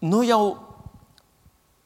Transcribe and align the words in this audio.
nu 0.00 0.22
jau 0.24 0.42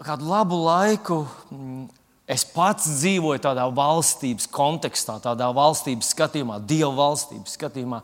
kādu 0.05 0.29
labu 0.29 0.59
laiku 0.65 1.23
mm, 1.51 1.87
es 2.31 2.45
pats 2.47 2.87
dzīvoju 3.01 3.43
tādā 3.45 3.67
valstības 3.75 4.49
kontekstā, 4.53 5.19
tādā 5.23 5.51
valstības 5.55 6.13
skatījumā, 6.15 6.61
Dieva 6.65 6.93
valstības 6.97 7.57
skatījumā. 7.59 8.01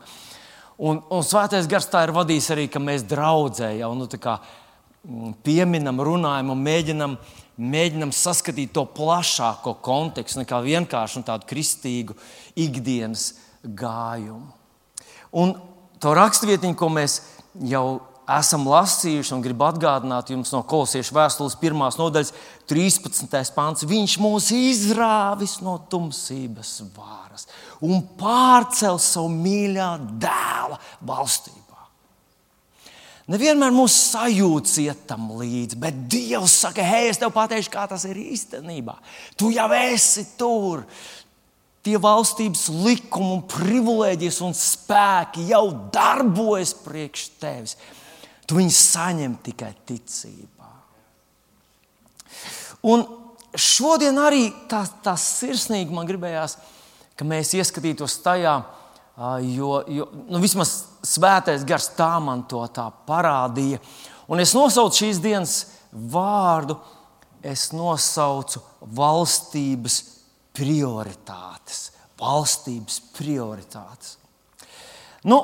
Un, 0.81 1.01
un 1.13 1.25
Svētais 1.25 1.69
Gars 1.69 1.89
tā 1.89 2.05
ir 2.07 2.13
vadījis 2.15 2.49
arī, 2.53 2.67
ka 2.71 2.81
mēs 2.81 3.05
draudzē 3.09 3.71
jau 3.79 3.91
nu, 3.97 4.07
kā, 4.21 4.37
mm, 5.05 5.35
pieminam, 5.45 6.01
runājam 6.01 6.53
un 6.53 6.63
mēģinam, 6.65 7.17
mēģinam 7.61 8.13
saskatīt 8.15 8.73
to 8.75 8.85
plašāko 8.97 9.75
kontekstu 9.85 10.41
nekā 10.41 10.61
vienkārši 10.65 11.25
tādu 11.27 11.49
kristīgu 11.49 12.17
ikdienas 12.59 13.33
gājumu. 13.61 14.49
Un 15.37 15.53
to 16.01 16.15
rakstvietiņu, 16.17 16.75
ko 16.75 16.89
mēs 16.91 17.21
jau 17.69 18.01
esam 18.39 18.67
lasījuši 18.69 19.33
un 19.35 19.43
gribu 19.43 19.65
atgādināt 19.67 20.31
jums 20.31 20.51
no 20.53 20.61
kolosiešu 20.67 21.15
vēstules 21.15 21.57
pirmās 21.61 21.97
nodaļas, 21.99 22.33
13. 22.71 23.53
pāns. 23.55 23.85
Viņš 23.87 24.17
mūs 24.21 24.51
izrāvis 24.55 25.57
no 25.65 25.77
tumsības 25.91 26.77
vāras 26.95 27.47
un 27.81 28.03
pārcēl 28.19 28.99
savu 29.01 29.31
mīļā 29.33 29.89
dēla 30.21 30.79
valstībā. 31.07 31.61
Nevienmēr 33.31 33.71
mūsu 33.71 33.95
sajūtas 34.11 34.75
iet 34.81 35.05
tam 35.07 35.29
līdzi, 35.39 35.77
bet 35.79 35.97
Dievs 36.11 36.55
saka, 36.65 36.83
hei, 36.83 37.07
es 37.11 37.19
tev 37.21 37.31
pateikšu, 37.35 37.71
kā 37.71 37.85
tas 37.87 38.03
ir 38.09 38.17
īstenībā. 38.19 38.97
Tu 39.39 39.53
jau 39.55 39.69
esi 39.77 40.25
tur. 40.39 40.85
Tie 41.81 41.95
valstības 41.97 42.67
likumi, 42.83 43.39
privilēģijas 43.49 44.35
un 44.45 44.51
spēki 44.53 45.47
jau 45.49 45.63
darbojas 45.93 46.75
priekš 46.77 47.23
tevis. 47.41 47.73
Tu 48.51 48.57
viņus 48.57 48.77
saņem 48.91 49.37
tikai 49.45 49.69
ticībā. 49.87 50.67
Un 52.91 53.05
šodien 53.55 54.17
arī 54.19 54.49
tā, 54.67 54.81
tā 54.99 55.13
sirsnīgi 55.15 55.95
man 55.95 56.09
gribējās, 56.09 56.57
ka 57.15 57.23
mēs 57.23 57.53
ieskatītos 57.55 58.17
tajā, 58.25 58.57
jo, 59.53 59.69
jo 59.87 60.09
nu, 60.27 60.41
vismaz 60.43 60.73
svētais 61.07 61.63
gars 61.63 61.87
tā 61.95 62.11
man 62.19 62.43
to 62.51 62.65
tā 62.75 62.89
parādīja. 63.07 63.79
Un 64.27 64.43
es 64.43 64.51
nosaucu 64.57 65.05
šīs 65.05 65.23
dienas 65.23 65.55
vārdu, 66.11 66.75
es 67.39 67.69
nosaucu 67.71 68.59
valstības 68.99 70.01
prioritātes. 70.59 71.85
Valstības 72.19 72.99
prioritātes. 73.15 74.17
Nu, 75.23 75.39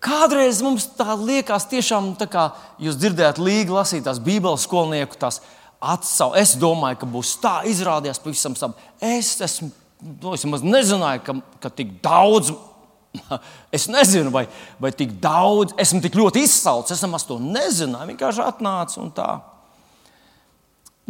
Kādreiz 0.00 0.62
mums 0.64 0.86
tā 0.96 1.12
liekas, 1.20 1.66
tiešām, 1.68 2.14
tā 2.16 2.24
kā 2.30 2.46
jūs 2.80 2.96
dzirdējāt, 2.96 3.40
līga 3.42 3.80
lasīt 3.80 4.06
tās 4.06 4.20
Bībeles 4.24 4.64
skolnieku 4.64 5.18
tās 5.20 5.42
atsauksmes. 5.76 6.40
Es 6.40 6.54
domāju, 6.60 7.02
ka 7.02 7.08
būs 7.08 7.34
tā, 7.42 7.58
izrādījās 7.68 8.22
pavisam 8.22 8.56
savu. 8.56 8.78
Es 8.96 9.34
esmu, 9.44 9.68
nu, 10.22 10.32
es 10.32 10.64
nezināju, 10.64 11.24
ka, 11.26 11.36
ka 11.60 11.72
tik 11.82 11.98
daudz. 12.04 12.54
Es 13.74 13.88
nezinu, 13.90 14.30
vai, 14.30 14.44
vai 14.78 14.92
tik 14.94 15.16
daudz, 15.22 15.72
esmu 15.82 15.98
tik 16.02 16.14
ļoti 16.14 16.44
izsalcis, 16.46 16.94
es 16.94 17.02
nemaz 17.02 17.24
to 17.26 17.40
nezināju. 17.42 18.06
Vienkārši 18.12 18.44
atnācu 18.44 19.00
un 19.02 19.08
tā. 19.14 19.28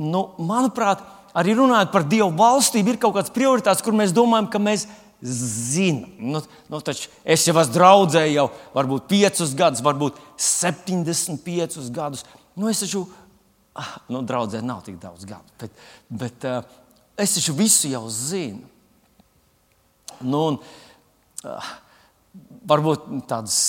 Nu, 0.01 0.23
manuprāt, 0.41 1.03
arī 1.37 1.55
runājot 1.59 1.93
par 1.93 2.07
Dievu 2.09 2.31
valstību, 2.39 2.95
ir 2.95 3.01
kaut 3.03 3.19
kāds 3.19 3.33
prioritāts, 3.35 3.85
kur 3.85 3.97
mēs 3.97 4.15
domājam, 4.17 4.49
ka 4.49 4.63
mēs 4.63 4.87
zina. 5.23 6.09
Nu, 6.19 6.43
nu, 6.69 6.81
es 7.25 7.47
jau 7.47 7.55
esmu 7.55 7.75
draudzējis 7.75 8.37
jau 8.37 8.47
varbūt 8.75 9.09
5 9.11 9.55
gadus, 9.59 9.85
varbūt 9.85 10.21
75 10.41 11.91
gadus. 11.95 12.25
Nu, 12.57 12.71
es 12.71 12.81
taču, 12.83 13.05
ah, 13.77 13.95
nu, 14.09 14.23
draudzē 14.27 14.63
nav 14.65 14.83
tik 14.87 14.99
daudz 15.03 15.29
gadu, 15.29 15.57
bet, 15.61 15.85
bet 16.09 16.49
uh, 16.49 16.61
es 17.21 17.37
taču 17.37 17.55
visu 17.59 17.93
jau 17.93 18.07
zinu. 18.13 18.65
Nu, 20.21 20.43
un, 20.53 20.59
uh, 21.45 21.73
varbūt 22.69 23.09
tāds, 23.29 23.61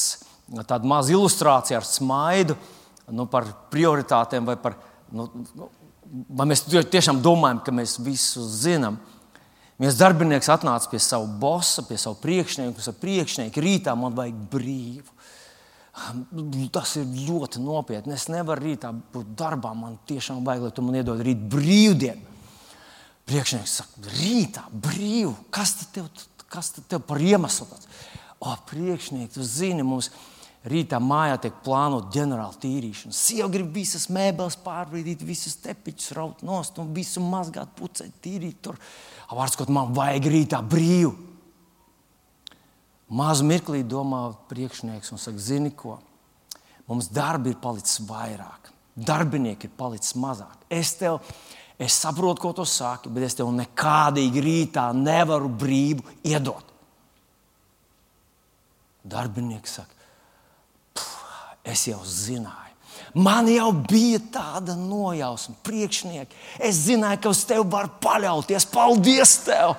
tāda 0.68 0.88
maza 0.88 1.14
ilustrācija 1.16 1.80
ar 1.80 1.88
smaidu 1.88 2.58
nu, 3.12 3.28
par 3.31 3.48
prioritātēm 3.72 4.48
vai 4.48 4.58
par. 4.59 4.78
Nu, 5.12 5.28
nu, 5.56 5.68
vai 6.31 6.48
mēs 6.48 6.66
tiešām 6.68 7.22
domājam, 7.24 7.62
ka 7.64 7.74
mēs 7.75 7.98
visu 8.04 8.44
zinām? 8.48 9.00
Viens 9.81 9.97
darbinieks 9.97 10.50
atnāca 10.53 10.92
pie 10.92 11.00
sava 11.02 11.25
bosa, 11.25 11.81
pie 11.88 11.97
sava 11.97 12.19
priekšnieka, 12.22 12.75
pie 12.78 12.84
sava 12.86 13.02
priekšnieka. 13.02 13.64
Rītā 13.66 13.96
man 13.97 14.14
vajag 14.14 14.44
brīvu. 14.52 15.16
Tas 16.75 16.94
ir 17.02 17.08
ļoti 17.25 17.64
nopietni. 17.64 18.14
Es 18.14 18.28
nevaru 18.30 18.68
rītā 18.68 18.92
būt 18.94 19.31
darbā. 19.40 19.74
Man 19.78 19.97
tiešām 20.09 20.44
vajag, 20.46 20.68
lai 20.68 20.75
tu 20.78 20.86
man 20.86 21.00
iedod 21.00 21.24
rīt 21.25 21.42
brīvdienu. 21.50 22.30
Priekšnieks 23.25 23.78
saka, 23.81 24.06
rītā 24.19 24.68
brīvu. 24.86 25.34
Kas 25.53 25.74
tev, 25.96 26.12
kas 26.52 26.75
tev 26.78 27.02
par 27.08 27.22
iemeslu? 27.24 27.66
O, 28.42 28.53
priekšnieks, 28.69 29.34
tu 29.34 29.46
zini, 29.46 29.86
mums 29.86 30.12
rītā 30.68 31.00
mājā 31.02 31.40
tiek 31.42 31.58
plānota 31.66 32.12
ģenerāla 32.13 32.58
tīrīšana. 32.62 33.16
Sieva 33.18 33.50
grib 33.53 33.74
visas 33.74 34.08
mēbeles 34.13 34.59
pārvīdīt, 34.62 35.25
visas 35.25 35.58
tepiņus 35.63 36.12
raut 36.18 36.44
nost 36.46 36.78
un 36.81 36.94
visu 36.94 37.24
mazgāt, 37.25 37.74
pucēt, 37.78 38.13
tīrīt. 38.22 38.62
Tur. 38.66 38.78
Vārds, 39.31 39.56
ko 39.56 39.68
man 39.72 39.94
vajag 39.96 40.28
rītā 40.28 40.59
brīvu. 40.64 41.14
Mazu 43.12 43.44
mirklī 43.47 43.81
domā 43.84 44.30
priekšnieks 44.47 45.12
un 45.12 45.19
saka, 45.19 45.40
zini 45.40 45.72
ko? 45.75 45.97
Mums 46.88 47.09
darbi 47.12 47.52
ir 47.52 47.59
palicis 47.59 48.02
vairāk, 48.08 48.72
darbinieki 48.96 49.68
ir 49.68 49.74
palicis 49.78 50.16
mazāk. 50.19 50.64
Es 50.72 50.94
tev, 51.00 51.19
es 51.80 51.96
saprotu, 52.00 52.42
ko 52.44 52.53
tu 52.56 52.66
saki, 52.68 53.12
bet 53.12 53.28
es 53.28 53.36
tev 53.40 53.52
nekādīgi 53.56 54.44
rītā 54.44 54.90
nevaru 54.96 55.52
brīvu 55.52 56.08
iedot. 56.28 56.72
Darbinieks 59.12 59.78
saka, 59.80 61.06
es 61.68 61.88
jau 61.88 62.00
zināju. 62.03 62.61
Man 63.14 63.50
jau 63.52 63.72
bija 63.76 64.22
tāda 64.32 64.78
nojausma, 64.80 65.58
priekšnieki. 65.68 66.38
Es 66.64 66.86
zināju, 66.86 67.20
ka 67.26 67.34
uz 67.34 67.44
tevi 67.50 67.66
var 67.68 67.90
paļauties. 68.04 68.70
Paldies! 68.72 69.36
Tev! 69.50 69.76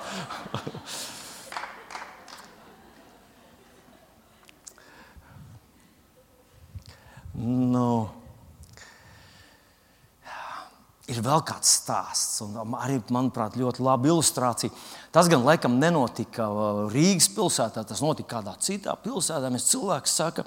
nu, 7.43 7.87
ir 11.09 11.19
vēl 11.25 11.41
kāds 11.47 11.71
stāsts, 11.79 12.41
un 12.45 12.75
arī, 12.77 12.99
manuprāt, 13.13 13.57
ļoti 13.59 13.83
laba 13.83 14.09
ilustrācija. 14.11 14.73
Tas 15.13 15.29
gan 15.31 15.45
laikam 15.45 15.79
nenotika 15.81 16.47
uh, 16.47 16.83
Rīgas 16.93 17.29
pilsētā, 17.33 17.83
tas 17.89 18.03
notika 18.05 18.37
kādā 18.37 18.55
citā 18.63 18.95
pilsētā. 19.03 19.51
Mēs 19.53 19.69
cilvēks 19.73 20.17
saka, 20.21 20.45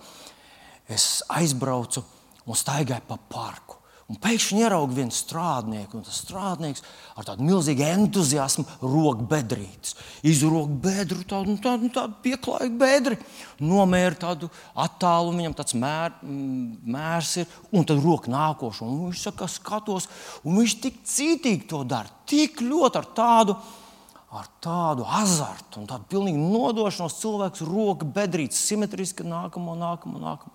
es 0.86 1.20
aizbraucu 1.34 2.04
un 2.46 2.58
staigāja 2.58 3.02
pa 3.06 3.18
parku. 3.30 3.76
Un 4.06 4.20
pēkšņi 4.22 4.60
ieraudzīja 4.62 5.00
vienu 5.00 5.14
strādnieku, 5.14 5.98
un 5.98 6.04
tas 6.06 6.20
strādnieks 6.22 6.84
ar 7.18 7.26
tādu 7.26 7.42
milzīgu 7.42 7.82
entuziasmu 7.88 8.62
rok 8.78 9.24
bedrītes. 9.26 9.96
Izrok 10.22 10.76
bedru, 10.84 11.24
tādu, 11.26 11.56
nu, 11.56 11.58
tādu, 11.62 11.88
nu, 11.88 11.90
tādu 11.90 12.14
pieklājīgu 12.22 12.78
bedri, 12.78 13.16
nomēra 13.58 14.14
tādu 14.22 14.46
attālumu, 14.78 15.40
viņam 15.40 15.56
tāds 15.58 15.74
mēr, 15.82 16.14
mērs 16.22 17.32
ir, 17.42 17.56
un 17.74 17.88
tad 17.88 17.98
rok 18.04 18.28
nākošo. 18.30 18.86
Un 18.86 19.08
viņš 19.08 19.24
saka, 19.26 19.48
skatos, 19.50 20.06
un 20.46 20.60
viņš 20.60 20.76
tik 20.84 21.00
cītīgi 21.10 21.66
to 21.74 21.82
dara, 21.82 22.12
tik 22.30 22.62
ļoti 22.62 23.02
ar 23.02 23.10
tādu. 23.18 23.58
Ar 24.36 24.46
tādu 24.60 25.06
azartu 25.16 25.80
un 25.80 25.86
tādu 25.88 26.06
pilnīgu 26.10 26.46
nodošanos 26.52 27.14
cilvēks 27.22 27.62
roka 27.66 28.06
bedrītes 28.06 28.58
simetriski 28.68 29.26
nākamo, 29.26 29.74
nākamo, 29.80 30.20
nākamo. 30.20 30.54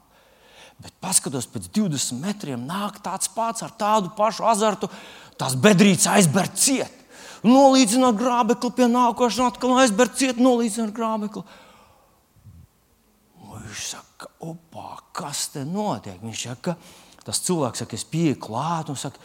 Bet 0.81 0.93
paskatos, 1.03 1.45
pēc 1.51 1.67
20 1.75 2.21
metriem 2.23 2.63
nāk 2.65 3.01
tāds 3.05 3.29
pats 3.31 3.61
ar 3.65 3.73
tādu 3.77 4.09
pašu 4.17 4.47
azartu, 4.49 4.89
tās 5.37 5.53
bedrītes 5.59 6.09
aizber 6.09 6.49
ciet. 6.57 6.93
Nolīdzināt 7.45 8.17
grābekli 8.17 8.69
pie 8.77 8.87
nākošā, 8.89 9.49
atkal 9.49 9.75
aizber 9.81 10.09
ciet, 10.13 10.41
nolīdzināt 10.41 10.93
grābekli. 10.97 11.43
Viņš 13.51 13.85
saka, 13.93 14.29
opā, 14.45 14.97
kas 15.15 15.47
te 15.53 15.63
notiek? 15.65 16.19
Viņš 16.21 16.43
saka, 16.49 16.75
tas 17.25 17.41
cilvēks 17.45 17.83
saka, 17.83 17.97
es 17.97 18.05
pieeju 18.09 18.39
klāt 18.41 18.89
un 18.93 18.99
saka, 18.99 19.21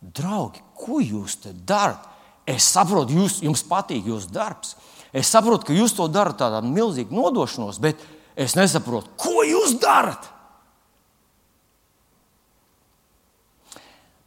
draugi, 0.00 0.62
ko 0.78 1.02
jūs 1.02 1.40
te 1.44 1.54
darat? 1.54 2.06
Es 2.48 2.66
saprotu, 2.72 3.14
jūs, 3.18 3.38
jums 3.44 3.62
patīk 3.66 4.08
jūsu 4.10 4.30
darbs. 4.34 4.74
Es 5.14 5.30
saprotu, 5.30 5.68
ka 5.68 5.76
jūs 5.76 5.94
to 5.94 6.06
darat 6.10 6.38
tādā 6.40 6.62
milzīgā 6.64 7.14
nodošanos, 7.14 7.78
bet 7.82 8.02
es 8.38 8.56
nesaprotu, 8.58 9.10
ko 9.20 9.44
jūs 9.46 9.76
darat. 9.82 10.30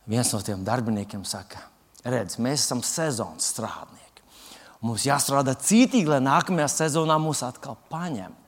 Viens 0.09 0.31
no 0.33 0.41
tiem 0.43 0.63
darbiniekiem 0.65 1.23
saka, 1.27 1.61
redz, 2.03 2.37
mēs 2.41 2.65
esam 2.65 2.83
sezonas 2.85 3.51
strādnieki. 3.53 4.23
Mums 4.83 5.05
jāstrādā 5.07 5.55
cītīgi, 5.55 6.09
lai 6.11 6.19
nākamajā 6.23 6.67
sezonā 6.71 7.15
mūs 7.23 7.43
atkal 7.45 7.77
paņemtu. 7.91 8.39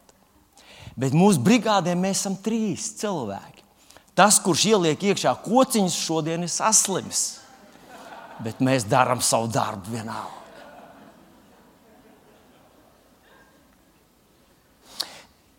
Bet 1.00 1.16
mūsu 1.16 1.40
brigādē 1.44 1.96
mēs 2.00 2.22
esam 2.24 2.36
trīs 2.44 2.90
cilvēki. 3.00 3.64
Tas, 4.16 4.40
kurš 4.40 4.70
ieliek 4.72 5.02
iekšā 5.12 5.34
kociņus, 5.44 5.96
šodien 6.08 6.44
ir 6.44 6.52
saslims. 6.52 7.24
Bet 8.44 8.62
mēs 8.64 8.88
darām 8.88 9.24
savu 9.24 9.48
darbu 9.52 9.92
vienalga. 9.96 10.44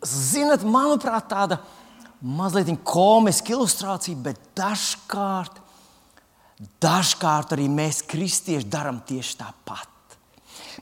Ziniet, 0.07 0.65
manuprāt, 0.65 1.27
tāda 1.29 1.59
mazliet 2.21 2.69
komiska 2.87 3.57
ilustrācija, 3.57 4.17
bet 4.29 4.41
dažkārt, 4.57 5.65
dažkārt 6.83 7.55
arī 7.57 7.67
mēs, 7.73 8.03
kristieši, 8.09 8.69
darām 8.71 9.03
tieši 9.07 9.37
tāpat. 9.41 10.17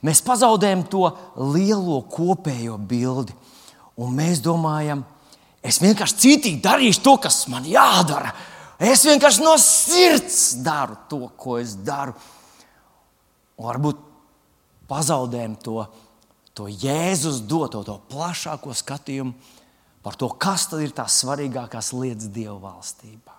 Mēs 0.05 0.21
pazaudējam 0.25 0.83
to 0.91 1.07
lielo 1.55 2.01
kopējo 2.11 2.77
bildi, 2.77 3.35
un 3.99 4.15
mēs 4.15 4.41
domājam, 4.43 5.03
es 5.65 5.79
vienkārši 5.81 6.19
citīgi 6.21 6.63
darīšu 6.63 7.03
to, 7.05 7.15
kas 7.23 7.45
man 7.51 7.67
jādara. 7.67 8.33
Es 8.75 9.05
vienkārši 9.07 9.43
no 9.43 9.55
sirds 9.61 10.57
daru 10.63 10.97
to, 11.09 11.21
ko 11.39 11.59
es 11.61 11.77
daru. 11.79 12.15
Un 13.55 13.69
varbūt 13.69 14.01
pazaudējam 14.91 15.55
to 15.63 15.85
to 16.55 16.69
Jēzus 16.71 17.43
doto, 17.43 17.83
to 17.83 17.99
plašāko 18.09 18.73
skatījumu 18.73 19.35
par 20.05 20.15
to, 20.15 20.29
kas 20.39 20.69
ir 20.79 20.93
tās 20.95 21.19
svarīgākās 21.23 21.91
lietas 21.97 22.31
Dieva 22.31 22.55
valstībā. 22.69 23.34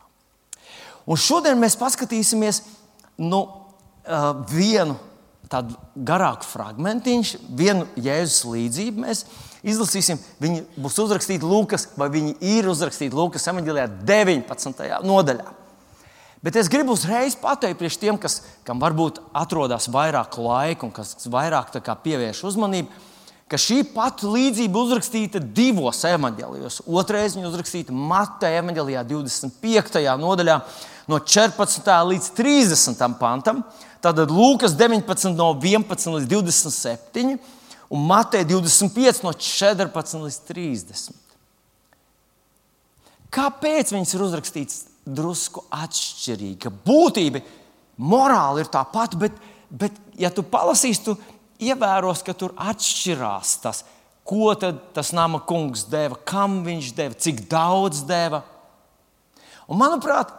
Un 1.06 1.20
šodien 1.20 1.58
mēs 1.60 1.78
paskatīsimies 1.78 2.62
nu, 3.22 3.44
vienu 4.50 4.96
tādu 5.50 5.76
garāku 5.94 6.46
fragmentiņu, 6.48 7.40
vienu 7.54 7.86
Jēzus 8.02 8.46
līdzību. 8.50 9.04
Mēs 9.04 9.22
izlasīsim, 9.66 10.18
viņi 10.42 10.64
būs 10.82 10.98
uzrakstīti 11.04 11.46
Lūkas, 11.46 11.88
vai 11.98 12.10
viņi 12.12 12.34
ir 12.56 12.66
uzrakstīti 12.70 13.14
Lūkas 13.14 13.46
evanģēlijā 13.52 13.86
19. 14.08 14.90
nodaļā. 15.06 15.46
Bet 16.46 16.58
es 16.60 16.68
gribu 16.70 16.94
uzreiz 16.94 17.34
pateikt 17.38 17.78
priekš 17.80 17.96
tiem, 17.98 18.18
kas, 18.20 18.40
kam 18.66 18.82
varbūt 18.82 19.22
atrodas 19.34 19.88
vairāk 19.90 20.36
laika 20.38 20.86
un 20.86 20.92
kas 20.94 21.16
vairāk 21.32 21.72
pievērš 22.04 22.42
uzmanību, 22.50 22.90
ka 23.50 23.58
šī 23.58 23.80
pati 23.94 24.28
līdzība 24.30 24.82
uzrakstīta 24.82 25.40
divos 25.40 26.02
evanģēlijos. 26.06 26.82
Otrais 26.86 27.34
viņa 27.38 27.50
uzrakstīta 27.50 27.94
Mateja 27.94 28.60
evanģēlijā, 28.62 29.02
25. 29.08 30.02
nodaļā, 30.22 30.60
no 31.10 31.20
14. 31.22 31.90
līdz 32.10 32.30
30. 32.36 33.04
pantam. 33.20 33.62
Tātad 34.02 34.30
Lūkas 34.30 34.76
19, 34.78 35.34
no 35.34 35.52
11 35.56 36.18
līdz 36.18 36.28
27, 36.30 37.38
un 37.90 38.04
Mateja 38.06 38.46
25, 38.52 39.22
no 39.26 39.32
14 39.32 40.26
līdz 40.26 40.40
30. 40.50 41.22
Kāpēc 43.36 43.90
viņas 43.92 44.14
ir 44.14 44.24
uzrakstītas 44.26 44.84
drusku 45.06 45.64
atšķirīgi? 45.74 46.70
Būtība, 46.86 47.42
morāli 47.98 48.62
ir 48.62 48.70
tā 48.72 48.84
pati, 48.88 49.18
bet, 49.20 49.34
bet 49.70 49.98
ja 50.20 50.30
tu 50.30 50.44
palasīsi, 50.46 51.04
tu 51.08 51.16
ievēros, 51.62 52.22
ka 52.24 52.36
tur 52.36 52.54
atšķirās 52.56 53.56
tas, 53.64 53.82
ko 54.26 54.54
tas 54.56 55.12
nama 55.14 55.40
kungs 55.46 55.86
deva, 55.90 56.18
kam 56.26 56.60
viņš 56.66 56.94
deva, 56.96 57.18
cik 57.18 57.44
daudz 57.50 58.02
deva. 58.06 58.42
Un 59.66 59.78
manuprāt, 59.80 60.30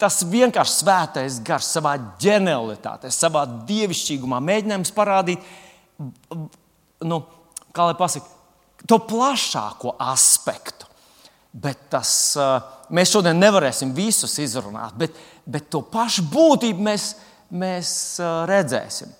tas 0.00 0.22
vienkārši 0.24 0.80
svētais 0.80 1.38
gars 1.44 1.68
savā 1.76 1.94
ģenialitātē, 2.22 3.10
savā 3.12 3.44
dievišķīgumā 3.68 4.40
mēģinājums 4.44 4.92
parādīt, 4.96 5.44
nu, 7.04 7.20
kā 7.76 7.90
lai 7.90 7.96
pasakā, 7.98 8.38
to 8.88 9.00
plašāko 9.10 9.94
aspektu. 10.00 10.88
Bet 11.50 11.88
tas, 11.90 12.10
mēs 12.94 13.10
šodien 13.10 13.40
nevarēsim 13.42 13.90
visus 13.92 14.36
izrunāt, 14.40 14.94
bet, 14.98 15.16
bet 15.44 15.66
to 15.72 15.82
pašu 15.82 16.24
būtību 16.30 16.84
mēs, 16.86 17.08
mēs 17.50 17.90
redzēsim. 18.48 19.10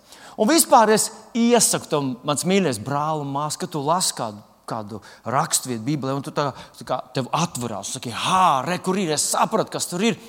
Un 0.41 0.49
vispār 0.49 0.95
es 0.95 1.11
iesaku 1.37 1.91
tam, 1.91 2.13
mans 2.25 2.47
mīļais 2.49 2.79
brāl 2.81 3.27
māsas, 3.29 3.59
ka 3.61 3.69
tu 3.69 3.83
lasi 3.85 4.15
kādu, 4.17 4.39
kādu 4.71 5.01
raksturvietu 5.29 5.85
Bībelē, 5.87 6.17
un 6.17 6.25
tu 6.25 6.33
tā, 6.35 6.51
tā 6.79 6.87
kā 6.87 7.01
tev 7.17 7.31
atverās, 7.37 7.95
saki, 7.97 8.13
ah, 8.15 8.61
re, 8.67 8.79
kur 8.85 8.99
ir, 9.01 9.13
es 9.17 9.31
sapratu, 9.35 9.75
kas 9.75 9.91
tur 9.91 10.07
ir. 10.07 10.21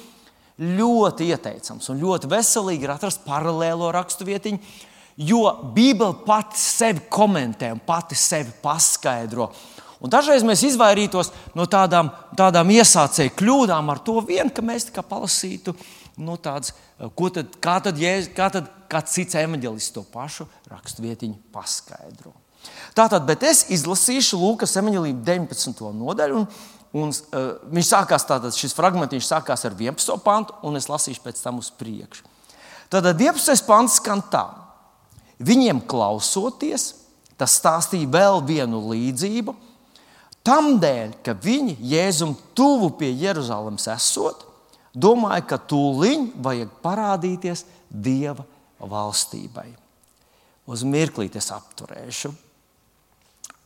Ļoti 0.62 1.30
ieteicams 1.32 1.88
un 1.90 2.02
ļoti 2.02 2.30
veselīgi 2.30 2.86
ir 2.86 2.92
atrast 2.94 3.24
paralēlo 3.26 3.88
raksturvietiņu, 3.96 4.60
jo 5.26 5.46
Bībele 5.74 6.20
pati 6.26 6.60
sevi 6.62 7.06
komentē 7.10 7.72
un 7.74 7.82
pati 7.86 8.18
sevi 8.20 8.54
paskaidro. 8.62 9.50
Un 10.02 10.10
dažreiz 10.10 10.44
mēs 10.46 10.64
izvairītos 10.66 11.30
no 11.58 11.68
tādām, 11.70 12.10
tādām 12.38 12.70
iesācēju 12.74 13.36
kļūdām 13.38 13.90
ar 13.94 14.02
to 14.06 14.18
vien, 14.26 14.50
ka 14.50 14.64
mēs 14.66 14.90
tikai 14.90 15.06
palasītu 15.06 15.76
nu, 16.22 16.38
tādas, 16.42 16.74
tad, 16.98 17.58
kā 17.62 17.76
tad, 17.86 18.02
kā 18.36 18.48
tad 18.54 18.70
kāds 18.92 19.16
cits 19.16 19.38
evanģēlists 19.40 19.96
to 19.96 20.04
pašu 20.12 20.48
raksturvietiņu 20.72 21.38
paskaidro. 21.54 22.34
Tātad, 22.98 23.24
bet 23.28 23.44
es 23.48 23.64
izlasīšu 23.72 24.40
Lūkas 24.42 24.76
evanģēlīju 24.82 25.22
19. 25.28 25.84
nodaļu. 25.96 26.42
Un, 26.42 26.48
un, 26.98 27.14
uh, 27.14 27.54
viņš 27.72 27.92
sākās, 27.94 28.28
tātad 28.28 28.56
šis 28.58 28.76
fragments 28.76 29.30
sākās 29.30 29.64
ar 29.68 29.78
11. 29.78 30.18
pantu, 30.26 30.58
un 30.68 30.80
es 30.80 30.90
lasīšu 30.92 31.24
pēc 31.24 31.40
tam 31.44 31.62
uz 31.64 31.72
priekšu. 31.80 32.28
Tad 32.92 33.08
11. 33.08 33.56
pants 33.64 34.02
skan 34.02 34.24
tā. 34.32 34.44
Viņiem 35.42 35.80
klausoties, 35.90 36.92
tas 37.40 37.56
stāstīja 37.58 38.10
vēl 38.12 38.42
vienu 38.46 38.84
līdzību. 38.92 39.56
Tam 40.46 40.76
dēļ, 40.82 41.16
ka 41.24 41.36
viņi 41.38 41.78
Jēzum 41.86 42.34
tuvu 42.58 42.92
pie 42.98 43.12
Jeruzalemes 43.14 43.88
esot, 43.94 44.44
domāja, 44.94 45.46
ka 45.54 45.62
tūlīt 45.70 46.34
vajag 46.42 46.74
parādīties 46.84 47.64
Dieva 47.90 48.44
valstībai. 48.82 49.70
Uz 50.72 50.84
mirklīti 50.88 51.40
es 51.42 51.52
apturēšu. 51.54 52.32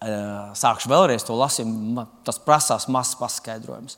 Sākšu 0.06 0.92
vēlreiz 0.92 1.26
to 1.26 1.38
lasīt, 1.40 1.70
tas 2.28 2.38
prasās 2.42 2.86
mazs 2.92 3.16
paskaidrojums. 3.18 3.98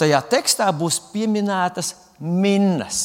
Tajā 0.00 0.20
tekstā 0.32 0.70
būs 0.74 0.98
pieminētas 1.12 1.92
minnas, 2.18 3.00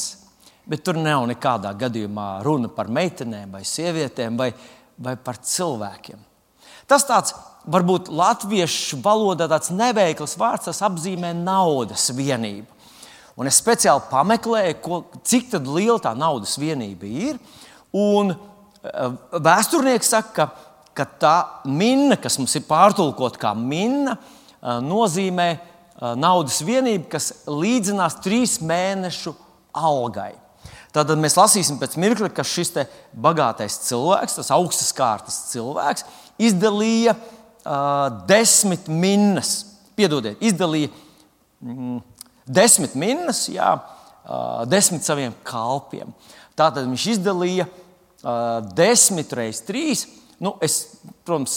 bet 0.66 0.82
tur 0.86 0.98
nav 0.98 1.26
nekādā 1.30 1.74
gadījumā 1.78 2.40
runa 2.46 2.70
par 2.72 2.88
meitenēm 2.90 3.52
vai 3.52 3.62
sievietēm 3.68 4.38
vai, 4.40 4.50
vai 4.98 5.14
par 5.20 5.38
cilvēkiem. 5.44 6.22
Tas 6.88 7.04
tāds 7.06 7.34
varbūt 7.66 8.08
latviešu 8.14 9.00
valodā 9.04 9.48
tāds 9.50 9.72
neveikls 9.74 10.36
vārds, 10.38 10.68
tas 10.70 10.82
apzīmē 10.86 11.32
naudas 11.36 12.08
vienību. 12.14 12.76
Un 13.36 13.50
es 13.50 13.58
speciāli 13.60 14.06
pameklēju, 14.08 14.76
ko, 14.80 15.00
cik 15.26 15.58
liela 15.60 15.98
tā 16.00 16.14
naudas 16.16 16.56
vienība 16.58 17.08
ir. 17.10 17.40
Un 17.92 18.32
eh, 18.32 19.18
vēsturnieks 19.36 20.14
saka, 20.14 20.32
ka, 20.32 20.65
ka 20.96 21.06
tā 21.20 21.36
minna, 21.68 22.16
kas 22.20 22.38
mums 22.40 22.54
ir 22.58 22.64
pārtulkota 22.68 23.40
kā 23.42 23.52
minna, 23.56 24.16
nozīmē 24.82 25.48
naudas 26.18 26.58
vienību, 26.66 27.06
kas 27.12 27.30
līdzinās 27.48 28.18
trīs 28.24 28.58
mēnešu 28.64 29.34
algai. 29.76 30.32
Tad 30.96 31.12
mēs 31.20 31.36
lasīsim 31.36 31.76
pēc 31.80 31.98
mirkļa, 32.00 32.30
ka 32.32 32.44
šis 32.46 32.72
bagātais 33.12 33.76
cilvēks, 33.84 34.38
tas 34.38 34.52
augstas 34.56 34.94
kārtas 34.96 35.42
cilvēks, 35.50 36.06
izdalīja 36.40 37.12
uh, 37.12 38.22
desmit 38.28 38.88
minnas. 38.88 39.58
Piedodiet, 39.96 40.40
izdalīja 40.44 40.90
mm, 41.64 42.00
desmit 42.44 42.96
minnas, 42.98 43.46
jā, 43.48 43.70
desmit 44.68 45.06
saviem 45.06 45.32
kalpiem. 45.46 46.10
Tātad 46.56 46.84
viņš 46.84 47.06
izdalīja 47.14 47.66
desmit 48.76 49.32
reizes 49.36 49.64
trīs. 49.64 50.04
Nu, 50.42 50.56
es, 50.60 50.98
protams, 51.24 51.54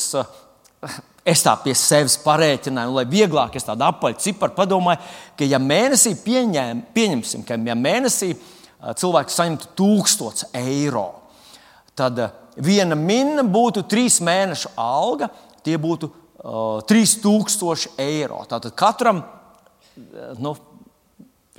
es 1.28 1.44
tā 1.44 1.56
pie 1.64 1.74
sevis 1.76 2.16
parēķināju, 2.24 2.94
lai 2.96 3.06
vieglāk 3.10 3.58
es 3.60 3.68
tādu 3.68 3.86
apaļu 3.90 4.20
ciparu 4.24 4.56
padomāju, 4.56 5.02
ka 5.40 5.48
ja 5.48 5.60
mēnesī 5.62 6.16
pieņem, 6.24 6.86
pieņemsim, 6.96 7.44
ka 7.48 7.60
ja 7.60 7.76
mēnesī 7.76 8.34
cilvēks 9.00 9.36
saņemtu 9.36 9.74
1000 9.80 10.46
eiro, 10.62 11.10
tad 12.00 12.22
viena 12.56 12.96
minna 12.96 13.44
būtu 13.44 13.84
trīs 13.92 14.22
mēnešu 14.24 14.72
alga, 14.80 15.28
tie 15.66 15.76
būtu 15.82 16.08
uh, 16.08 16.80
3000 16.88 18.00
eiro. 18.00 18.40
Tātad 18.48 18.76
katram 18.80 19.22
nu, 20.40 20.56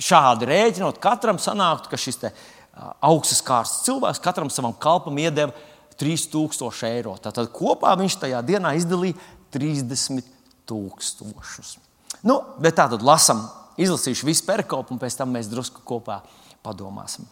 šādi 0.00 0.48
rēķinot, 0.48 1.00
katram 1.02 1.40
sanāktu, 1.40 1.90
ka 1.92 2.00
šis 2.00 2.22
augstas 3.04 3.42
kārtas 3.44 3.82
cilvēks 3.84 4.22
katram 4.24 4.48
savam 4.52 4.72
kalpam 4.72 5.18
iedeva 5.20 5.52
3000 6.00 6.88
eiro. 6.88 7.14
Tātad 7.20 7.50
kopā 7.54 7.92
viņš 8.00 8.18
tajā 8.24 8.40
dienā 8.46 8.74
izdalīja 8.78 9.18
30 9.54 10.24
tūkstošus. 10.68 11.76
Nu, 12.26 12.40
bet 12.60 12.76
tā 12.78 12.86
tad 12.92 13.04
lasām, 13.04 13.42
izlasīšu 13.80 14.28
visu 14.28 14.46
perkopu, 14.48 14.94
un 14.94 15.00
pēc 15.00 15.16
tam 15.18 15.32
mēs 15.34 15.50
drusku 15.50 15.84
kopā 15.86 16.20
padomāsim. 16.64 17.28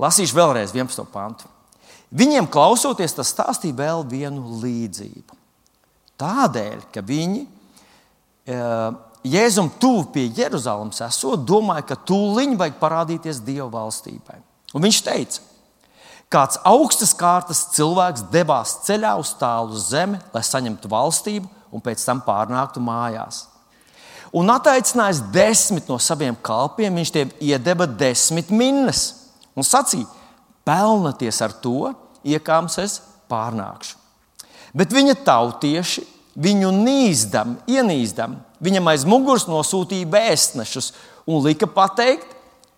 Lasīšu 0.00 0.36
vēlreiz 0.36 0.74
11. 0.74 1.06
pantu. 1.12 1.50
Viņiem 2.14 2.46
klausoties, 2.50 3.14
tas 3.14 3.30
stāstīja 3.34 3.76
vēl 3.78 4.04
vienu 4.10 4.58
līdzību. 4.62 5.38
Tādēļ, 6.20 6.86
ka 6.94 7.02
viņi 7.02 7.42
Jēzum 9.24 9.70
tuvu 9.80 10.04
pie 10.12 10.26
Jeruzalemes 10.36 11.00
esot, 11.06 11.46
domāja, 11.48 11.86
ka 11.88 11.96
tūlīt 12.06 12.58
vajag 12.60 12.76
parādīties 12.80 13.40
Dieva 13.46 13.70
valstībai. 13.72 14.36
Un 14.76 14.84
viņš 14.84 14.98
teica, 15.06 15.40
kāds 16.32 16.60
augstas 16.66 17.14
kārtas 17.16 17.64
cilvēks 17.74 18.26
devās 18.32 18.78
ceļā 18.86 19.14
uz 19.20 19.34
tālu 19.40 19.78
zemi, 19.78 20.20
lai 20.34 20.42
saņemtu 20.44 20.90
valstību 20.90 21.50
un 21.74 21.82
pēc 21.84 22.04
tam 22.06 22.22
pārnāktu 22.24 22.82
mājās. 22.84 23.44
Un 24.34 24.50
attaicinājis 24.50 25.22
desmit 25.34 25.90
no 25.90 25.98
saviem 26.02 26.34
kalpiem, 26.42 26.94
viņš 26.98 27.12
tiem 27.14 27.34
iedeva 27.38 27.86
desmit 27.86 28.50
minnas 28.50 29.04
un 29.54 29.66
sacīja: 29.66 30.08
Pelnaties 30.66 31.38
ar 31.44 31.52
to, 31.62 31.92
iekāms 32.26 32.78
es 32.82 32.98
pārnākšu. 33.30 34.00
Bet 34.74 34.90
viņa 34.94 35.14
tautieši 35.22 36.02
viņu 36.34 36.72
nīzdam, 36.74 37.58
ienīzdam, 37.70 38.40
viņam 38.64 38.90
aiz 38.90 39.04
muguras 39.06 39.46
nosūtīja 39.46 40.08
vēstnešus 40.10 40.90
un 41.30 41.44
lika 41.44 41.68
pateikt, 41.70 42.26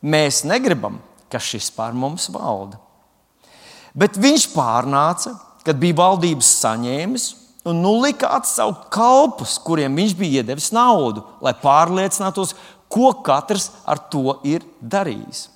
mēs 0.05 0.43
negribam, 0.45 1.00
ka 1.33 1.41
šis 1.41 1.71
pār 1.73 1.97
mums 1.97 2.29
valda. 2.35 2.76
Bet 3.97 4.19
viņš 4.21 4.50
pārnāca, 4.53 5.33
kad 5.65 5.79
bija 5.81 5.97
valdības 5.97 6.49
saņēmis, 6.61 7.26
un 7.67 7.81
nu 7.83 7.97
lika 8.03 8.29
atsaukt 8.37 8.91
kalpus, 8.95 9.57
kuriem 9.65 9.97
viņš 9.99 10.15
bija 10.19 10.43
iedevis 10.43 10.71
naudu, 10.76 11.25
lai 11.43 11.55
pārliecinātos, 11.59 12.55
ko 12.93 13.11
katrs 13.26 13.71
ar 13.88 13.99
to 14.12 14.38
ir 14.47 14.65
darījis. 14.81 15.49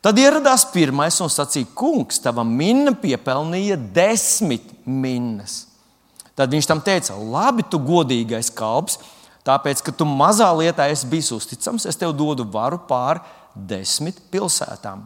Tad 0.00 0.16
ieradās 0.16 0.64
pirmais 0.72 1.18
un 1.20 1.28
sacīja, 1.32 1.68
kungs, 1.76 2.20
tava 2.24 2.44
minna 2.44 2.94
piepelnīja 2.96 3.76
desmit 3.94 4.64
minnas. 4.84 5.66
Tad 6.36 6.52
viņš 6.52 6.68
tam 6.68 6.80
teica, 6.80 7.16
labi, 7.20 7.66
tu 7.68 7.80
godīgais 7.84 8.48
kalps, 8.56 8.96
tāpēc, 9.44 9.82
ka 9.84 9.92
tu 9.92 10.08
mazā 10.08 10.48
lietā 10.56 10.88
esi 10.88 11.08
bijis 11.08 11.28
uzticams, 11.36 11.84
es 11.88 12.00
tev 12.00 12.14
dodu 12.16 12.48
varu 12.48 12.80
pār 12.88 13.20
desmit 13.54 14.22
pilsētām. 14.32 15.04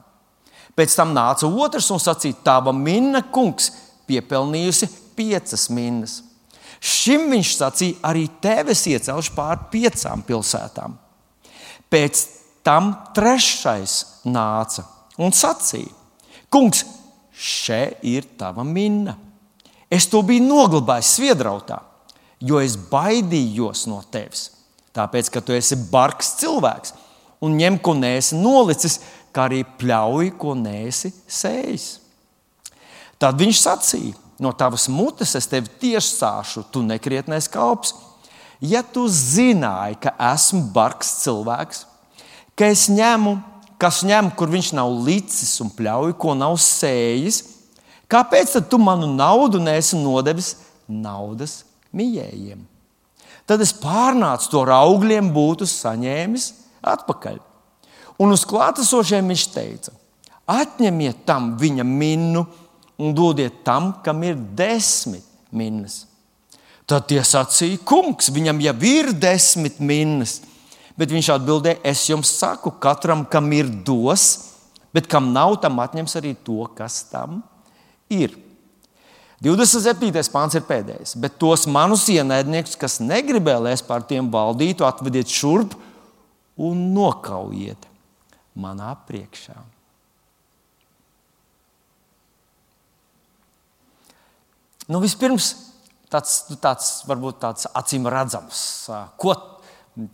Pēc 0.75 0.97
tam 0.99 1.13
nāca 1.15 1.47
otrs 1.47 1.91
un 1.95 2.03
sacīja, 2.03 2.41
tava 2.47 2.73
minna, 2.75 3.23
kungs, 3.23 3.71
piepelnījusi 4.11 4.89
piecas 5.15 5.69
minnas. 5.71 6.19
Šim 6.85 7.31
viņš 7.33 7.53
sacīja, 7.57 8.01
arī 8.05 8.27
tevis 8.43 8.83
iecelšu 8.91 9.33
pār 9.37 9.69
piecām 9.73 10.25
pilsētām. 10.27 10.99
Pēc 11.89 12.25
tam 12.67 12.91
trešais 13.17 14.25
nāca 14.27 14.85
un 15.21 15.33
sacīja: 15.33 15.93
Kungs, 16.53 16.85
šeit 17.33 18.03
ir 18.07 18.27
tava 18.39 18.67
minna. 18.67 19.17
Es 19.91 20.09
to 20.11 20.23
biju 20.27 20.43
noglabājis 20.49 21.15
sviedrautā, 21.17 21.79
jo 22.43 22.59
es 22.59 22.75
baidījos 22.77 23.87
no 23.91 24.01
tevis. 24.11 24.49
Tāpēc, 24.95 25.31
ka 25.31 25.43
tu 25.43 25.55
esi 25.55 25.79
bargs 25.91 26.37
cilvēks 26.41 26.95
un 27.45 27.57
ņem, 27.59 27.79
ko 27.83 27.95
nēsi 27.99 28.39
nolicis, 28.39 29.01
kā 29.35 29.49
arī 29.49 29.63
pļauj, 29.81 30.33
ko 30.39 30.55
nēsi 30.59 31.13
sējis. 31.27 31.89
Tad 33.21 33.39
viņš 33.41 33.61
sacīja: 33.61 34.21
No 34.39 34.51
tavas 34.53 34.89
mutes 34.91 35.35
es 35.39 35.47
tevi 35.47 35.71
tiesāšu, 35.81 36.65
tu 36.75 36.83
nekrietnēs 36.83 37.47
kalps. 37.53 37.95
Ja 38.65 38.83
tu 38.83 39.07
zināji, 39.11 39.99
ka 40.03 40.15
esmu 40.33 40.65
bargs 40.75 41.13
cilvēks, 41.23 41.85
ka 42.59 42.71
es 42.73 42.89
ņemu, 42.91 43.37
kas 43.79 44.03
ņem, 44.07 44.33
kur 44.39 44.51
viņš 44.51 44.73
nav 44.79 44.91
licis 45.07 45.53
un 45.63 45.71
pļauj, 45.75 46.15
ko 46.19 46.35
nav 46.39 46.57
sējis, 46.63 47.43
kāpēc 48.11 48.57
tad 48.57 48.71
tu 48.73 48.81
manu 48.81 49.11
naudu 49.13 49.61
nesi 49.63 49.99
nodevis 50.01 50.55
naudas 50.89 51.63
mījējiem? 51.95 52.63
Tad 53.45 53.61
es 53.61 53.75
pārnācu 53.77 54.49
to 54.51 54.65
augļiem, 54.73 55.29
būtu 55.35 55.69
saņēmis 55.69 56.49
atpakaļ. 56.95 57.43
Un 58.21 58.35
uz 58.35 58.45
klātesošiem 58.47 59.31
viņš 59.33 59.45
teica: 59.55 59.95
Atņemiet 60.51 61.25
tam 61.27 61.55
viņa 61.59 61.87
minnu 61.89 62.45
un 63.01 63.15
dodiet 63.17 63.63
tam, 63.67 63.95
kam 64.05 64.23
ir 64.27 64.37
desmit 64.37 65.25
minnas. 65.55 66.05
Tad 66.85 67.09
tie 67.09 67.23
sacīja, 67.25 67.81
kungs, 67.87 68.29
viņam 68.35 68.61
jau 68.61 68.75
ir 68.85 69.15
desmit 69.17 69.81
minnas. 69.81 70.43
Bet 70.95 71.11
viņš 71.11 71.33
atbildēja, 71.35 71.81
es 71.91 72.05
jums 72.07 72.31
saku, 72.37 72.71
katram, 72.79 73.25
kam 73.27 73.49
ir 73.57 73.71
dos, 73.87 74.53
bet 74.95 75.09
kam 75.11 75.33
nav, 75.35 75.57
tam 75.63 75.81
atņems 75.83 76.21
arī 76.21 76.35
to, 76.47 76.61
kas 76.77 77.01
tam 77.11 77.41
ir. 78.13 78.37
27. 79.43 80.13
pāns 80.31 80.55
ir 80.55 80.63
pēdējais. 80.69 81.17
Bet 81.21 81.41
tos 81.41 81.65
manus 81.67 82.05
ienaidniekus, 82.13 82.77
kas 82.79 83.01
negribēja, 83.03 83.65
lai 83.65 83.75
es 83.75 83.83
pār 83.85 84.05
tiem 84.07 84.29
valdītu, 84.33 84.87
atvediet 84.87 85.33
šurp 85.33 85.75
un 86.61 86.87
nokaujiet 86.95 87.89
manā 88.59 88.93
priekšā. 89.09 89.57
Nu, 94.85 95.01
vispirms 95.01 95.51
tāds, 96.13 96.45
tāds 96.61 96.89
varbūt 97.09 97.41
tāds 97.43 97.69
acīm 97.73 98.07
redzams, 98.13 98.61
ko 99.21 99.35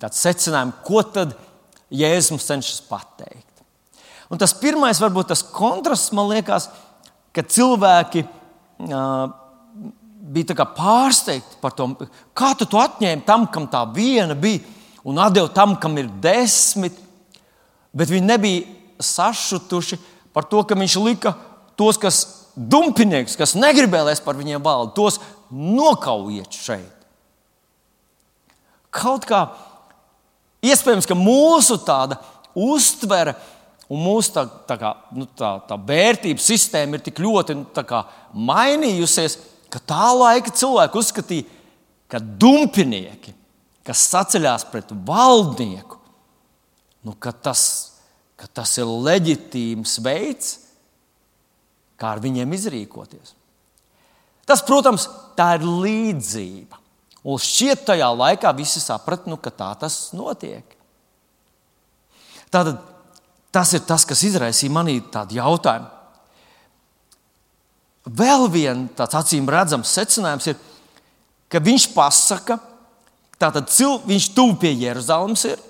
tāds 0.01 0.21
secinājums, 0.23 0.83
ko 0.87 1.03
tad 1.03 1.35
Jēzus 1.91 2.31
mums 2.37 2.47
cenšas 2.47 2.83
pateikt. 2.87 3.65
Un 4.31 4.39
tas 4.39 4.55
pirmais, 4.55 5.01
varbūt 5.03 5.33
tas 5.33 5.43
kontrasts, 5.43 6.13
man 6.15 6.31
liekas, 6.31 6.69
ka 7.35 7.43
cilvēki 7.43 8.23
uh, 8.23 9.33
bija 10.31 10.67
pārsteigti 10.77 11.59
par 11.63 11.75
to, 11.75 11.89
kā 12.37 12.53
tu 12.59 12.69
to 12.71 12.79
atņēmi 12.79 13.27
tam, 13.27 13.49
kam 13.51 13.67
tā 13.73 13.83
viena 13.95 14.37
bija, 14.39 14.63
un 15.03 15.19
atdevi 15.19 15.51
tam, 15.57 15.75
kam 15.83 15.99
ir 15.99 16.11
desmit. 16.23 16.95
Bet 17.97 18.11
viņi 18.13 18.27
nebija 18.27 18.67
sašutuši 19.03 19.99
par 20.35 20.47
to, 20.47 20.63
ka 20.65 20.79
viņš 20.79 20.97
lika 21.03 21.35
tos, 21.79 21.99
kas 21.99 22.23
dumpinieks, 22.55 23.37
kas 23.39 23.57
es 23.57 24.21
par 24.21 24.37
viņiem 24.37 24.63
valdu, 24.63 24.93
tos 24.95 25.21
nokaujiet 25.51 26.53
šeit. 26.53 26.97
Kaut 28.91 29.25
kā 29.25 29.47
Iespējams, 30.61 31.09
ka 31.09 31.17
mūsu 31.17 31.79
tāda 31.87 32.19
uztvere 32.53 33.33
un 33.91 34.03
mūsu 34.05 34.35
tā, 34.35 34.45
tā, 34.69 34.77
kā, 34.81 34.91
nu, 35.17 35.25
tā, 35.37 35.55
tā 35.67 35.79
vērtības 35.89 36.49
sistēma 36.53 36.99
ir 36.99 37.05
tik 37.07 37.23
ļoti 37.23 37.57
nu, 37.63 37.85
kā, 37.89 38.03
mainījusies, 38.37 39.39
ka 39.73 39.81
tā 39.81 40.11
laika 40.13 40.53
cilvēki 40.53 41.01
uzskatīja, 41.01 41.47
ka 42.11 42.21
dumpinieki, 42.21 43.33
kas 43.87 44.05
saceļās 44.13 44.67
pret 44.69 44.93
valdnieku, 45.07 45.97
nu, 47.07 47.15
ka 47.19 47.33
tas, 47.33 47.63
ka 48.37 48.49
tas 48.49 48.73
ir 48.81 48.89
leģitīms 48.89 49.99
veids, 50.05 50.57
kā 52.01 52.15
ar 52.15 52.23
viņiem 52.23 52.57
izrīkoties. 52.57 53.35
Tas, 54.49 54.65
protams, 54.67 55.07
tā 55.39 55.55
ir 55.59 55.67
līdzība. 55.67 56.81
Un 57.29 57.41
šķiet, 57.41 57.85
tajā 57.91 58.09
laikā 58.17 58.51
visi 58.57 58.81
saprata, 58.81 59.29
nu, 59.31 59.37
ka 59.37 59.53
tā 59.53 59.69
tas 59.83 60.09
notiek. 60.17 60.65
Tātad, 62.51 62.81
tas 63.53 63.75
ir 63.77 63.85
tas, 63.87 64.07
kas 64.09 64.25
izraisīja 64.27 64.73
manī 64.75 64.97
tādu 65.13 65.37
jautājumu. 65.39 65.91
Vēl 68.11 68.47
viens 68.51 68.95
tāds 68.97 69.19
acīm 69.21 69.49
redzams 69.53 69.93
secinājums 69.93 70.49
ir, 70.51 70.57
ka 71.53 71.61
viņš 71.63 71.91
pasaka, 71.93 72.57
ka 73.37 73.51
viņš 74.09 74.31
tuvu 74.35 74.57
pie 74.63 74.73
Jeruzalemes 74.81 75.45
ir, 75.53 75.61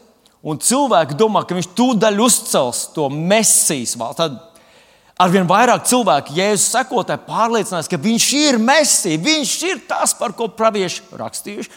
un 0.43 0.61
cilvēki 0.61 1.19
domā, 1.21 1.45
ka 1.45 1.57
viņš 1.57 1.73
tūdaļ 1.77 2.23
uzcels 2.25 2.87
to 2.95 3.09
mesijas 3.13 3.97
valsts 4.01 4.51
arvien 5.21 5.45
vairāk 5.49 5.85
cilvēku, 5.89 6.35
Jēzus 6.37 6.71
sekotāji, 6.73 7.27
pārliecinās, 7.27 7.89
ka 7.91 7.99
viņš 8.01 8.27
ir 8.39 8.59
mesija, 8.63 9.21
viņš 9.21 9.55
ir 9.69 9.83
tas, 9.89 10.15
par 10.17 10.33
ko 10.37 10.49
pravieši 10.49 11.05
rakstījuši. 11.21 11.73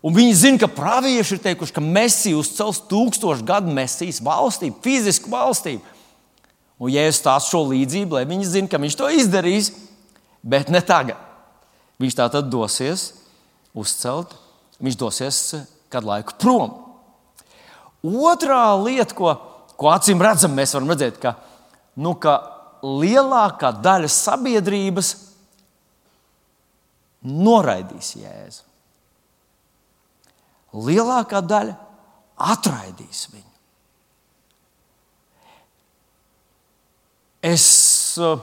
Un 0.00 0.14
viņi 0.16 0.36
zina, 0.40 0.58
ka 0.62 0.68
pravieši 0.72 1.36
ir 1.36 1.42
teikuši, 1.44 1.74
ka 1.76 1.82
mesija 1.84 2.38
uzcels 2.40 2.80
tūkstošu 2.88 3.44
gadu 3.46 3.72
mesijas 3.76 4.22
valstību, 4.24 4.80
fizisku 4.82 5.30
valstību. 5.32 5.96
Un 6.80 6.94
Jēzus 6.94 7.20
stāsta 7.20 7.52
šo 7.52 7.66
līdzību, 7.68 8.16
lai 8.16 8.24
viņi 8.28 8.48
zinātu, 8.48 8.72
ka 8.72 8.80
viņš 8.80 8.96
to 8.96 9.10
izdarīs, 9.12 9.74
bet 10.40 10.72
ne 10.72 10.80
tagad. 10.80 11.20
Viņš 12.00 12.16
tā 12.16 12.30
tad 12.32 12.48
dosies 12.48 13.10
uzcelt, 13.76 14.32
viņš 14.80 14.96
dosies 14.98 15.42
kādu 15.92 16.08
laiku 16.08 16.38
prom. 16.40 16.72
Otrā 18.06 18.62
lieta, 18.80 19.14
ko, 19.16 19.34
ko 19.76 19.90
acīm 19.92 20.22
redzam, 20.22 20.54
mēs 20.56 20.72
varam 20.76 20.92
redzēt, 20.92 21.18
ka, 21.20 21.34
nu, 22.00 22.14
ka 22.20 22.38
lielākā 22.80 23.74
daļa 23.84 24.08
sabiedrības 24.12 25.12
noraidīs 27.20 28.14
Jēzu. 28.16 28.64
Lielākā 30.80 31.42
daļa 31.44 31.74
atraidīs 32.40 33.26
viņu. 33.32 33.46
Es 37.50 37.66
uh, 38.20 38.40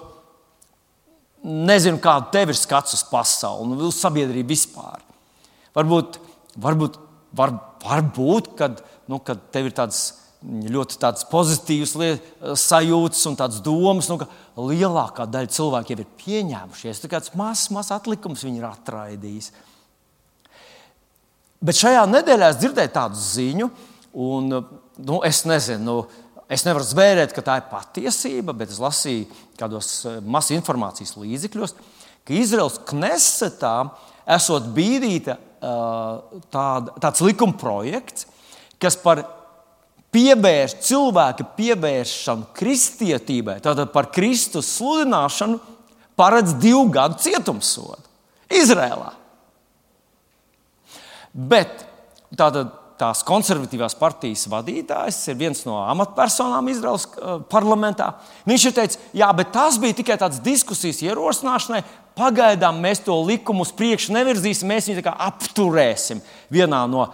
nezinu, 1.46 2.02
kāda 2.02 2.32
tev 2.34 2.52
ir 2.52 2.58
skats 2.58 2.98
uz 2.98 3.04
pasauli, 3.08 3.70
nu, 3.72 3.80
uz 3.88 4.00
sabiedrību 4.02 4.50
vispār. 4.50 5.04
Varbūt, 5.78 6.18
varbūt, 6.58 6.98
var, 7.38 7.54
var 7.86 8.04
būt, 8.18 8.52
kad, 8.58 8.82
nu, 9.08 9.20
kad 9.24 9.42
tev 9.54 9.70
ir 9.70 9.76
tāds 9.78 10.10
ļoti 10.48 11.00
tāds 11.02 11.26
pozitīvs 11.32 11.96
sajūtas 12.62 13.24
un 13.30 13.38
tāds 13.40 13.62
domas, 13.66 14.10
nu, 14.12 14.20
ka 14.22 14.28
lielākā 14.62 15.26
daļa 15.30 15.50
cilvēku 15.56 15.94
jau 15.94 16.04
ir 16.04 16.12
pieņēmušies. 16.22 17.02
Tā 17.02 17.10
kāds 17.12 17.34
mazs, 17.38 17.72
mazs 17.74 17.94
atlikums 17.96 18.46
viņi 18.46 18.62
ir 18.62 18.68
atraidījis. 18.70 19.50
Bet 21.58 21.80
šajā 21.80 22.06
nedēļā 22.12 22.52
es 22.54 22.62
dzirdēju 22.62 22.94
tādu 22.94 23.18
ziņu, 23.18 23.70
un 24.28 24.52
nu, 24.54 25.20
es 25.26 25.42
nezinu, 25.50 25.82
nu, 25.84 25.98
es 26.54 26.64
nevaru 26.68 26.86
zvērēt, 26.86 27.34
ka 27.34 27.44
tā 27.44 27.58
ir 27.60 27.70
patiesība, 27.72 28.54
bet 28.56 28.72
es 28.72 28.82
lasīju 28.82 29.26
kādos 29.60 29.92
eh, 30.06 30.20
masu 30.22 30.54
informācijas 30.54 31.16
līdzekļos, 31.18 31.76
ka 32.28 32.38
Izraels 32.38 32.78
knesetā 32.88 33.76
esot 34.38 34.70
bīdīta 34.76 35.38
eh, 35.38 36.42
tāda, 36.54 36.94
tāds 37.02 37.26
likuma 37.26 37.58
projekts, 37.58 38.30
kas 38.82 38.98
par 39.02 39.24
pievērš, 40.16 40.78
cilvēka 40.88 41.46
pievēršanu 41.58 42.50
kristietībai, 42.58 43.60
tātad 43.64 43.92
par 43.94 44.10
Kristus 44.14 44.70
sludināšanu, 44.78 45.60
paredz 46.18 46.56
divu 46.62 46.88
gadu 46.94 47.20
cietumsodu 47.22 48.02
Izrēlā. 48.58 49.12
Bet 51.38 51.84
tātad, 52.34 52.72
tās 52.98 53.22
konservatīvās 53.28 53.94
partijas 54.00 54.48
vadītājs 54.50 55.20
ir 55.30 55.38
viens 55.38 55.60
no 55.68 55.78
amatpersonām 55.84 56.72
Izraels 56.72 57.06
uh, 57.12 57.38
parlamentā. 57.52 58.16
Viņš 58.50 58.66
ir 58.66 58.76
teicis, 58.80 59.02
jā, 59.14 59.28
bet 59.38 59.52
tas 59.54 59.78
bija 59.82 60.00
tikai 60.00 60.18
tāds 60.18 60.42
diskusijas 60.42 61.04
ierosināšanai. 61.06 61.84
Pagaidām 62.18 62.80
mēs 62.82 63.04
to 63.06 63.14
likumu 63.22 63.62
uz 63.62 63.70
priekšu 63.78 64.16
nevirzīsim, 64.16 64.72
mēs 64.72 64.90
viņu 64.90 65.14
apturēsim 65.14 66.24
vienā 66.50 66.82
no 66.90 67.06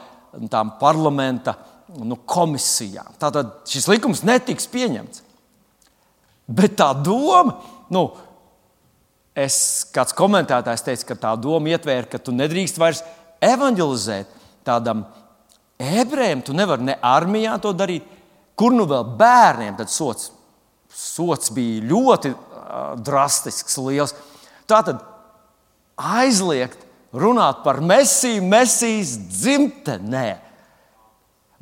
tām 0.51 0.73
parlamenta 0.79 1.55
nu, 2.01 2.17
komisijām. 2.25 3.13
Tātad 3.21 3.63
šis 3.69 3.87
likums 3.91 4.23
netiks 4.25 4.69
pieņemts. 4.71 5.23
Bet 6.53 6.75
tā 6.79 6.89
doma, 6.97 7.59
nu, 7.93 8.07
es, 9.37 9.57
kāds 9.93 10.15
komentētājs 10.17 10.85
teica, 10.85 11.09
ka 11.11 11.19
tā 11.27 11.33
doma 11.39 11.71
ietvēra, 11.73 12.09
ka 12.09 12.19
tu 12.21 12.33
nedrīkst 12.35 12.79
vairs 12.81 13.03
evanģelizēt 13.43 14.41
tādam 14.67 15.05
ebrejam, 15.79 16.43
tu 16.43 16.55
nevari 16.55 16.89
ne 16.89 16.97
armijā 17.03 17.55
to 17.61 17.73
darīt, 17.75 18.05
kur 18.59 18.75
nu 18.75 18.85
vēl 18.89 19.15
bērniem 19.19 19.77
tad 19.79 19.91
sots. 19.91 20.31
Sots 20.93 21.49
bija 21.53 21.81
ļoti 21.89 22.33
uh, 22.33 22.93
drastisks, 23.01 23.79
liels. 23.81 24.13
Tā 24.69 24.83
tad 24.85 25.01
aizliegt 25.97 26.82
runāt 27.13 27.61
par 27.63 27.81
mesiju, 27.81 28.41
mesijas 28.49 29.15
dzimtenē. 29.29 30.27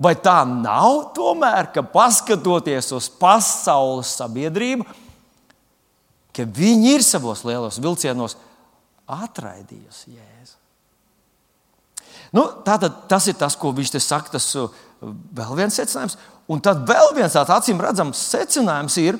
Vai 0.01 0.15
tā 0.17 0.39
nav 0.47 1.11
tomēr, 1.13 1.69
ka 1.75 1.83
paskatoties 1.85 2.89
uz 2.95 3.09
pasaules 3.21 4.15
sabiedrību, 4.17 4.87
ka 6.33 6.47
viņi 6.47 6.95
ir 6.95 7.05
savos 7.05 7.43
lielos 7.45 7.77
vilcienos 7.83 8.37
atraidījusi 9.05 10.15
Jēzu? 10.15 10.57
Nu, 12.31 12.47
tātad, 12.63 13.03
tas 13.11 13.27
ir 13.27 13.35
tas, 13.37 13.57
ko 13.59 13.73
viņš 13.75 13.91
te 13.91 13.99
saka. 14.01 14.31
Tas 14.37 14.47
uh, 14.55 14.71
vēl 15.35 15.57
viens 15.59 15.75
secinājums. 15.75 16.15
Un 16.51 16.63
tad 16.63 16.85
vēl 16.87 17.11
viens 17.17 17.35
tāds 17.35 17.51
acīm 17.53 17.81
redzams 17.83 18.21
secinājums 18.31 18.95
ir, 19.03 19.19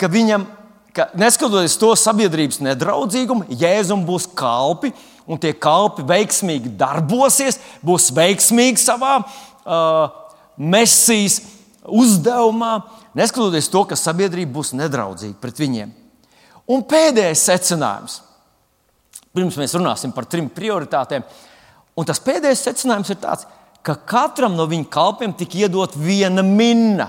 ka 0.00 0.10
viņam, 0.12 0.44
ka 0.94 1.08
neskatoties 1.18 1.78
to 1.80 1.90
sabiedrības 1.98 2.60
nedraudzīgumu, 2.64 3.48
Jēzum 3.48 4.04
būs 4.06 4.28
kalpi, 4.36 4.92
un 5.26 5.40
tie 5.40 5.54
kalpi 5.56 6.04
veiksmīgi 6.08 6.74
darbosies, 6.78 7.60
būs 7.84 8.10
veiksmīgi 8.16 8.82
savā 8.82 9.16
uh, 9.22 10.04
mesijas 10.56 11.40
uzdevumā, 11.84 12.76
neskatoties 13.16 13.70
to, 13.72 13.84
ka 13.88 13.98
sabiedrība 13.98 14.56
būs 14.58 14.74
nedraudzīga 14.76 15.40
pret 15.40 15.58
viņiem. 15.60 15.90
Un 16.72 16.84
pēdējais 16.88 17.42
secinājums, 17.50 18.20
pirms 19.34 19.58
mēs 19.60 19.74
runāsim 19.76 20.14
par 20.16 20.28
trim 20.30 20.46
prioritātēm, 20.52 21.26
Un 21.94 22.06
tas 22.06 22.20
pēdējais 22.22 22.64
secinājums 22.66 23.12
ir 23.14 23.20
tāds, 23.22 23.46
ka 23.86 23.94
katram 24.08 24.56
no 24.58 24.66
viņa 24.70 24.88
kalpiem 24.92 25.34
tika 25.38 25.60
iedot 25.62 25.94
viena 25.98 26.42
minna. 26.46 27.06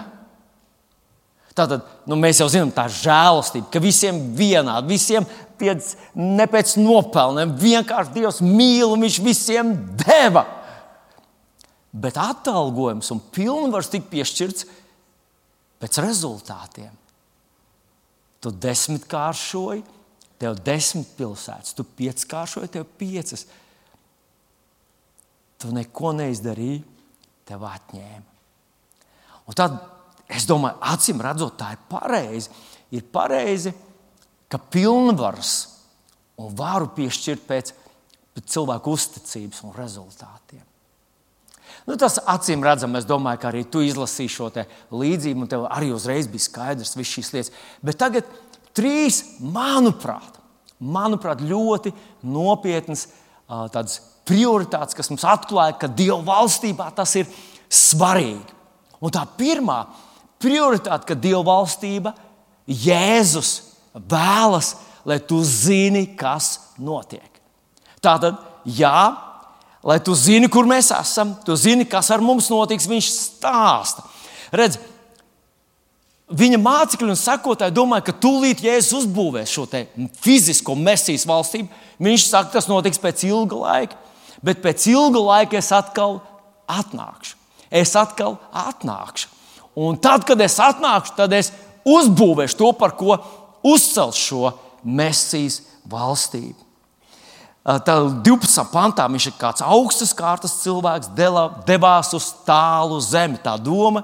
Tātad 1.56 1.86
nu, 2.10 2.18
mēs 2.20 2.42
jau 2.42 2.50
zinām, 2.52 2.74
tā 2.76 2.90
ir 2.90 2.98
žēlastība, 3.00 3.70
ka 3.72 3.82
visiem 3.82 4.20
vienādi, 4.38 4.92
visiem 4.92 5.26
piec, 5.60 5.94
ne 6.16 6.46
pēc 6.50 6.76
nopelniem, 6.82 7.56
vienkārši 7.60 8.16
Dievs 8.16 8.42
mīl 8.44 8.96
Viņš 9.02 9.20
visiem 9.24 9.74
deva. 10.00 10.46
Bet 11.96 12.18
atalgojums 12.20 13.12
un 13.16 13.22
pilnvars 13.32 13.90
tika 13.92 14.10
piešķirts 14.12 14.68
pēc 15.80 16.00
rezultātiem. 16.04 16.92
Tu 18.44 18.52
desmitkāršoji, 18.52 19.86
tev 20.42 20.58
desmit 20.66 21.14
pilsētas, 21.18 21.74
tu 21.78 21.86
pieckāršoji, 21.98 22.74
tev 22.76 22.84
piecas 23.00 23.48
tu 25.62 25.72
neko 25.74 26.12
neizdarīji, 26.20 26.84
tev 27.48 27.64
atņēma. 27.66 28.34
Un 29.46 29.58
tad 29.58 29.78
es 30.32 30.48
domāju, 30.50 30.82
acīm 30.92 31.22
redzot, 31.24 31.56
tā 31.60 31.74
ir 31.76 31.82
pareizi. 31.90 32.52
Ir 32.96 33.06
pareizi, 33.14 33.74
ka 34.56 34.62
pilnvars 34.72 35.56
un 36.40 36.54
varu 36.56 36.88
piešķirt 36.96 37.44
pēc, 37.44 37.74
pēc 38.36 38.54
cilvēku 38.56 38.94
uzticības 38.96 39.60
un 39.68 39.76
rezultātiem. 39.76 40.64
Nu, 41.86 41.98
tas 42.00 42.16
acīm 42.24 42.64
redzam, 42.66 42.96
es 42.96 43.06
domāju, 43.06 43.42
ka 43.42 43.50
arī 43.52 43.66
tu 43.68 43.84
izlasīji 43.84 44.32
šo 44.32 44.48
līdzību, 44.96 45.44
un 45.44 45.52
tev 45.52 45.68
arī 45.68 45.92
uzreiz 45.94 46.30
bija 46.32 46.48
skaidrs 46.48 46.96
visas 46.96 47.12
šīs 47.18 47.34
lietas. 47.36 47.52
Bet 47.84 48.00
tagad 48.00 48.32
trīs, 48.76 49.20
manuprāt, 49.44 50.40
manuprāt 50.80 51.44
ļoti 51.44 51.92
nopietnas 52.24 53.10
tādas 53.46 54.00
prioritātes, 54.26 54.96
kas 54.98 55.12
mums 55.12 55.28
atklāja, 55.28 55.76
ka 55.84 55.92
Dieva 55.92 56.24
valstībā 56.26 56.90
tas 56.96 57.12
ir 57.20 57.30
svarīgi. 57.70 58.56
Un 59.04 59.14
tā 59.14 59.28
pirmā 59.38 59.84
prioritāte, 60.42 61.12
ka 61.12 61.20
Dieva 61.20 61.44
valstība, 61.46 62.16
Jēzus 62.66 63.75
vēlas, 63.96 64.76
lai 65.08 65.20
tu 65.24 65.42
zini, 65.46 66.08
kas 66.18 66.76
notiek. 66.82 67.30
Tātad, 68.04 68.38
jā, 68.68 69.16
lai 69.86 70.00
tu 70.04 70.16
zini, 70.18 70.50
kur 70.52 70.68
mēs 70.70 70.92
esam, 70.96 71.36
tu 71.46 71.56
zini, 71.60 71.88
kas 71.90 72.12
ar 72.14 72.24
mums 72.26 72.50
notiks, 72.54 72.90
viņš 72.92 73.14
stāsta. 73.14 74.06
Redz, 74.56 74.82
Viņa 76.26 76.58
mācekļi 76.58 77.12
un 77.14 77.18
sekotāji 77.22 77.76
domāja, 77.78 78.08
ka 78.08 78.14
tūlīt 78.18 78.64
Jēzus 78.66 79.04
uzbūvēs 79.04 79.52
šo 79.54 79.68
fizisko 80.26 80.74
mesijas 80.74 81.22
valstību. 81.30 81.70
Viņš 82.02 82.24
saka, 82.26 82.50
tas 82.56 82.66
notiks 82.66 82.98
pēc 82.98 83.22
ilga 83.28 83.60
laika 83.60 84.00
bet 84.46 84.62
pēc 84.64 84.90
ilga 84.92 85.22
laika 85.22 85.60
es 85.60 85.72
atkal 85.76 86.20
atnākšu. 86.70 87.38
Es 87.74 87.96
atkal 87.98 88.38
atnākšu. 88.54 89.32
Un 89.76 89.98
tad, 90.00 90.24
kad 90.28 90.40
es 90.44 90.58
atnākšu, 90.62 91.16
tad 91.18 91.34
es 91.36 91.52
uzbūvēšu 91.86 92.60
to, 92.60 92.70
par 92.78 92.96
ko 93.00 93.18
uzcelt 93.66 94.18
šo 94.18 94.52
mesijas 94.86 95.62
valstību. 95.90 96.62
Tad 97.66 98.20
12. 98.22 98.62
pantā 98.70 99.08
viņš 99.10 99.26
ir 99.32 99.38
kāds 99.42 99.64
augstas 99.66 100.14
kārtas 100.14 100.60
cilvēks, 100.62 101.10
devās 101.66 102.12
uz 102.14 102.28
tālu 102.46 103.00
zemi. 103.02 103.40
Tā 103.42 103.56
doma, 103.58 104.04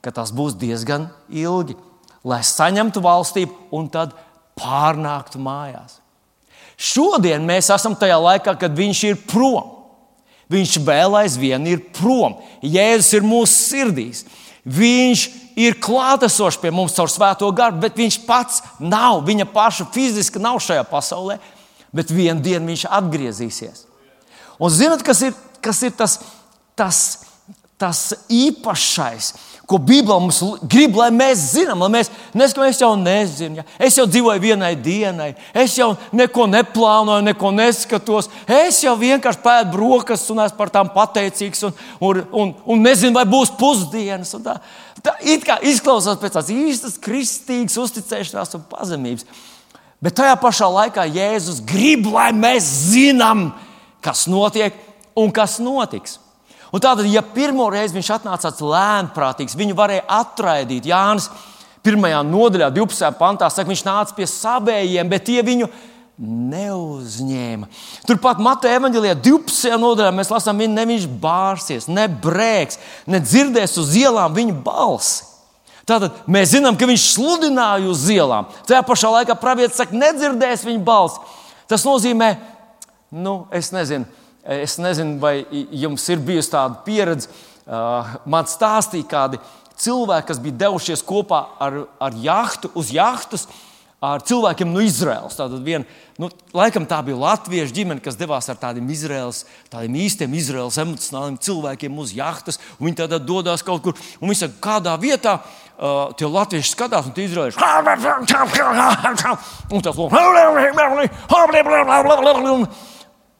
ka 0.00 0.14
tas 0.16 0.32
būs 0.32 0.56
diezgan 0.56 1.10
ilgi, 1.28 1.76
lai 2.24 2.40
saņemtu 2.40 3.02
valstību 3.04 3.76
un 3.76 3.90
tad 3.92 4.16
pārnāktu 4.56 5.42
mājās. 5.44 5.98
Šodien 6.76 7.44
mēs 7.44 7.68
esam 7.72 7.96
tajā 7.96 8.16
laikā, 8.20 8.56
kad 8.56 8.72
viņš 8.76 9.02
ir 9.10 9.20
prom. 9.28 9.74
Viņš 10.52 10.78
vēl 10.86 11.18
aizvien 11.20 11.64
ir 11.68 11.82
prom. 11.96 12.36
Jēzus 12.62 13.16
ir 13.18 13.26
mūsu 13.26 13.52
sirdīs. 13.52 14.24
Viņš 14.64 15.26
ir 15.56 15.78
klātesošs 15.82 16.60
pie 16.60 16.70
mums 16.74 16.94
caur 16.96 17.10
svēto 17.10 17.48
garu, 17.56 17.80
bet 17.80 17.96
viņš 17.98 18.20
pats 18.28 18.62
nav. 18.78 19.22
Viņa 19.26 19.48
paša 19.52 19.88
fiziski 19.94 20.42
nav 20.42 20.60
šajā 20.62 20.84
pasaulē, 20.90 21.38
bet 21.96 22.12
vienā 22.12 22.42
dienā 22.44 22.68
viņš 22.68 22.86
atgriezīsies. 22.98 23.86
Un 24.60 24.72
zinot, 24.72 25.02
kas 25.04 25.24
ir, 25.26 25.34
kas 25.64 25.82
ir 25.84 25.96
tas, 25.96 26.20
tas, 26.76 27.00
tas 27.80 28.02
īpašais? 28.32 29.34
ko 29.66 29.78
Bībele 29.78 30.20
mums 30.22 30.38
grib, 30.70 30.94
lai 30.96 31.08
mēs 31.10 31.42
zinām, 31.56 31.80
lai 31.82 31.90
mēs 31.98 32.10
neskatāmies, 32.38 32.76
es 32.76 32.82
jau 32.84 32.92
nezinu, 33.00 33.58
ja? 33.58 33.64
es 33.82 33.96
jau 33.98 34.06
dzīvoju 34.06 34.42
vienai 34.42 34.72
dienai, 34.78 35.32
es 35.58 35.74
jau 35.78 35.90
neko 36.14 36.46
neplānoju, 36.52 37.24
neko 37.26 37.50
neskatos, 37.54 38.30
es 38.46 38.78
jau 38.84 38.94
vienkārši 39.00 39.42
pēdu 39.42 39.74
brokastis 39.74 40.30
un 40.30 40.44
esmu 40.44 40.60
par 40.60 40.70
tām 40.74 40.92
pateicīgs 40.94 41.66
un, 41.66 41.74
un, 41.98 42.22
un, 42.30 42.52
un 42.76 42.86
nezinu, 42.86 43.16
vai 43.18 43.26
būs 43.26 43.56
pusdienas. 43.58 44.36
Tā, 44.44 44.60
tā 45.06 45.14
izklausās 45.66 46.18
pēc 46.20 46.34
tādas 46.36 46.52
īstas 46.52 46.98
kristīgas 47.02 47.78
uzticēšanās 47.80 48.56
un 48.58 48.66
pazemības. 48.70 49.26
Bet 50.02 50.18
tajā 50.18 50.34
pašā 50.40 50.68
laikā 50.68 51.06
Jēzus 51.08 51.62
grib, 51.64 52.08
lai 52.12 52.28
mēs 52.36 52.66
zinām, 52.92 53.48
kas 54.04 54.26
notiek 54.28 54.76
un 55.16 55.32
kas 55.34 55.56
notiks. 55.62 56.18
Un 56.74 56.82
tātad, 56.82 57.06
ja 57.08 57.22
pirmo 57.22 57.68
reizi 57.72 57.96
viņš 57.96 58.10
atnāca 58.18 58.50
tāds 58.50 58.64
lēnprātīgs, 58.64 59.56
viņu 59.56 59.76
varēja 59.78 60.04
atraidīt. 60.18 60.88
Jānis 60.90 61.30
pirmajā 61.86 62.20
nodaļā, 62.26 62.68
12. 62.74 63.12
pantā, 63.20 63.48
saka, 63.52 63.70
viņš 63.70 63.84
nāca 63.86 64.16
pie 64.16 64.26
savējiem, 64.28 65.08
bet 65.08 65.28
tie 65.28 65.44
viņu 65.46 65.70
neuzņēma. 66.16 67.68
Turpat 68.08 68.40
Mateja 68.40 68.78
evanģēlijā 68.80 69.16
12. 69.20 69.72
nodaļā 69.80 70.12
mēs 70.16 70.30
lasām, 70.32 70.60
ka 70.62 70.68
ne 70.72 70.84
viņš 70.88 71.08
bārsies, 71.20 71.88
ne 71.92 72.06
brēks, 72.08 72.80
ne 73.10 73.20
dzirdēs 73.20 73.76
uz 73.82 73.92
ielām 74.00 74.36
viņa 74.36 74.56
balsi. 74.64 75.26
Tātad 75.86 76.16
mēs 76.26 76.50
zinām, 76.56 76.74
ka 76.74 76.88
viņš 76.88 77.04
sludināja 77.12 77.86
uz 77.92 78.06
ielām. 78.10 78.48
Tajā 78.66 78.80
pašā 78.88 79.12
laikā 79.20 79.36
pravietis 79.38 79.78
saka, 79.78 79.94
nedzirdēs 79.94 80.64
viņa 80.66 80.82
balsi. 80.86 81.20
Tas 81.70 81.84
nozīmē, 81.86 82.32
nu, 83.14 83.36
es 83.54 83.70
nezinu, 83.74 84.08
es 84.42 84.80
nezinu, 84.82 85.20
vai 85.22 85.36
jums 85.70 86.08
ir 86.10 86.24
bijusi 86.26 86.50
tāda 86.56 86.80
pieredze. 86.86 87.30
Uh, 87.66 88.16
man 88.30 88.46
stāstīja 88.46 89.06
kādi 89.10 89.40
cilvēki, 89.82 90.26
kas 90.28 90.42
bija 90.42 90.58
devušies 90.64 91.02
kopā 91.06 91.40
ar, 91.62 91.80
ar 92.02 92.18
jahtu, 92.22 92.70
uz 92.78 92.92
jahtas 92.94 93.48
ar 94.04 94.22
cilvēkiem 94.26 94.72
no 94.72 94.82
Izraēlas. 94.84 95.36
Tātad 95.38 95.62
vien, 95.64 95.86
nu, 96.20 96.28
laikam 96.56 96.86
tā 96.88 96.98
bija 97.06 97.18
latviešu 97.20 97.74
ģimene, 97.76 98.02
kas 98.04 98.18
devās 98.20 98.48
ar 98.52 98.58
tādiem, 98.60 98.88
Izraels, 98.92 99.44
tādiem 99.72 99.96
īstiem 100.04 100.34
Izraels 100.36 100.78
emocionāliem 100.82 101.38
cilvēkiem 101.42 102.02
uz 102.02 102.12
jahtas. 102.16 102.60
Viņi 102.80 103.00
tādā 103.02 103.20
dodas 103.22 103.64
kaut 103.66 103.84
kur, 103.86 103.96
un 104.20 104.28
viņi 104.28 104.42
saka, 104.44 104.60
kādā 104.68 104.96
vietā. 105.00 105.38
Uh, 105.76 106.08
tie 106.16 106.24
latvieši 106.24 106.70
skatās, 106.72 107.04
un 107.04 107.12
tie 107.12 107.26
izraelieši. 107.26 107.58
Un 107.60 107.60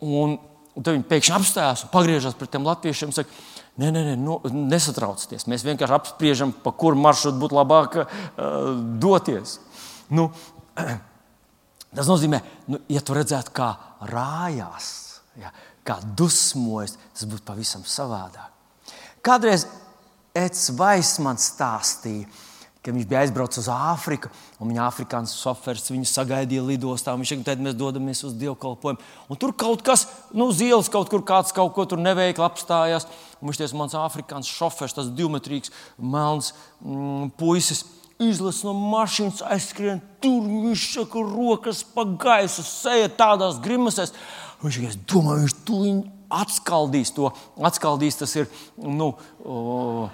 un, 0.04 0.34
tad 0.76 0.92
viņi 0.98 1.06
pēkšņi 1.08 1.32
apstājās 1.38 1.86
un 1.86 1.92
pagriežās 1.94 2.36
pret 2.36 2.52
tiem 2.52 2.68
latviešiem. 2.68 3.14
Saka, 3.16 3.32
Nē, 3.76 3.90
nē, 3.92 4.02
nē 4.06 4.12
nu, 4.16 4.38
nesatraucieties. 4.48 5.44
Mēs 5.52 5.60
vienkārši 5.66 5.92
apspriežam, 5.92 6.52
pa 6.64 6.72
kuru 6.72 6.96
maršrutu 6.96 7.42
būtu 7.42 7.56
labāk 7.58 7.98
uh, 8.00 8.06
doties. 9.02 9.58
Nu, 10.14 10.28
tas 11.96 12.10
nozīmē, 12.10 12.42
nu, 12.70 12.82
ja 12.92 13.02
tu 13.02 13.16
redzētu, 13.16 13.54
kā 13.56 13.70
rājās, 14.10 14.90
ja, 15.40 15.52
kā 15.86 15.98
dusmojas, 16.18 16.96
tas 17.14 17.28
būtu 17.30 17.46
pavisam 17.46 17.86
savādāk. 17.86 18.52
Kādreiz 19.26 19.66
Eds 20.36 20.68
Vaismans 20.76 21.48
stāstīja, 21.54 22.28
ka 22.86 22.92
viņš 22.94 23.06
bija 23.10 23.24
aizbraucis 23.24 23.64
uz 23.64 23.68
Āfriku, 23.72 24.30
un 24.62 24.70
viņa 24.70 24.84
afrikāņu 24.86 25.32
šofers 25.32 25.90
viņu 25.90 26.06
sagaidīja 26.06 26.62
lidostā. 26.62 27.16
Viņš 27.18 27.32
teica, 27.40 27.58
mēs 27.64 27.74
dodamies 27.74 28.22
uz 28.28 28.36
dievkalpojumu. 28.38 29.02
Un 29.26 29.40
tur 29.42 29.54
kaut 29.58 29.82
kas, 29.86 30.04
nu, 30.30 30.46
uz 30.52 30.62
ielas 30.62 30.90
kaut 30.92 31.10
kur 31.10 31.24
kāds 31.26 31.50
kaut 31.56 31.74
ko 31.74 31.88
tur 31.90 31.98
neveikli 31.98 32.46
apstājās. 32.46 33.08
Un 33.40 33.50
viņš 33.50 33.62
teica, 33.64 33.78
mans 33.80 33.96
afrikāņu 33.98 34.46
šofers, 34.46 34.94
tas 34.94 35.10
divmetrīgs, 35.18 35.74
melns 35.98 36.52
mm, 36.78 37.32
puisis 37.40 37.82
izlaiž 38.22 38.62
no 38.66 38.72
mašīnas, 38.76 39.42
aizskrien 39.44 40.00
tur. 40.24 40.44
Viņš 40.46 40.84
saka, 40.94 41.22
rokas 41.22 41.82
pa 41.94 42.06
gaisu, 42.06 42.64
seja 42.66 43.10
tādās 43.12 43.60
grimasēs. 43.62 44.14
Viņš 44.62 44.78
tikai 44.80 45.00
domā, 45.10 45.36
viņš 45.42 45.56
tūlīt 45.68 46.12
atskaldīs 46.32 47.12
to. 47.16 47.30
Atskaldīs 47.60 48.18
tas 48.18 48.32
ir. 48.38 48.48
Nu, 48.80 49.12
o, 49.44 50.08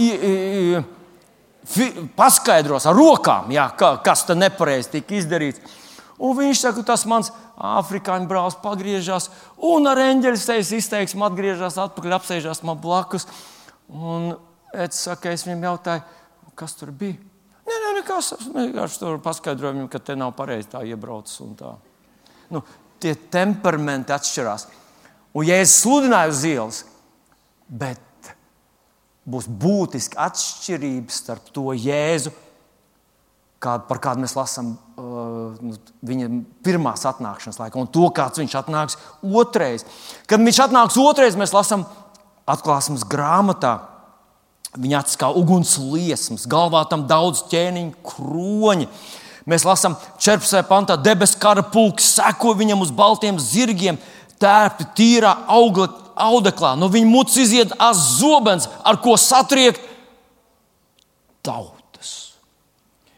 i, 0.00 0.08
i, 0.08 0.82
fi, 1.68 1.90
paskaidros 2.16 2.88
ar 2.88 2.96
rokām, 2.98 3.52
jā, 3.54 3.68
ka, 3.78 3.94
kas 4.04 4.26
tam 4.28 4.42
nepareizi 4.42 4.96
tika 4.96 5.18
izdarīts. 5.20 5.80
Un 6.22 6.36
viņš 6.38 6.60
saka, 6.62 6.84
tas 6.86 7.04
mans 7.10 7.32
afrikāņu 7.58 8.28
brālis 8.30 8.58
pagriežās, 8.62 9.28
un 9.58 9.88
ar 9.90 10.00
eņģeļa 10.02 10.38
sejas 10.40 10.70
izteiksmu 10.76 11.26
atgriežas 11.26 11.80
atpakaļ, 11.82 12.16
apsēžās 12.18 12.62
man 12.66 12.78
blakus. 12.82 13.26
Un 13.92 14.32
es, 14.72 15.02
saka, 15.02 15.34
es 15.34 15.44
viņam 15.46 15.68
jautāju, 15.70 16.06
kas 16.58 16.78
tur 16.78 16.94
bija. 16.94 17.31
Nē, 17.62 17.74
nē, 17.74 17.90
nekas. 18.00 18.32
Vienkārši 18.52 19.00
tur 19.02 19.18
paskaidroju 19.22 19.76
viņam, 19.76 19.90
ka 19.92 20.00
te 20.02 20.16
nav 20.18 20.34
pareizi 20.38 20.70
tā 20.72 20.82
iebraucis. 20.86 21.40
Tā. 21.58 21.74
Nu, 22.52 22.62
tie 23.02 23.14
temperamenti 23.14 24.14
atšķirās. 24.14 24.66
Un, 25.32 25.46
ja 25.48 25.60
es 25.62 25.74
sludināju 25.80 26.34
uz 26.34 26.42
ielas, 26.48 26.80
bet 27.68 28.32
būs 29.22 29.46
būtiski 29.46 30.18
atšķirības 30.18 31.20
starp 31.22 31.52
to 31.54 31.72
Jēzu, 31.78 32.32
kādu, 33.62 33.86
par 33.86 34.00
kādu 34.02 34.24
mēs 34.24 34.34
lasām 34.34 34.72
uh, 34.74 35.54
nu, 35.62 35.76
viņa 36.02 36.28
pirmās 36.66 37.06
atnākšanas 37.06 37.60
laikā, 37.62 37.78
un 37.78 37.90
to, 37.94 38.08
kāds 38.14 38.42
viņš 38.42 38.56
atnāks 38.58 38.98
otrais. 39.22 39.86
Kad 40.26 40.42
viņš 40.42 40.60
atnāks 40.66 40.98
otrais, 40.98 41.38
mēs 41.38 41.54
lasām 41.54 41.86
atklāsmes 42.50 43.06
grāmatā 43.06 43.76
Viņa 44.72 45.02
acis 45.02 45.18
kā 45.20 45.28
uguns 45.36 45.74
liesmas, 45.76 46.46
galvā 46.48 46.86
tam 46.88 47.04
daudz 47.08 47.42
ķēniņu 47.50 47.92
kroņa. 48.08 48.88
Mēs 49.48 49.66
lasām 49.66 49.98
14. 50.22 50.62
pantā, 50.68 50.96
debesu 50.96 51.36
kara 51.42 51.64
pulks 51.66 52.14
seko 52.16 52.54
viņam 52.56 52.84
uz 52.84 52.92
baltiem 52.94 53.40
zirgiem, 53.42 53.98
tērpti 54.40 54.86
tīrā 54.96 55.34
augla, 55.50 55.90
audeklā. 56.16 56.72
No 56.78 56.88
viņa 56.92 57.10
mutes 57.10 57.36
iziet 57.42 57.74
azobens, 57.82 58.68
ar 58.86 59.00
ko 59.02 59.18
satriekt 59.20 59.82
tautas. 61.44 62.38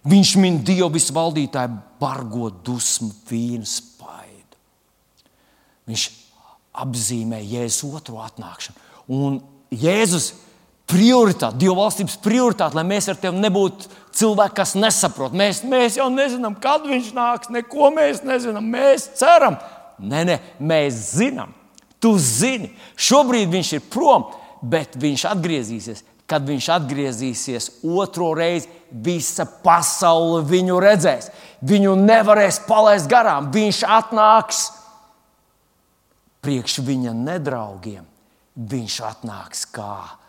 Viņš 0.04 0.34
min 0.40 0.58
Dievu 0.66 0.90
visvaldītāju 0.96 1.78
bargo 2.02 2.50
dusmu 2.64 3.12
vīnu 3.28 3.68
spaidu. 3.68 4.58
Viņš 5.88 6.08
apzīmē 6.82 7.38
Jēzus 7.44 7.94
otro 7.94 8.18
atnākšanu. 8.24 8.80
Un 9.14 9.38
Jēzus 9.70 10.32
prioritāte, 10.90 11.58
Dieva 11.60 11.78
valstības 11.82 12.16
prioritāte, 12.22 12.76
lai 12.76 12.84
mēs 12.86 13.08
ar 13.10 13.18
tevi 13.20 13.40
nebūtu 13.42 13.90
cilvēki, 14.14 14.56
kas 14.58 14.74
nesaprot. 14.78 15.34
Mēs, 15.36 15.62
mēs 15.68 15.98
jau 15.98 16.08
nezinām, 16.12 16.56
kad 16.60 16.86
viņš 16.88 17.10
nāks, 17.16 17.52
neko 17.54 17.90
mēs 17.94 18.22
nezinām. 18.26 18.66
Mēs 18.74 19.08
ceram, 19.18 19.58
nē, 19.98 20.24
nē, 20.28 20.38
mēs 20.60 21.00
zinām. 21.18 21.54
Tu 22.02 22.12
zini, 22.20 22.70
šobrīd 23.00 23.52
viņš 23.52 23.72
ir 23.78 23.86
prom, 23.92 24.28
bet 24.60 24.98
viņš 25.00 25.28
atgriezīsies. 25.32 26.04
Kad 26.28 26.46
viņš 26.48 26.70
atgriezīsies 26.72 27.66
otro 27.84 28.30
reizi, 28.36 28.70
visa 28.88 29.44
pasaule 29.44 30.40
viņu 30.48 30.78
redzēs. 30.80 31.28
Viņu 31.64 31.92
nevarēs 32.00 32.62
palaist 32.68 33.10
garām. 33.10 33.50
Viņš 33.52 33.82
atnāks 33.88 34.62
priekš 36.44 36.80
viņa 36.84 37.12
nedraugiem. 37.16 38.04
Viņš 38.54 38.98
atnāks 39.04 39.64
kā 39.74 40.23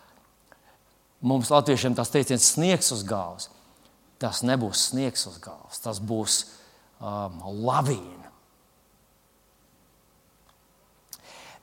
mums, 1.25 1.51
Latviešiem, 1.53 1.95
tas 1.97 2.13
teiciens 2.13 2.51
sniegs 2.53 2.93
uz 2.95 3.03
galvas. 3.07 3.49
Tas 4.21 4.43
nebūs 4.47 4.91
sniegs 4.91 5.25
uz 5.27 5.39
galvas, 5.43 5.81
tas 5.83 5.99
būs 5.99 6.43
um, 7.01 7.41
lavīna. 7.65 8.25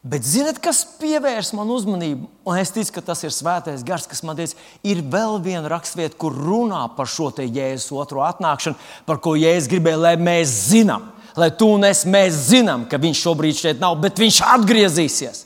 Bet 0.02 0.26
zinot, 0.26 0.58
kas 0.58 0.80
pievērs 0.98 1.52
man 1.54 1.68
uzmanību, 1.70 2.26
un 2.50 2.58
es 2.58 2.72
ticu, 2.74 2.96
ka 2.96 3.04
tas 3.12 3.20
ir 3.22 3.30
svētais 3.30 3.84
gars, 3.86 4.08
kas 4.10 4.24
man 4.26 4.34
teica, 4.34 4.58
ir 4.82 4.98
vēl 5.06 5.38
viena 5.44 5.70
raksturvieta, 5.70 6.18
kur 6.18 6.34
runā 6.34 6.80
par 6.96 7.06
šo 7.06 7.30
te 7.30 7.46
jēzus 7.46 7.94
otro 7.94 8.24
atnākšanu, 8.26 8.74
par 9.06 9.22
ko 9.22 9.36
jēzus 9.38 9.70
gribēja, 9.70 10.00
lai 10.02 10.16
mēs 10.18 10.56
zinām, 10.72 11.06
lai 11.38 11.52
tu 11.54 11.70
un 11.76 11.86
es 11.86 12.02
zinām, 12.50 12.88
ka 12.90 12.98
viņš 12.98 13.22
šobrīd 13.28 13.60
šeit 13.60 13.82
nav, 13.82 13.94
bet 14.02 14.18
viņš 14.18 14.42
atgriezīsies. 14.56 15.44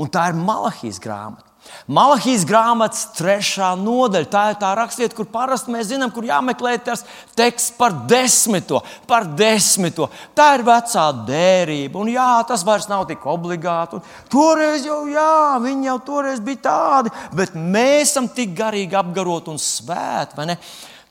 Un 0.00 0.08
tā 0.08 0.30
ir 0.32 0.40
Malahijas 0.40 0.96
grāmata. 0.98 1.53
Malahijas 1.86 2.46
grāmatas 2.48 3.02
trešā 3.18 3.70
nodaļa. 3.80 4.28
Tā 4.32 4.44
ir 4.52 4.58
tā 4.60 4.70
raksturvieta, 4.78 5.16
kur 5.18 5.28
parasti 5.32 5.74
mēs 5.74 5.90
zinām, 5.90 6.12
kur 6.14 6.26
jāmeklē 6.28 6.76
tas 6.84 7.04
teksts 7.36 7.74
par 7.78 7.96
desmito, 8.08 8.80
par 9.10 9.28
desmito. 9.36 10.08
Tā 10.36 10.50
ir 10.58 10.64
vecā 10.66 11.06
dērība. 11.28 12.00
Un 12.00 12.12
jā, 12.14 12.30
tas 12.48 12.64
vairs 12.66 12.88
nav 12.90 13.06
tik 13.10 13.26
obligāti. 13.28 14.00
Un 14.00 14.30
toreiz 14.32 14.86
jau, 14.88 15.02
jā, 15.10 15.58
viņi 15.64 15.90
jau 15.90 15.98
toreiz 16.08 16.42
bija 16.44 16.64
tādi, 16.68 17.12
bet 17.36 17.56
mēs 17.58 18.14
esam 18.14 18.30
tik 18.32 18.54
garīgi 18.56 18.96
apgaroti 18.98 19.52
un 19.52 19.60
svēti, 19.60 20.38
vai 20.38 20.52
ne? 20.52 20.58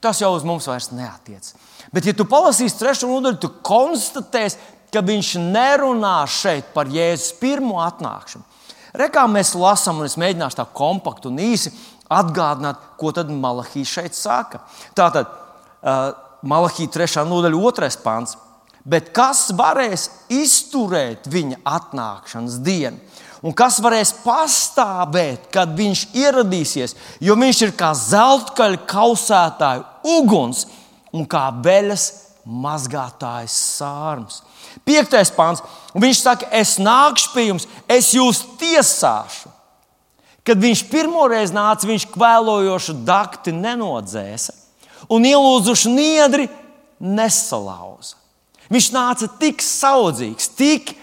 Tas 0.03 0.19
jau 0.19 0.33
uz 0.35 0.43
mums 0.43 0.65
vairs 0.67 0.89
neatiec. 0.91 1.53
Bet, 1.93 2.07
ja 2.09 2.13
tu 2.17 2.25
palasīsi 2.27 2.79
trešo 2.79 3.07
nodaļu, 3.07 3.39
tu 3.39 3.49
konstatēsi, 3.63 4.57
ka 4.93 5.01
viņš 5.05 5.35
nerunā 5.41 6.21
šeit 6.29 6.73
par 6.73 6.89
Jēzus 6.91 7.35
pirmo 7.39 7.79
atnākšanu. 7.83 8.52
Rekā 8.93 9.25
mēs 9.29 9.55
lasām, 9.57 10.01
un 10.01 10.09
es 10.09 10.19
mēģināšu 10.21 10.59
tā 10.59 10.67
kompakti 10.77 11.29
un 11.31 11.41
īsi 11.41 11.73
atgādināt, 12.13 12.81
ko 12.99 13.11
tad 13.15 13.31
Malahija 13.33 13.89
šeit 13.89 14.17
saka. 14.17 14.61
Tātad 14.93 15.29
uh, 15.29 16.13
Malahija 16.45 16.91
3. 16.93 17.23
nodaļa, 17.29 17.57
2. 17.57 17.91
pāns. 18.05 18.37
Bet 18.83 19.13
kas 19.15 19.47
varēs 19.55 20.09
izturēt 20.33 21.29
viņa 21.31 21.61
atnākšanas 21.63 22.59
dienu? 22.65 22.99
Un 23.43 23.55
kas 23.55 23.79
varēs 23.83 24.13
pastāvēt, 24.23 25.49
kad 25.51 25.73
viņš 25.75 26.05
ieradīsies? 26.15 26.95
Jo 27.23 27.35
viņš 27.39 27.61
ir 27.65 27.73
kā 27.79 27.91
zeltkaļa 27.97 28.83
kausētāja 28.87 29.83
uguns 30.19 30.65
un 31.15 31.25
kā 31.27 31.49
veļas 31.63 32.05
mazgātājs 32.43 33.55
sārms. 33.79 34.41
Piektais 34.85 35.31
pāns. 35.33 35.61
Viņš 35.93 36.21
saka, 36.23 36.49
es 36.55 36.77
nākšu 36.81 37.33
pie 37.33 37.47
jums, 37.49 37.67
es 37.91 38.13
jūs 38.15 38.41
tiesāšu. 38.59 39.51
Kad 40.43 40.59
viņš 40.59 40.81
pirmoreiz 40.91 41.53
nāca, 41.55 41.87
viņš 41.87 42.09
kvēlojošu 42.11 42.97
dakti 43.07 43.53
nenodzēsa 43.55 44.55
un 45.13 45.23
ielūzuši 45.27 45.91
niedri 45.93 46.49
nesalauza. 46.99 48.17
Viņš 48.73 48.89
nāca 48.95 49.29
tik 49.39 49.63
saudzīgs, 49.63 50.49
tik 50.57 50.95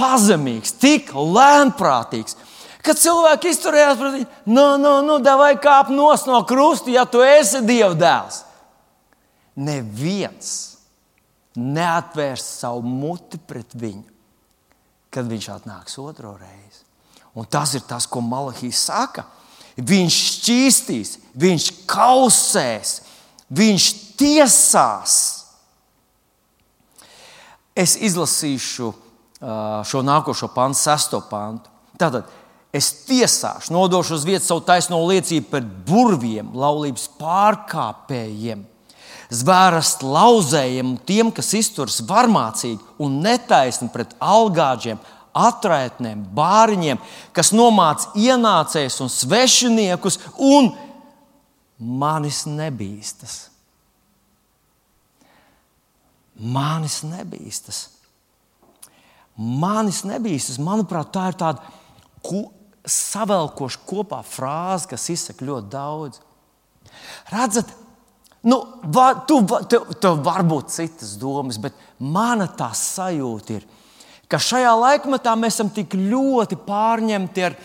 pazemīgs, 0.00 0.74
tik 0.80 1.12
lēnprātīgs, 1.14 2.38
ka 2.84 2.96
cilvēki 2.98 3.52
izturējās 3.52 3.98
pret 4.00 4.16
viņu. 4.18 4.28
Nu, 4.50 4.66
nu, 4.80 4.96
nu, 5.06 5.18
vai 5.38 5.54
kāp 5.60 5.90
no 5.94 6.42
krusta, 6.48 6.90
ja 6.90 7.04
tu 7.06 7.22
esi 7.22 7.62
Dieva 7.62 7.94
dēls. 7.98 8.42
Neviens 9.54 10.73
neatvērs 11.58 12.44
savu 12.60 12.82
muti 12.86 13.38
pret 13.38 13.76
viņu, 13.78 14.04
kad 15.14 15.28
viņš 15.30 15.48
atnāks 15.54 15.98
otro 16.02 16.34
reizi. 16.40 16.82
Un 17.34 17.46
tas 17.50 17.74
ir 17.74 17.82
tas, 17.86 18.06
ko 18.06 18.22
Malahijas 18.22 18.84
saka. 18.88 19.26
Viņš 19.74 20.18
šķīstīs, 20.30 21.16
viņš 21.34 21.64
kausēs, 21.90 22.92
viņš 23.50 23.86
tiesās. 24.18 25.16
Es 27.74 27.96
izlasīšu 27.98 28.92
šo 29.84 30.02
nākošo 30.06 30.48
pantu, 30.54 30.78
sesto 30.78 31.18
pantu. 31.26 31.70
Tātad 31.98 32.30
es 32.74 32.90
tiesāšu, 33.06 33.74
nodošu 33.74 34.14
uz 34.14 34.26
vietas 34.26 34.46
savu 34.50 34.62
taisno 34.66 35.00
liecību 35.06 35.50
par 35.50 35.66
burviem, 35.86 36.54
laulības 36.54 37.08
pārkāpējiem, 37.18 38.64
zvērast 39.34 40.04
lauzējiem, 40.06 40.94
tiem, 41.06 41.32
kas 41.34 41.52
izturas 41.58 42.00
varmācīgi 42.06 42.80
un 43.02 43.18
netaisni 43.24 43.90
pret 43.92 44.14
algāģiem, 44.22 45.00
atraitnēm, 45.34 46.22
bāriņiem, 46.36 47.00
kas 47.34 47.50
nomāca 47.54 48.12
ienācējus 48.18 49.00
un 49.02 49.10
svešiniekus, 49.10 50.20
un 50.38 50.70
manis 51.78 52.44
nebīstas. 52.46 53.48
Manis 56.34 57.02
nebīstas. 57.06 57.88
Manis 59.38 60.02
nebīstas. 60.06 60.60
Manuprāt, 60.62 61.10
tā 61.14 61.28
ir 61.30 61.38
tāda 61.38 61.62
ko, 62.22 62.48
savelkoša 62.86 63.82
kopā 63.88 64.20
frāze, 64.26 64.88
kas 64.90 65.08
izsaka 65.10 65.46
ļoti 65.46 65.70
daudz. 65.72 66.20
Redzat, 67.32 67.70
nu, 68.44 68.60
va, 68.92 69.10
tu, 69.28 69.40
tev, 69.70 69.88
tev 70.00 70.20
var 70.24 70.44
būt 70.46 70.72
citas 70.74 71.14
domas, 71.20 71.58
bet 71.60 71.76
mana 71.98 72.46
tā 72.48 72.70
sajūta 72.76 73.58
ir, 73.58 73.64
ka 74.28 74.40
šajā 74.40 74.74
laikmetā 74.80 75.32
mēs 75.38 75.56
esam 75.56 75.72
tik 75.72 75.96
ļoti 75.96 76.58
pārņemti 76.66 77.46
ar, 77.48 77.56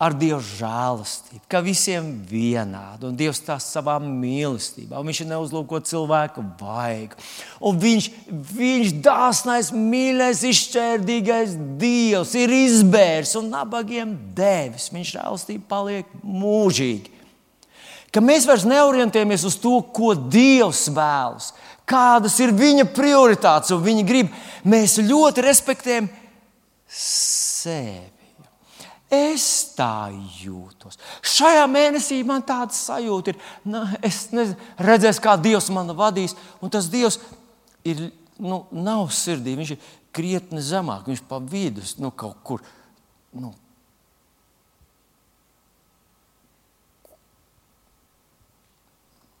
ar 0.00 0.14
Dieva 0.16 0.38
žēlastību, 0.40 1.42
ka 1.50 1.60
visiem 1.64 2.06
ir 2.08 2.30
vienādi, 2.30 3.04
un 3.08 3.18
Dievs 3.18 3.42
tās 3.44 3.66
savā 3.74 3.98
mīlestībā, 4.00 4.96
un 4.96 5.10
Viņš 5.10 5.22
neuzlūko 5.28 5.82
cilvēku 5.84 6.44
vaigu. 6.60 7.18
Un 7.60 7.80
viņš, 7.82 8.10
viņš 8.54 8.96
dāsnais, 9.04 9.74
mīļais, 9.76 10.44
izšķērdīgais 10.54 11.56
Dievs 11.80 12.36
ir 12.38 12.54
izbērs 12.62 13.36
un 13.40 13.50
nabagiem 13.52 14.16
devis. 14.36 14.88
Viņš 14.94 15.16
žēlastība 15.18 15.68
paliek 15.74 16.20
mūžīgi. 16.24 17.19
Ka 18.10 18.22
mēs 18.24 18.46
vairs 18.48 18.66
neorientējamies 18.66 19.44
uz 19.46 19.56
to, 19.62 19.76
ko 19.94 20.14
Dievs 20.18 20.88
vēlas, 20.90 21.52
kādas 21.86 22.38
ir 22.42 22.54
viņa 22.54 22.88
prioritātes 22.94 23.70
un 23.74 23.84
viņa 23.84 24.06
grib. 24.06 24.32
Mēs 24.66 24.98
ļoti 25.02 25.44
respektējam 25.46 26.08
sevi. 26.90 28.10
Es 29.10 29.44
tā 29.74 30.12
jūtos. 30.38 30.98
Šajā 31.26 31.64
mēnesī 31.66 32.20
man 32.26 32.44
tāda 32.46 32.74
sajūta 32.76 33.32
ir. 33.32 33.40
Nu, 33.66 33.82
es 34.06 34.28
nezinu, 34.30 34.54
redzēšu, 34.78 35.22
kā 35.24 35.34
Dievs 35.34 35.66
man 35.74 35.90
vadīs. 35.98 36.36
Un 36.62 36.70
tas 36.70 36.86
Dievs 36.92 37.18
ir, 37.82 38.04
nu, 38.38 38.62
nav 38.70 39.08
sirdī. 39.14 39.56
Viņš 39.58 39.72
ir 39.74 39.88
krietni 40.14 40.62
zemāk. 40.62 41.08
Viņš 41.10 41.24
pa 41.26 41.40
vidu 41.42 41.82
nu, 41.98 42.12
kaut 42.14 42.38
kur. 42.46 42.62
Nu, 43.34 43.50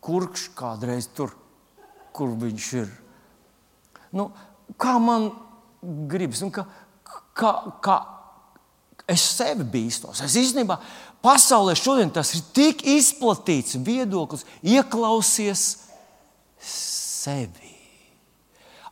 kurš 0.00 0.48
kādreiz 0.56 1.08
tur 1.14 1.34
kur 2.12 2.32
viņš 2.38 2.70
ir. 2.80 2.88
Nu, 4.16 4.30
kā 4.80 4.96
man 5.02 5.30
gribas, 6.10 6.42
nu, 6.44 6.50
kā, 6.54 6.64
kā, 7.36 7.52
kā 7.82 7.98
es 9.10 9.22
sevi 9.38 9.66
bīstos. 9.66 10.22
Es 10.24 10.36
īstenībā 10.38 10.78
pasaulē 11.24 11.76
šodien 11.78 12.12
tas 12.14 12.34
ir 12.36 12.44
tik 12.56 12.84
izplatīts 12.86 13.78
viedoklis, 13.86 14.46
ieklausies 14.62 15.66
sevi. 16.60 17.76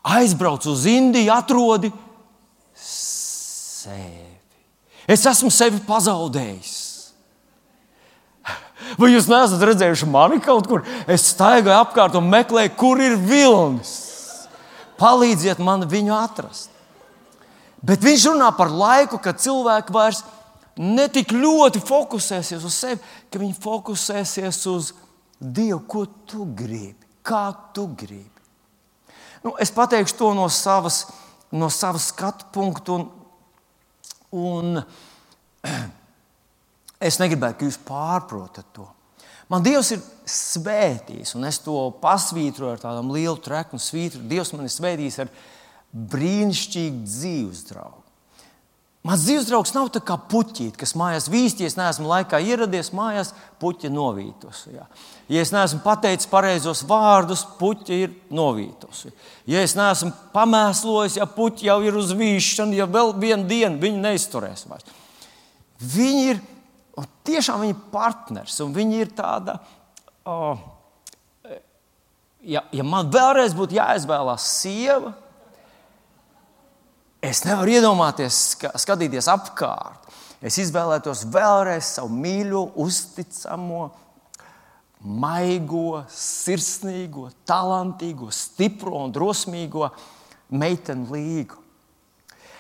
Aizbrauc 0.09 0.65
uz 0.71 0.87
Indiju, 0.89 1.33
atrodi 1.35 1.91
sevi. 2.79 4.27
Es 5.09 5.25
esmu 5.27 5.51
sevi 5.53 5.81
pazaudējis. 5.85 6.88
Vai 8.97 9.11
jūs 9.13 9.29
neesat 9.29 9.63
redzējuši 9.69 10.09
mani 10.09 10.41
kaut 10.45 10.69
kur? 10.71 10.85
Es 11.11 11.27
staigāju 11.35 11.77
apkārt 11.77 12.17
un 12.19 12.31
meklēju, 12.31 12.75
kur 12.79 13.03
ir 13.03 13.19
vilnis. 13.21 13.93
Palīdziet 14.99 15.61
man 15.63 15.85
viņu 15.91 16.15
atrast. 16.17 16.73
Bet 17.85 18.03
viņš 18.03 18.31
runā 18.33 18.49
par 18.57 18.73
laiku, 18.75 19.21
kad 19.23 19.39
cilvēki 19.39 19.95
vairs 19.95 20.25
ne 20.79 21.07
tik 21.11 21.35
ļoti 21.35 21.83
fokusēsies 21.83 22.65
uz 22.65 22.75
sevi, 22.75 22.99
ka 23.31 23.43
viņi 23.43 23.59
fokusēsies 23.63 24.65
uz 24.73 24.95
Dievu, 25.39 25.85
ko 25.87 26.01
tu 26.27 26.49
gribi, 26.59 27.07
kā 27.23 27.53
tu 27.75 27.85
gribi. 27.95 28.27
Nu, 29.45 29.53
es 29.63 29.71
pateikšu 29.71 30.17
to 30.19 30.33
no 30.35 30.49
savas, 30.51 31.05
no 31.55 31.69
savas 31.71 32.09
skatu 32.11 32.49
punkta. 32.51 32.97
Un, 32.99 33.07
un, 34.35 34.83
Es 36.99 37.21
negribētu, 37.23 37.61
ka 37.61 37.69
jūs 37.69 37.79
pārprotat 37.87 38.73
to. 38.75 38.87
Man 39.49 39.65
Dievs 39.65 39.95
ir 39.95 40.03
svētījis, 40.29 41.33
un 41.39 41.47
es 41.49 41.61
to 41.65 41.77
pasvītroju 42.03 42.75
ar 42.75 42.83
tādam 42.83 43.13
lielu 43.15 43.39
treku 43.41 43.79
un 43.79 43.83
svītru. 43.83 44.27
Dievs 44.29 44.53
man 44.53 44.67
ir 44.67 44.75
svētījis 44.75 45.23
ar 45.25 45.31
brīnišķīgu 46.13 47.07
dzīves 47.07 47.65
draugu. 47.71 48.05
Mans 49.09 49.23
dzīves 49.25 49.47
draugs 49.49 49.71
nav 49.73 49.87
tā 49.95 50.03
kā 50.05 50.19
puķis, 50.29 50.75
kas 50.77 50.93
mājās 50.99 51.31
vīsties, 51.33 51.79
neesmu 51.79 52.11
laikā 52.11 52.43
ieradies 52.45 52.91
mājās, 52.93 53.31
puķa 53.63 53.89
novītos. 53.95 54.67
Jā. 54.69 54.85
Ja 55.33 55.45
es 55.45 55.53
neesmu 55.55 55.81
pateicis 55.85 56.29
pareizos 56.29 56.83
vārdus, 56.85 57.47
puķa 57.61 57.95
ir 57.95 58.13
novītos. 58.35 59.07
Ja 59.49 59.63
es 59.65 59.77
neesmu 59.79 60.11
pamēslojis, 60.35 61.17
ja 61.23 61.29
puķa 61.31 61.71
jau 61.71 61.79
ir 61.87 61.97
uz 61.97 62.13
vīšanu, 62.19 62.77
ja 62.77 62.89
vēl 62.91 63.15
vienu 63.23 63.49
dienu 63.49 63.81
viņi 63.81 64.03
neizturēs 64.03 64.67
vairs. 64.69 64.93
Viņi 65.79 66.29
ir 66.35 66.45
Un 66.99 67.07
tiešām 67.27 67.63
viņi 67.63 67.75
ir 67.77 67.87
partners, 67.93 68.59
un 68.65 68.75
viņi 68.75 69.01
ir 69.05 69.15
tāda. 69.17 69.59
Oh, 70.29 70.59
ja, 72.43 72.65
ja 72.75 72.85
man 72.87 73.11
vēlreiz 73.13 73.55
būtu 73.57 73.79
jāizvēlās 73.79 74.49
sieva, 74.59 75.15
es 77.23 77.45
nevaru 77.47 77.79
iedomāties, 77.79 78.41
skatīties 78.83 79.31
apkārt. 79.31 80.05
Es 80.39 80.55
izvēlētos 80.63 81.25
vēlreiz 81.35 81.97
savu 81.97 82.13
mīļo, 82.15 82.61
uzticamo, 82.79 83.89
maigo, 85.19 86.05
sirsnīgo, 86.15 87.29
talantīgo, 87.47 88.31
stipro 88.35 89.03
un 89.03 89.15
drosmīgo 89.15 89.89
meiteni 90.55 91.11
līgu. 91.11 91.59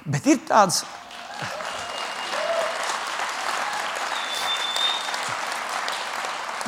Bet 0.09 0.27
ir 0.31 0.43
tāds 0.49 0.83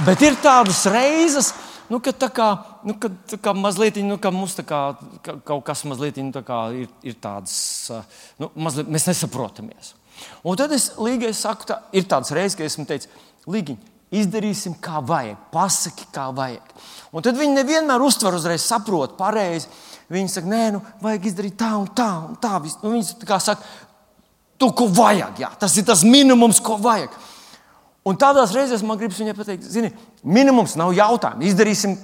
Bet 0.06 0.22
ir 0.24 0.36
tādas 0.40 0.80
reizes, 0.88 1.50
nu, 1.92 1.98
kad 2.00 2.16
tā 2.20 2.30
kā, 2.32 2.48
nu, 2.88 2.94
kad, 3.00 3.16
tā 3.28 3.36
kā 3.42 3.52
mazliet, 3.56 3.98
nu, 4.06 4.16
ka 4.22 4.32
mums 4.32 4.56
kā, 4.64 4.80
ka, 5.24 5.36
kaut 5.44 5.64
kas 5.66 5.84
mazliet 5.88 6.20
nu, 6.24 6.32
kā, 6.46 6.60
ir, 6.72 6.88
ir 7.04 7.16
tāds, 7.20 7.54
nu, 8.40 8.48
mazliet, 8.56 8.88
mēs 8.88 9.08
nesaprotamies. 9.10 9.94
Un 10.44 10.56
tad 10.56 10.72
es 10.76 10.90
līgai 11.00 11.32
saku, 11.36 11.68
tā, 11.68 11.80
ir 11.96 12.08
tāds 12.08 12.32
reizes, 12.36 12.56
kad 12.56 12.68
esmu 12.68 12.86
teicis, 12.88 13.12
Līgiņ, 13.50 13.76
izdarīsim, 14.12 14.74
kā 14.84 15.00
vajag, 15.06 15.38
pasaki, 15.52 16.08
kā 16.12 16.26
vajag. 16.36 16.74
Un 17.16 17.24
tad 17.24 17.38
viņi 17.40 17.56
nevienmēr 17.56 18.02
uztver 18.04 18.36
uzreiz, 18.36 18.64
saprot 18.68 19.16
pareizi. 19.18 19.70
Viņi 20.12 20.32
saka, 20.32 20.50
nē, 20.50 20.64
nu, 20.74 20.82
vajag 21.00 21.28
izdarīt 21.30 21.56
tā 21.60 21.70
un 21.78 21.88
tā 21.96 22.08
un 22.26 22.36
tā. 22.42 22.58
Nu, 22.82 22.92
viņi 22.92 23.06
saka, 23.30 23.60
tu 24.60 24.68
ko 24.76 24.90
vajag, 24.92 25.40
jā, 25.40 25.50
tas 25.60 25.76
ir 25.80 25.86
tas 25.88 26.04
minimums, 26.04 26.60
ko 26.60 26.76
vajag. 26.82 27.14
Un 28.10 28.18
tādās 28.18 28.54
reizēs 28.56 28.82
man 28.86 28.98
gribas 28.98 29.20
viņai 29.20 29.36
pateikt, 29.38 29.68
zini, 29.70 29.92
minimums 30.26 30.74
nav 30.80 30.90
jautājums. 30.96 31.46
Izdarīsim 31.46 31.94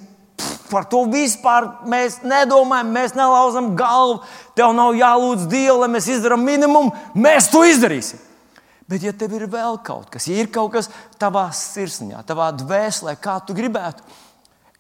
par 0.70 0.86
to 0.90 1.02
vispār. 1.10 1.66
Mēs 1.90 2.20
nedomājam, 2.26 2.92
mēs 2.94 3.16
nelauzam 3.18 3.72
galvu. 3.78 4.20
Tev 4.58 4.74
nav 4.76 4.94
jālūdz 4.98 5.48
Dievu, 5.50 5.80
lai 5.82 5.90
mēs 5.96 6.08
izdarām 6.14 6.46
minimumu. 6.46 6.94
Mēs 7.18 7.50
to 7.50 7.64
izdarīsim. 7.66 8.22
Bet, 8.86 9.02
ja 9.02 9.10
tev 9.18 9.34
ir 9.34 9.48
vēl 9.50 9.80
kaut 9.82 10.12
kas, 10.14 10.28
ja 10.30 10.38
ir 10.38 10.46
kaut 10.54 10.70
kas 10.76 10.86
tavā 11.18 11.48
sirsniņā, 11.50 12.20
tavā 12.28 12.52
dvēselē, 12.54 13.16
kā 13.18 13.40
tu 13.42 13.56
gribētu, 13.58 14.04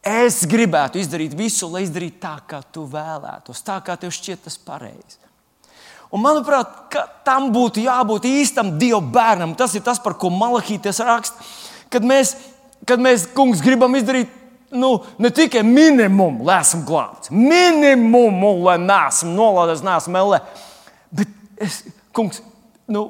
es 0.06 0.44
gribētu 0.46 1.00
izdarīt 1.02 1.34
visu, 1.34 1.66
lai 1.72 1.82
izdarītu 1.82 2.20
tā, 2.22 2.36
kā 2.46 2.60
tu 2.70 2.84
vēlētos, 2.92 3.64
tā 3.66 3.80
kā 3.82 3.96
tev 3.98 4.14
šķiet 4.14 4.46
tas 4.46 4.60
pareizi. 4.62 5.25
Un, 6.16 6.22
manuprāt, 6.24 6.72
tam 7.26 7.50
būtu 7.52 7.82
jābūt 7.84 8.24
īstam 8.30 8.76
Dieva 8.80 9.02
bērnam. 9.04 9.52
Tas 9.58 9.74
ir 9.76 9.84
tas, 9.84 10.00
par 10.00 10.16
ko 10.16 10.30
Malahīties 10.32 11.02
raksta. 11.04 11.44
Kad 11.92 12.06
mēs, 12.08 12.32
kad 12.88 13.02
mēs, 13.02 13.26
kungs, 13.36 13.60
gribam 13.64 13.94
izdarīt 13.98 14.32
nu, 14.70 15.04
ne 15.18 15.30
tikai 15.30 15.62
minimumu, 15.62 16.44
lai 16.46 16.60
esam 16.60 16.82
glābti, 16.86 17.34
minimumu, 17.34 18.56
lai 18.64 18.78
neesam 18.82 19.34
nolādēs, 19.36 19.84
neesam 19.86 20.18
ellē, 20.18 20.40
bet 21.14 21.30
es, 21.62 21.82
kungs, 22.16 22.40
nu, 22.90 23.06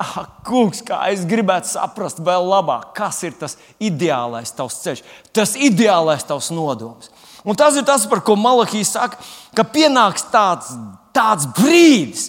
ah, 0.00 0.20
kungs, 0.46 0.84
kā 0.86 1.02
es 1.10 1.24
gribētu 1.28 1.72
saprast 1.72 2.22
vēl 2.24 2.46
labāk, 2.52 2.92
kas 2.96 3.22
ir 3.26 3.34
tas 3.40 3.58
ideālais 3.82 4.54
tavs 4.56 4.80
ceļš, 4.84 5.02
tas 5.36 5.56
ideālais 5.58 6.24
tavs 6.26 6.52
nodoms. 6.54 7.10
Un 7.44 7.56
tas 7.56 7.76
ir 7.76 7.86
tas, 7.88 8.04
par 8.06 8.20
ko 8.24 8.36
Malahijas 8.36 8.92
saka, 8.94 9.18
ka 9.56 9.64
pienāks 9.64 10.26
tāds, 10.32 10.74
tāds 11.16 11.48
brīdis, 11.56 12.28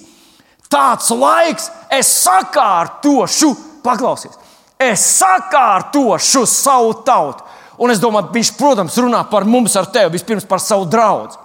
tāds 0.72 1.12
laiks, 1.14 1.70
es 1.92 2.10
sakārtošu, 2.24 3.52
paklausies, 3.84 4.38
es 4.80 5.04
sakārtošu 5.20 6.46
savu 6.50 6.96
tautu. 7.06 7.48
Un 7.82 7.90
es 7.90 8.02
domāju, 8.02 8.30
viņš, 8.36 8.52
protams, 8.60 8.98
runā 9.02 9.24
par 9.30 9.46
mums 9.50 9.74
ar 9.80 9.88
tevi, 9.90 10.14
vispirms 10.14 10.46
par 10.46 10.62
savu 10.62 10.86
draugu. 10.90 11.40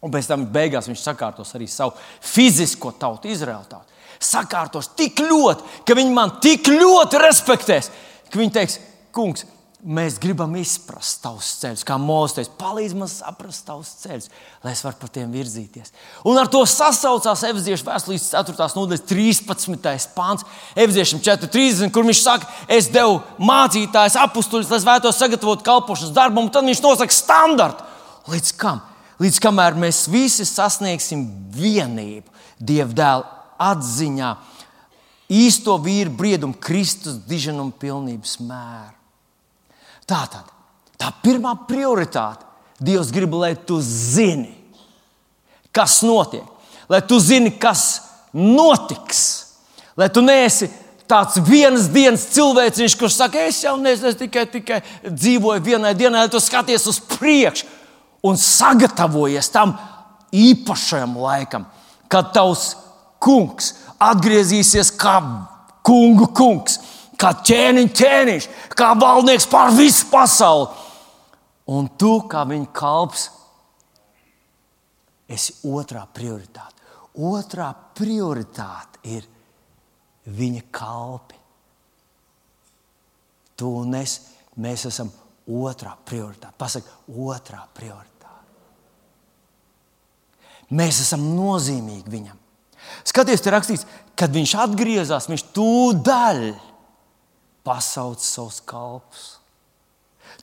Un 0.00 0.12
pēc 0.14 0.28
tam 0.30 0.46
beigās 0.52 0.86
viņš 0.88 1.02
sakārtos 1.02 1.50
arī 1.58 1.66
savu 1.68 1.96
fizisko 2.22 2.94
tautu, 3.00 3.28
Izraēlu 3.32 3.66
tautu. 3.68 3.96
Sakārtos 4.22 4.92
tik 4.98 5.20
ļoti, 5.22 5.82
ka 5.86 5.94
viņi 5.98 6.14
man 6.14 6.38
tik 6.42 6.70
ļoti 6.70 7.20
respektēs, 7.22 7.90
ka 8.30 8.40
viņi 8.40 8.54
teiks, 8.54 8.78
kungs, 9.14 9.44
mēs 9.86 10.16
gribam 10.18 10.56
izprast 10.58 11.20
tavus 11.22 11.48
ceļus, 11.60 11.84
kā 11.86 11.94
mūzis. 12.02 12.50
Palīdz 12.58 12.96
man 12.98 13.10
saprast 13.10 13.62
tavus 13.68 13.92
ceļus, 14.02 14.26
lai 14.64 14.72
es 14.74 14.82
varu 14.82 14.98
par 14.98 15.12
tiem 15.14 15.30
virzīties. 15.30 15.92
Un 16.26 16.40
ar 16.40 16.50
to 16.50 16.64
sasaucās 16.66 17.44
Efeziešu 17.46 17.86
vēstures 17.86 18.26
4. 18.32 18.68
nodaļas 18.74 19.04
13. 19.06 20.10
pāns, 20.16 20.44
Efeziešiem 20.74 21.22
4.30, 21.22 21.94
kur 21.94 22.08
viņš 22.08 22.24
saka, 22.24 22.50
es 22.74 22.90
devu 22.90 23.20
mācītājus, 23.38 24.18
apstuļus, 24.24 24.74
lai 24.74 24.82
vētos 24.90 25.22
sagatavot 25.22 25.62
kalpošanas 25.66 26.14
darbu, 26.16 26.42
un 26.42 26.52
tad 26.52 26.66
viņš 26.66 26.82
nosaka 26.82 27.14
standartu. 27.14 27.86
Līdz 28.28 28.52
kam? 28.58 28.82
Līdz 29.22 29.40
kamēr 29.42 29.78
mēs 29.78 30.04
visi 30.10 30.46
sasniegsim 30.46 31.24
vienību 31.54 32.36
Dieva 32.58 32.90
dēla 32.90 33.26
atziņā, 33.62 34.34
īsto 35.30 35.76
vīru 35.82 36.10
briedumu, 36.18 36.58
Kristus 36.58 37.20
diženuma 37.30 37.74
pilnības 37.78 38.40
mēru. 38.42 38.97
Tā 40.08 40.22
tad 40.32 40.54
tā 40.98 41.12
pirmā 41.22 41.54
prioritāte. 41.68 42.44
Dievs 42.78 43.10
grib, 43.10 43.32
lai 43.34 43.56
tu 43.66 43.80
zini, 43.82 44.52
kas 45.74 45.96
notiek, 46.06 46.44
lai 46.90 47.00
tu 47.02 47.18
zini, 47.18 47.50
kas 47.58 48.04
notiks, 48.30 49.22
lai 49.98 50.06
tu 50.14 50.22
neesi 50.22 50.68
tāds 51.10 51.40
vienas 51.42 51.88
dienas 51.90 52.28
cilvēciņš, 52.36 52.94
kurš 53.00 53.16
saka, 53.18 53.48
es 53.50 53.58
jau 53.64 53.74
nezinu, 53.80 54.12
es 54.12 54.18
tikai, 54.20 54.44
tikai 54.52 54.78
dzīvoju 55.08 55.64
vienai 55.64 55.94
dienai, 55.98 56.26
lai 56.26 56.30
tu 56.30 56.38
skaties 56.42 56.86
uz 56.86 57.00
priekšu 57.16 57.66
un 58.28 58.38
sagatavojies 58.38 59.50
tam 59.50 59.74
īpašajam 60.34 61.18
laikam, 61.18 61.66
kad 62.06 62.30
tavs 62.36 62.76
kungs 63.22 63.72
atgriezīsies 63.98 64.92
kā 65.00 65.18
kungu 65.82 66.28
kungs 66.36 66.78
kā 67.18 67.32
ķēniņš, 67.44 67.94
ķēniņš, 67.98 68.48
kā 68.78 68.92
valdnieks 68.98 69.48
pār 69.50 69.74
visu 69.76 70.06
pasauli. 70.12 70.68
Un 71.68 71.90
tu, 72.00 72.14
kā 72.30 72.44
viņa 72.48 72.70
kalps, 72.72 73.28
esi 75.28 75.58
otrā 75.68 76.06
prioritāte. 76.14 76.76
Otrā 77.28 77.68
prioritāte 77.98 79.02
ir 79.10 79.26
viņa 80.32 80.62
kalpi. 80.72 81.36
Tu 83.58 83.68
un 83.80 83.96
es, 83.98 84.20
mēs 84.56 84.86
esam 84.88 85.10
otrā 85.48 85.96
prioritāte. 86.08 86.54
Pasaka, 86.56 86.94
otrā 87.10 87.64
prioritāte. 87.74 88.14
Mēs 90.78 91.02
esam 91.02 91.24
nozīmīgi 91.34 92.12
viņam. 92.12 92.38
Skaties, 93.08 93.42
te 93.42 93.52
rakstīts, 93.52 93.86
kad 94.16 94.32
viņš 94.32 94.54
atgriezās, 94.62 95.28
viņš 95.28 95.44
tūdaļ 95.56 96.42
pasauc 97.68 98.24
savus 98.24 98.62
kalpus. 98.64 99.26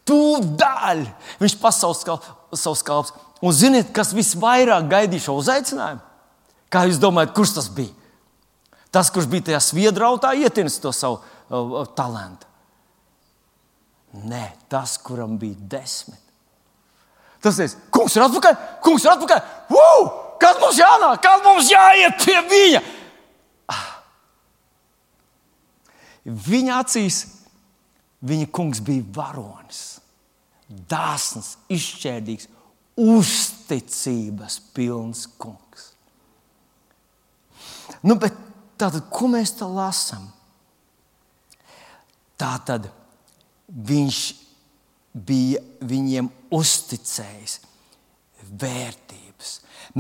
Tūdaļ 0.05 1.05
viņš 1.41 1.57
pasauc 1.61 2.01
savus 2.53 2.83
kalpus. 2.85 3.13
Un 3.45 3.53
ziniet, 3.53 3.91
kas 3.93 4.13
visvairāk 4.15 4.87
gaidīja 4.89 5.27
šo 5.27 5.39
uzaicinājumu? 5.41 6.03
Kā 6.71 6.85
jūs 6.89 6.99
domājat, 7.01 7.33
kurš 7.35 7.55
tas 7.57 7.69
bija? 7.73 7.93
Tas, 8.93 9.09
kurš 9.11 9.27
bija 9.29 9.49
tajā 9.49 9.61
sviedrautā, 9.63 10.31
ietinis 10.39 10.77
to 10.81 10.93
savu 10.95 11.19
uh, 11.19 11.81
talantu. 11.97 12.47
Nē, 14.23 14.45
tas, 14.71 14.95
kuram 15.03 15.35
bija 15.39 15.57
desmit. 15.75 16.21
Tas 17.43 17.59
ir 17.61 17.73
kungs, 17.93 18.15
ir 18.15 18.23
atpakaļ, 18.23 18.55
kungs 18.85 19.03
ir 19.05 19.11
atpakaļ. 19.11 19.41
Uu! 19.75 20.05
Kad 20.39 20.59
mums 20.61 20.79
jānāk, 20.79 21.19
kad 21.23 21.43
mums 21.45 21.69
jāiet 21.71 22.17
pie 22.23 22.37
viņa? 22.49 22.81
Viņa 26.25 26.79
acīs 26.81 27.19
viņa 28.25 28.47
kungs 28.53 28.81
bija 28.85 29.05
varonis, 29.13 29.81
dāsns, 30.89 31.55
izšķērdīgs, 31.69 32.47
uzticības 32.97 34.57
pilns 34.73 35.25
kungs. 35.37 35.91
Nu, 38.05 38.17
bet 38.17 38.33
tātad, 38.79 39.05
ko 39.13 39.29
mēs 39.29 39.53
te 39.59 39.67
lasām? 39.69 40.25
Tātad 42.39 42.89
viņš 43.69 44.21
bija 45.15 45.61
viņiem 45.85 46.27
uzticējis 46.53 47.59
vērtības. 48.49 49.51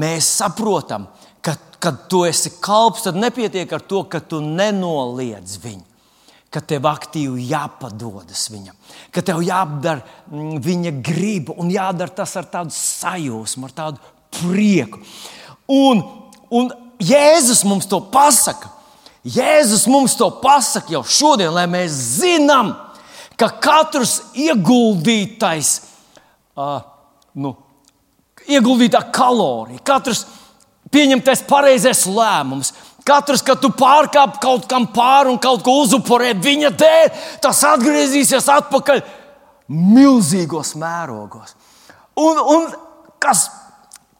Mēs 0.01 0.27
saprotam, 0.41 1.07
ka, 1.45 1.55
kad 1.79 2.07
tu 2.11 2.25
esi 2.27 2.51
kalps, 2.63 3.05
tad 3.05 3.17
nepietiek 3.19 3.69
ar 3.77 3.85
to, 3.85 4.03
ka 4.09 4.19
tu 4.19 4.41
nenoliedz 4.43 5.59
viņu 5.61 5.94
ka 6.55 6.61
tev 6.63 6.85
aktīvi 6.87 7.49
jāpadodas 7.49 8.45
viņam, 8.53 8.75
ka 9.11 9.19
tev 9.25 9.41
jādara 9.43 9.99
mm, 10.31 10.61
viņa 10.63 10.93
griba 11.03 11.55
un 11.59 11.73
jādara 11.73 12.13
tas 12.15 12.31
ar 12.39 12.47
tādu 12.47 12.71
sajūsmu, 12.71 13.67
ar 13.67 13.75
tādu 13.75 14.13
prieku. 14.39 15.01
Un, 15.71 15.99
un 16.55 16.71
Jēzus 17.03 17.65
mums 17.67 17.89
to 17.91 17.99
pasaka. 18.07 18.69
Jēzus 19.27 19.83
mums 19.91 20.15
to 20.15 20.29
pasaka 20.39 20.93
jau 20.95 21.01
šodien, 21.03 21.51
lai 21.51 21.65
mēs 21.67 21.91
zinām, 22.21 22.71
ka 23.35 23.49
katrs 23.59 24.19
ieguldītais, 24.39 25.73
uh, 26.55 26.79
nu, 27.35 27.51
ieguldītā 28.47 29.01
kalorija, 29.11 29.83
katrs 29.83 30.23
pieņemtais 30.93 31.43
pareizais 31.49 32.05
lēmums, 32.07 32.71
Katrs, 33.05 33.43
kad 33.45 33.59
tu 33.61 33.69
pārkāp 33.69 34.39
kaut 34.41 34.65
kam 34.69 34.87
pāri 34.93 35.29
un 35.29 35.37
kaut 35.41 35.61
ko 35.65 35.75
uzupurē 35.83 36.31
viņa 36.41 36.71
dēļ, 36.73 37.11
tas 37.43 37.59
atgriezīsies 37.69 38.47
atpakaļ 38.49 39.03
milzīgos 39.69 40.73
mērogos. 40.81 41.53
Un, 42.17 42.39
un 42.39 42.65
kas, 43.21 43.43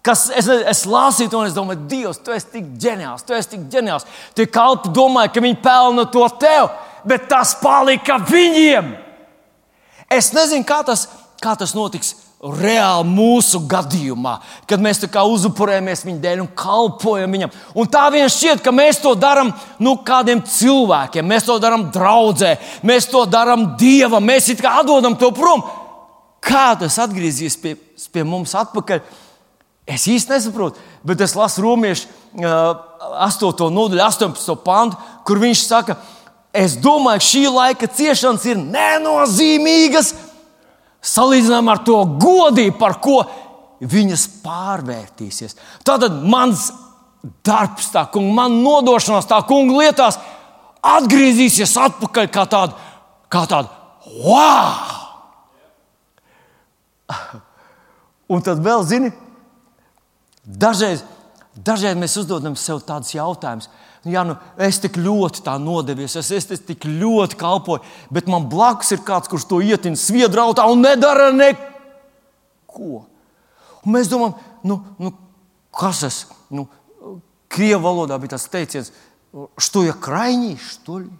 kas 0.05 0.27
es, 0.37 0.49
es 0.69 0.83
lasīju 0.89 1.31
to, 1.31 1.41
un 1.41 1.49
es 1.49 1.55
domāju, 1.57 1.87
Dievs, 1.89 2.21
tu 2.21 2.35
esi 2.35 2.51
tik 2.57 2.67
ģeniāls, 2.81 3.25
tu 3.25 3.33
esi 3.37 3.55
tik 3.55 3.65
ģeniāls. 3.73 4.05
Tie 4.37 4.45
kalpi 4.53 4.93
domāja, 4.93 5.33
ka 5.33 5.41
viņi 5.41 5.61
pelna 5.65 6.05
to 6.13 6.27
tev, 6.41 6.69
bet 7.09 7.25
tas 7.31 7.55
palika 7.61 8.19
viņiem. 8.21 8.93
Es 10.13 10.29
nezinu, 10.35 10.65
kā 10.67 10.83
tas, 10.85 11.07
kā 11.41 11.57
tas 11.57 11.73
notiks 11.77 12.13
reāli 12.53 13.09
mūsu 13.09 13.61
gadījumā, 13.69 14.35
kad 14.69 14.81
mēs 14.83 15.01
uzupurējamies 15.05 16.05
viņa 16.05 16.21
dēļ 16.21 16.43
un 16.43 16.49
kalpojam 16.57 17.31
viņam. 17.31 17.53
Un 17.73 17.89
tā 17.89 18.05
vien 18.13 18.29
šķiet, 18.29 18.61
ka 18.61 18.73
mēs 18.75 19.01
to 19.01 19.15
darām 19.17 19.51
nu, 19.79 19.95
kādiem 20.05 20.43
cilvēkiem, 20.45 21.25
mēs 21.25 21.47
to 21.47 21.57
darām 21.59 21.89
draudzē, 21.93 22.55
mēs 22.83 23.09
to 23.09 23.25
darām 23.25 23.71
dievam, 23.79 24.23
mēs 24.25 24.49
it 24.53 24.61
kā 24.61 24.79
atdodam 24.81 25.17
to 25.17 25.31
prom. 25.35 25.63
Kā 26.45 26.75
tas 26.77 26.99
atgriezīsies 27.01 27.57
pie, 27.57 27.73
pie 28.13 28.25
mums 28.27 28.53
atpakaļ? 28.57 29.01
Es 29.85 30.05
īsti 30.09 30.33
nesaprotu, 30.33 30.81
bet 31.05 31.21
es 31.21 31.35
lasu 31.37 31.61
romiešu 31.61 32.07
uh, 32.41 32.77
8. 33.25 33.65
nodaļu, 33.73 34.01
18. 34.01 34.55
pantu, 34.65 34.97
kur 35.25 35.41
viņš 35.41 35.65
saka, 35.65 35.97
es 36.53 36.77
domāju, 36.81 37.21
ka 37.21 37.27
šī 37.27 37.43
laika 37.53 37.89
ciešanas 37.89 38.45
ir 38.49 38.61
nenozīmīgas 38.61 40.13
salīdzinām 41.05 41.69
ar 41.71 41.83
to 41.85 41.99
godību, 42.21 42.77
par 42.79 42.97
ko 43.03 43.19
viņas 43.85 44.27
pārvērtīsies. 44.43 45.57
Tātad 45.85 46.23
mans 46.25 46.69
darbs, 47.45 47.89
tā 47.93 48.05
kunga, 48.13 48.33
man 48.41 48.59
nodošanās 48.63 49.27
tā 49.29 49.39
kunga 49.47 49.81
lietās 49.83 50.19
atgriezīsies 50.85 51.73
atpakaļ 51.81 52.29
kā 52.33 52.45
tāda, 52.49 52.77
kā 53.31 53.45
tāda 53.49 53.69
wow! 54.25 55.01
Un 58.33 58.41
tad 58.41 58.61
vēl, 58.65 58.81
zini, 58.89 59.11
dažreiz, 60.45 61.03
dažreiz 61.53 61.97
mēs 61.99 62.17
uzdodam 62.21 62.55
sev 62.57 62.81
tādus 62.85 63.13
jautājumus 63.13 63.69
Jā, 64.08 64.22
nu, 64.24 64.36
es 64.56 64.78
tik 64.80 64.96
ļoti 64.96 65.42
tā 65.44 65.58
nodevies, 65.60 66.14
es, 66.16 66.30
es, 66.32 66.46
es 66.54 66.62
tik 66.64 66.86
ļoti 66.88 67.36
kalpoju, 67.40 67.84
bet 68.08 68.30
man 68.32 68.46
blakus 68.48 68.94
ir 68.96 69.02
kāds, 69.04 69.28
kurš 69.28 69.44
to 69.50 69.60
ietin 69.60 69.98
sviedrautā 70.00 70.64
un 70.72 70.80
nedara 70.80 71.28
neko. 71.36 73.02
Un 73.84 73.92
mēs 73.92 74.08
domājam, 74.08 74.38
nu, 74.64 74.78
nu, 75.00 75.12
kas 75.76 76.00
tas 76.06 76.22
ir? 76.24 76.36
Nu, 76.50 76.66
Krievijas 77.50 77.82
valodā 77.82 78.16
bija 78.22 78.36
tas 78.36 78.46
teiciens, 78.46 78.92
что 79.58 79.82
я 79.84 79.92
крайний, 79.92 80.58
что 80.58 80.98
ли? 80.98 81.10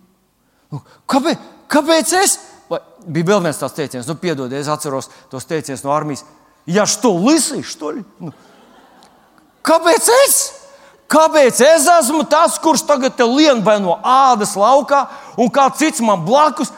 Nu, 0.70 0.82
kāpēc, 1.07 1.38
kāpēc 1.70 2.12
es? 2.20 2.36
Vai, 2.70 2.78
bija 3.07 3.32
vēl 3.32 3.42
viens 3.48 3.59
tāds 3.59 3.74
teiciens, 3.74 4.07
nu, 4.07 4.14
piedodiet, 4.14 4.61
es 4.61 4.70
atceros 4.70 5.11
tos 5.30 5.46
teicienus 5.51 5.82
no 5.82 5.90
armijas. 5.94 6.24
Ja 6.66 6.86
что 6.86 7.12
лысый, 7.14 7.62
что 7.62 7.90
ли? 7.90 8.05
Nu, 8.20 8.32
kāpēc 9.66 10.11
es? 10.26 10.38
Kāpēc 11.12 11.60
es 11.62 11.86
esmu 11.86 12.24
tas, 12.30 12.58
kurš 12.62 12.86
tagad 12.89 13.20
lien 13.30 13.62
vai 13.64 13.78
no 13.80 13.99
ādas 14.01 14.56
laukā, 14.58 15.06
un 15.38 15.51
kāds 15.53 15.78
cits 15.78 16.01
man 16.01 16.24
blakus 16.26 16.72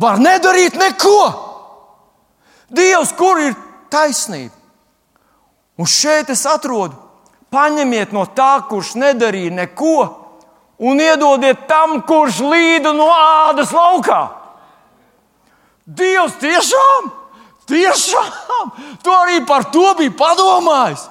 var 0.00 0.18
nedarīt 0.18 0.74
neko? 0.78 1.20
Dievs, 2.70 3.12
kur 3.18 3.38
ir 3.42 3.54
taisnība? 3.90 4.54
Un 5.78 5.86
šeit 5.88 6.28
es 6.30 6.42
atrodu, 6.46 6.98
paņemiet 7.50 8.10
no 8.12 8.26
tā, 8.36 8.58
kurš 8.68 8.96
nedarīja 9.00 9.54
neko, 9.62 9.94
un 10.80 11.00
iedodiet 11.00 11.66
tam, 11.70 12.00
kurš 12.06 12.42
līda 12.44 12.92
no 12.96 13.06
ādas 13.14 13.72
laukā. 13.74 14.20
Dievs 15.86 16.36
tiešām, 16.42 17.08
tiešām, 17.70 18.74
tu 19.02 19.14
arī 19.14 19.40
par 19.46 19.70
to 19.72 19.86
biji 19.98 20.12
padomājis. 20.18 21.06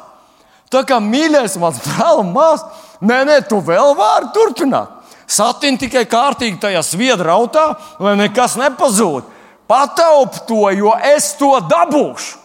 Tā 0.70 0.84
kā 0.86 1.00
mīļais 1.02 1.58
mans 1.62 1.80
brāl 1.82 2.22
māsas, 2.30 2.86
nē, 3.02 3.24
nē, 3.26 3.40
tu 3.50 3.58
vēl 3.66 3.96
vari 3.98 4.30
turpināt. 4.36 4.96
Satin 5.30 5.78
tikai 5.78 6.08
kārtīgi 6.10 6.58
tajā 6.62 6.82
sviedra 6.86 7.36
autā, 7.38 7.72
lai 8.02 8.16
nekas 8.18 8.56
nepazūd. 8.58 9.28
Pataup 9.70 10.40
to, 10.50 10.64
jo 10.74 10.96
es 11.06 11.36
to 11.38 11.52
dabūšu. 11.70 12.38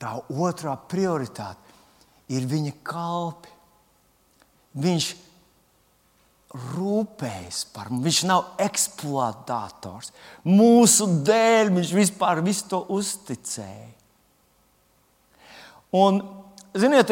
Tā 0.00 0.16
otrā 0.32 0.74
prioritāte 0.90 1.74
ir 2.32 2.46
viņa 2.48 2.72
kalpi. 2.86 3.50
Viņš 4.80 5.08
ir 5.12 5.29
rūpējas 6.50 7.62
par 7.74 7.90
mums. 7.90 8.04
Viņš 8.08 8.20
nav 8.26 8.56
eksploatators. 8.62 10.10
Mūsu 10.48 11.06
dēļ 11.26 11.70
viņš 11.76 11.92
vispār 11.94 12.42
visu 12.46 12.66
to 12.72 12.82
uzticēja. 12.96 13.90
Un, 16.00 16.20
ziniet, 16.78 17.10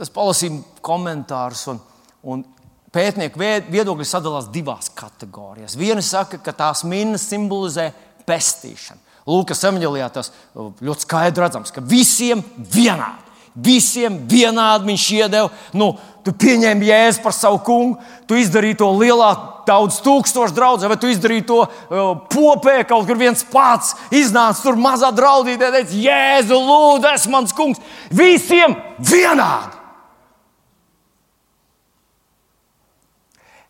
es 0.00 0.12
palasīju 0.12 0.62
komentārus, 0.84 1.66
un, 1.72 1.80
un 2.24 2.44
pētnieku 2.92 3.40
viedokļi 3.72 4.08
sadalās 4.08 4.48
divās 4.52 4.88
kategorijās. 4.96 5.76
Viena 5.76 6.04
saka, 6.04 6.40
ka 6.40 6.54
tās 6.56 6.84
minas 6.88 7.26
simbolizē 7.28 7.90
pestīšanu. 8.28 9.02
Lūkas 9.26 9.64
evanģēlijā 9.66 10.08
tas 10.14 10.30
ļoti 10.54 11.02
skaidri 11.02 11.42
redzams, 11.42 11.72
ka 11.74 11.82
visiem 11.82 12.44
vienādi. 12.56 13.25
Visiem 13.56 14.18
vienādi 14.28 14.90
viņš 14.90 15.04
iedeva. 15.16 15.48
Nu, 15.72 15.94
tu 16.26 16.34
pieņēmi 16.36 16.90
jēzu 16.90 17.22
par 17.24 17.32
savu 17.32 17.60
kungu, 17.64 17.96
tu 18.28 18.36
izdarīji 18.36 18.76
to 18.82 18.88
lielā, 18.98 19.30
daudz 19.66 20.00
tūkstošu 20.04 20.54
draugu, 20.54 20.88
vai 20.90 20.98
tu 21.00 21.08
izdarīji 21.10 21.46
to 21.48 21.62
uh, 21.64 22.10
popē, 22.30 22.80
kaut 22.86 23.06
kur 23.08 23.18
viens 23.18 23.44
pats 23.48 23.94
iznāca 24.14 24.60
tur 24.62 24.76
mazā 24.78 25.08
draudzītē, 25.14 25.70
teica, 25.72 26.02
Jēzu, 26.04 26.58
lūdzu, 26.58 27.08
es 27.14 27.26
mans 27.32 27.56
kungs. 27.56 27.80
Visiem 28.12 28.76
vienādi. 29.00 29.72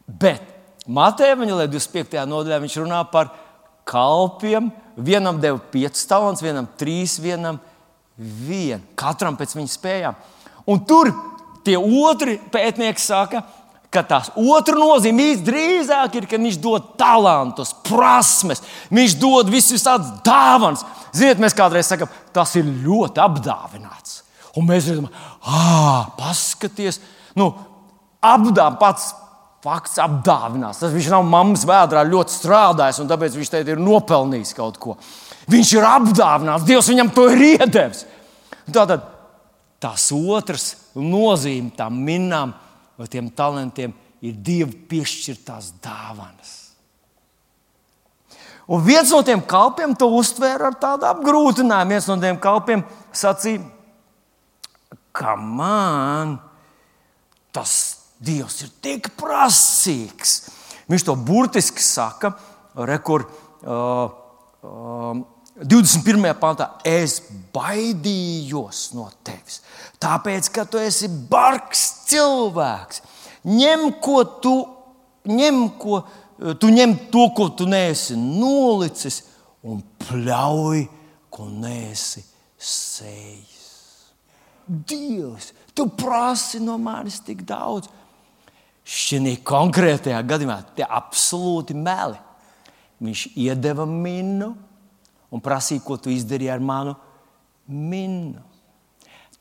Bet 0.06 0.42
Mateja 0.86 1.36
25. 1.36 2.18
nodaļā 2.30 2.60
viņš 2.62 2.76
runā 2.82 3.04
par 3.10 3.32
kalpiem. 3.86 4.70
Vienam 4.96 5.38
deva 5.42 5.58
5 5.72 6.04
talants, 6.08 6.42
vienam 6.42 6.68
3, 6.78 7.18
vienam 7.20 7.58
1 7.60 7.75
vienu, 8.16 8.82
katram 8.98 9.36
pēc 9.36 9.54
viņa 9.56 9.72
spējām. 9.72 10.18
Un 10.72 10.82
tur 10.88 11.12
tie 11.66 11.76
otri 11.78 12.38
pētnieki 12.52 13.02
saka, 13.02 13.42
ka 13.92 14.02
tās 14.06 14.30
otru 14.36 14.80
nozīme 14.80 15.32
drīzāk 15.46 16.18
ir, 16.18 16.28
ka 16.28 16.40
viņš 16.40 16.58
dod 16.62 16.92
talantus, 17.00 17.72
prasmes, 17.86 18.62
viņš 18.92 19.18
dod 19.20 19.52
visus 19.52 19.84
tādus 19.86 20.12
dāvanas. 20.26 20.84
Ziniet, 21.16 21.40
mēs 21.40 21.56
kādreiz 21.56 21.88
sakām, 21.88 22.10
tas 22.34 22.52
ir 22.58 22.66
ļoti 22.66 23.22
apdāvināts. 23.22 24.20
Un 24.56 24.66
mēs 24.68 24.88
redzam, 24.88 25.08
ah, 25.44 26.08
paskaties, 26.18 27.00
nu, 27.36 27.52
apdāvināts 28.24 28.80
pats 28.80 29.14
fakts 29.66 29.98
apdāvināts. 30.02 30.80
Tas 30.82 30.94
viņš 30.94 31.10
nav 31.12 31.24
mammas 31.26 31.64
vēdā 31.66 32.04
ļoti 32.06 32.34
strādājis, 32.36 33.00
un 33.02 33.10
tāpēc 33.10 33.38
viņš 33.38 33.52
teikt, 33.52 33.72
ir 33.72 33.82
nopelnījis 33.82 34.54
kaut 34.56 34.78
ko. 34.82 34.96
Viņš 35.46 35.72
ir 35.76 35.86
apdāvināts, 35.86 36.66
Dievs 36.66 36.88
viņam 36.90 37.12
to 37.14 37.28
ir 37.30 37.44
iedevis. 37.54 38.02
Tātad 38.66 39.04
tās 39.82 40.08
otras 40.10 40.72
nozīme 40.98 41.70
tam 41.76 42.00
minām 42.02 42.54
vai 42.96 43.06
tiem 43.10 43.28
talantiem 43.30 43.92
ir 44.24 44.38
Dieva 44.42 44.72
piešķirtās 44.90 45.74
dāvanas. 45.84 46.54
Un 48.66 48.82
viens 48.82 49.12
no 49.14 49.20
tiem 49.22 49.44
kalpiem 49.46 49.94
to 49.94 50.08
uztvēra 50.18 50.72
ar 50.72 50.78
tādu 50.82 51.06
apgrūtinājumu. 51.06 51.92
Viens 51.94 52.08
no 52.10 52.16
tiem 52.18 52.40
kalpiem 52.42 52.82
sacīja, 53.14 53.62
ka 55.14 55.36
man 55.38 56.40
tas 57.54 57.76
Dievs 58.16 58.62
ir 58.64 58.72
tik 58.82 59.10
prasīgs. 59.20 60.38
Viņš 60.88 61.02
to 61.04 61.14
burtiski 61.20 61.84
saka, 61.84 62.32
rekur. 62.88 63.26
Uh, 63.60 64.08
uh, 64.64 65.35
21. 65.56 66.34
pantā 66.36 66.66
es 66.84 67.22
baidījos 67.54 68.90
no 68.92 69.06
tevis. 69.24 69.62
Tāpēc, 70.02 70.50
ka 70.52 70.66
tu 70.68 70.80
esi 70.80 71.08
bargs 71.08 71.86
cilvēks. 72.10 73.00
Ņem, 73.48 73.86
ko 74.04 74.18
tu, 74.42 74.54
ņem, 75.30 75.62
ko, 75.80 76.02
tu 76.60 76.72
ņem 76.74 76.92
to, 77.12 77.24
ko 77.36 77.48
tu 77.56 77.68
neesi 77.70 78.18
nolicis, 78.18 79.22
un 79.64 79.80
pļauj, 80.04 80.84
ko 81.32 81.48
neesi 81.48 82.20
sējis. 82.60 83.64
Dievs, 84.66 85.52
tu 85.72 85.88
prasi 85.88 86.60
no 86.60 86.76
manis 86.82 87.22
tik 87.24 87.46
daudz. 87.48 87.88
Šī 88.86 89.38
konkrētajā 89.46 90.20
gadījumā 90.22 90.60
tie 90.76 90.84
absolūti 90.84 91.74
meli. 91.74 92.20
Viņš 93.02 93.28
iedeva 93.34 93.86
minu 93.88 94.52
un 95.30 95.42
prasīja, 95.42 95.84
ko 95.84 95.98
tu 96.00 96.12
izdarīji 96.12 96.52
ar 96.52 96.62
manu 96.62 96.94
minu. 97.66 98.42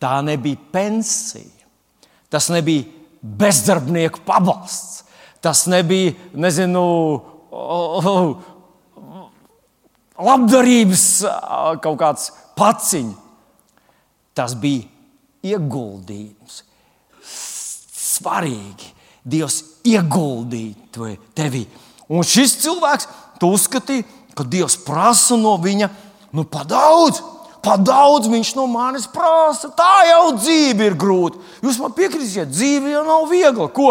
Tā 0.02 0.20
nebija 0.26 0.60
pensija, 0.74 1.68
tas 2.30 2.50
nebija 2.52 2.84
bezdarbnieku 3.22 4.22
pabalsts, 4.26 5.04
tas 5.42 5.66
nebija, 5.72 6.14
nezinu, 6.36 6.84
labdarības 10.20 11.06
kaut 11.84 12.02
kāds 12.02 12.32
paciņš. 12.60 13.22
Tas 14.36 14.52
bija 14.60 14.84
ieguldījums. 15.48 16.58
Svarīgi. 17.24 18.90
Dievs 19.24 19.62
ieguldīja 19.88 21.16
tevi. 21.38 21.64
Un 22.12 22.28
šis 22.28 22.58
cilvēks 22.66 23.08
to 23.40 23.54
uzskatīja 23.56 24.04
ka 24.36 24.44
Dievs 24.44 24.78
prasa 24.86 25.38
no 25.40 25.56
viņa 25.62 25.90
nu, 26.36 26.44
padaudz. 26.44 27.22
Padaudz 27.66 28.30
viņš 28.30 28.52
no 28.60 28.68
manis 28.70 29.08
prasa. 29.10 29.72
Tā 29.74 30.06
jau 30.12 30.36
dzīve 30.38 30.92
ir 30.92 30.98
grūta. 31.00 31.42
Jūs 31.66 31.80
man 31.82 31.96
piekritīsiet, 31.98 32.52
dzīve 32.52 32.94
jau 32.94 33.02
nav 33.08 33.26
viegla. 33.32 33.70
Ko? 33.74 33.90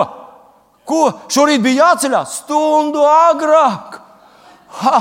Ko? 0.87 1.03
Šorīt 1.33 1.65
bija 1.65 1.89
jāceļās 1.91 2.39
stundu 2.45 3.03
agrāk. 3.09 3.99
Ha! 4.81 4.97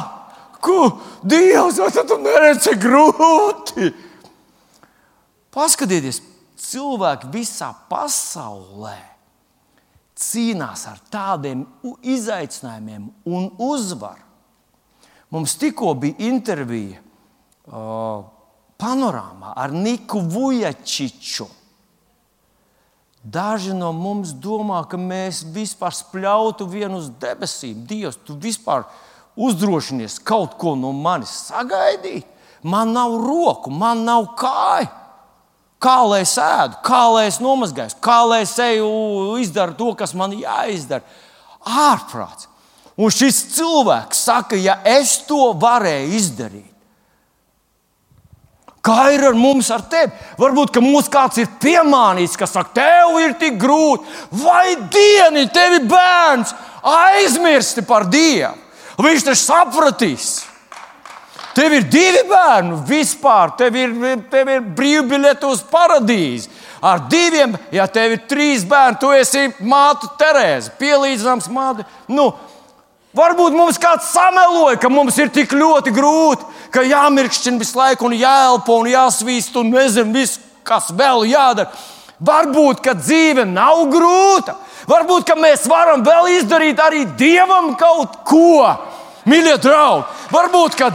Ko? 0.63 0.79
Dievs, 1.21 1.77
vai 1.83 1.91
tu 2.07 2.17
neredzi, 2.23 2.69
cik 2.69 2.81
grūti? 2.81 3.89
Paskatieties, 5.53 6.21
cilvēki 6.57 7.29
visā 7.33 7.73
pasaulē 7.91 8.95
cīnās 10.17 10.85
ar 10.89 11.01
tādiem 11.13 11.65
izaicinājumiem 12.01 13.09
un 13.27 13.49
uzvaru. 13.61 14.21
Mums 15.33 15.55
tikko 15.57 15.95
bija 15.97 16.13
intervija 16.29 16.99
uh, 17.65 18.21
panorāmā 18.77 19.55
ar 19.57 19.73
Niku 19.73 20.21
Vujačiču. 20.21 21.47
Daži 23.23 23.73
no 23.73 23.89
mums 23.95 24.35
domā, 24.43 24.83
ka 24.85 24.99
mēs 24.99 25.41
vispār 25.55 25.95
spļautu 25.95 26.67
vienu 26.69 26.99
uz 26.99 27.07
debesīm. 27.21 27.81
Dievs, 27.87 28.19
tu 28.27 28.35
vispār 28.37 28.83
uzdrošinies 29.39 30.19
kaut 30.21 30.57
ko 30.61 30.75
no 30.77 30.91
manis 30.93 31.31
sagaidīt. 31.47 32.27
Man 32.63 32.93
nav 32.95 33.15
roku, 33.23 33.71
man 33.71 34.05
nav 34.05 34.35
kāju. 34.39 34.91
Kā 35.83 35.97
lai 36.07 36.21
es 36.23 36.37
ēdu, 36.39 36.77
kā 36.85 37.01
lai 37.11 37.25
es 37.27 37.41
nomazgāju, 37.43 37.97
kā 38.03 38.21
lai 38.23 38.43
es 38.45 38.53
eju, 38.61 38.87
izdaru 39.41 39.73
to, 39.75 39.89
kas 39.99 40.13
man 40.15 40.31
jāizdara. 40.37 41.03
Ārprāts. 41.63 42.47
Un 42.97 43.09
šis 43.09 43.39
cilvēks 43.55 44.19
saka, 44.27 44.59
ja 44.59 44.77
es 44.85 45.17
to 45.27 45.51
varēju 45.57 46.13
izdarīt, 46.19 46.73
Kā 48.83 49.13
ir 49.15 49.21
ar 49.23 49.35
mums, 49.39 49.69
ar 49.71 49.85
tevi? 49.87 50.11
Varbūt 50.35 50.75
mūs 50.83 51.07
kāds 51.07 51.39
ir 51.39 51.47
piemānījis, 51.63 52.33
kas 52.35 52.51
saka, 52.51 52.73
tev 52.81 53.13
ir 53.21 53.37
tik 53.39 53.55
grūti, 53.55 54.03
vai 54.41 54.75
dieni, 54.91 55.45
tev 55.55 55.77
ir 55.77 55.85
bērns, 55.87 56.51
aizmirsti 56.83 57.85
par 57.87 58.09
Dievu. 58.11 58.57
Viņš 58.99 59.23
taču 59.29 59.39
sapratīs. 59.39 60.33
Tev 61.53 61.73
ir 61.77 61.85
divi 61.85 62.25
bērni 62.27 62.79
vispār, 62.89 63.53
tev 63.57 63.75
ir, 63.77 63.93
tev 64.29 64.49
ir 64.49 64.63
brīvbiļete 64.75 65.47
uz 65.47 65.61
paradīzi. 65.69 66.49
Ar 66.83 67.05
diviem, 67.07 67.53
ja 67.71 67.85
tev 67.87 68.17
ir 68.17 68.23
trīs 68.27 68.65
bērni, 68.67 68.99
tu 68.99 69.13
esi 69.15 69.45
māte 69.63 70.09
Terēze, 70.19 70.73
pielīdzināms 70.81 71.47
māte. 71.53 71.85
Nu, 72.11 72.33
varbūt 73.17 73.55
mums 73.57 73.79
kāds 73.81 74.11
sameloja, 74.13 74.79
ka 74.81 74.89
mums 74.89 75.17
ir 75.21 75.31
tik 75.33 75.53
ļoti 75.57 75.93
grūti 75.93 76.53
ka 76.73 76.81
jāmirkšķina 76.87 77.61
visu 77.61 77.77
laiku, 77.77 78.09
un 78.09 78.17
jāelpo, 78.17 78.79
un 78.81 78.89
jāsvīst, 78.89 79.55
un 79.61 79.69
nezinu, 79.73 80.13
viss, 80.15 80.39
kas 80.65 80.89
vēl 80.95 81.27
jādara. 81.29 81.69
Varbūt, 82.23 82.79
ka 82.85 82.95
dzīve 82.97 83.45
nav 83.49 83.83
grūta, 83.91 84.55
varbūt, 84.89 85.27
ka 85.27 85.37
mēs 85.37 85.67
varam 85.69 86.05
vēl 86.05 86.31
izdarīt 86.39 86.79
arī 86.81 87.03
dievam 87.19 87.73
kaut 87.79 88.21
ko. 88.27 88.69
Mīļie 89.29 89.57
draugi, 89.63 90.07
varbūt, 90.33 90.77
ka, 90.79 90.89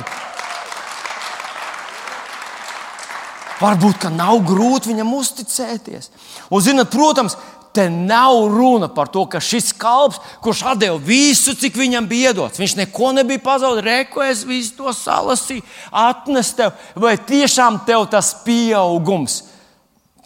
varbūt, 3.60 4.00
ka 4.02 4.10
nav 4.12 4.40
grūti 4.48 4.90
viņam 4.90 5.14
uzticēties. 5.20 6.10
Un, 6.48 6.64
zinot, 6.64 6.90
protams, 6.92 7.38
te 7.72 7.88
nav 7.90 8.48
runa 8.50 8.88
par 8.92 9.10
to, 9.12 9.24
ka 9.30 9.40
šis 9.42 9.72
kalps, 9.76 10.18
kurš 10.42 10.64
deva 10.80 10.96
visu, 11.02 11.54
cik 11.54 11.76
viņam 11.78 12.08
bija 12.08 12.32
iedots, 12.32 12.60
viņš 12.60 12.76
neko 12.80 13.12
nebija 13.16 13.42
pazaudējis. 13.44 13.86
Reku, 13.88 14.22
es 14.24 14.42
visu 14.48 14.74
to 14.80 14.92
salasīju, 14.94 15.64
atnesu 15.92 16.56
tev, 16.58 16.88
vai 16.96 17.16
tiešām 17.16 17.82
tev 17.86 18.08
tas 18.10 18.32
pieaugums, 18.44 19.42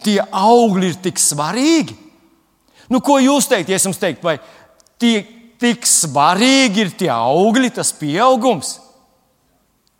tie 0.03 0.19
augļi 0.23 0.93
ir 0.93 0.97
tik 1.03 1.21
svarīgi? 1.21 1.99
Nu, 2.91 2.99
ko 3.03 3.19
jūs 3.21 3.47
teikt, 3.49 3.71
es 3.73 3.85
jums 3.87 4.01
teiktu, 4.01 4.25
vai 4.27 4.37
tie, 5.01 5.23
tik 5.61 5.87
svarīgi 5.87 6.83
ir 6.83 6.95
tie 7.03 7.11
augļi, 7.13 7.71
tas 7.77 7.93
pieaugums? 7.95 8.75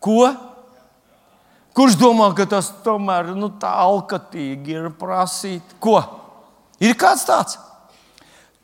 Ko? 0.02 0.28
Kurš 1.74 1.96
domā, 1.98 2.28
ka 2.36 2.46
tas 2.46 2.68
tomēr 2.84 3.32
nu, 3.34 3.48
tā 3.58 3.72
alkatīgi 3.86 4.76
ir 4.76 4.92
prasīt? 4.98 5.74
Ko? 5.82 5.98
Ir 6.84 6.96
kāds 7.00 7.24
tāds? 7.26 7.58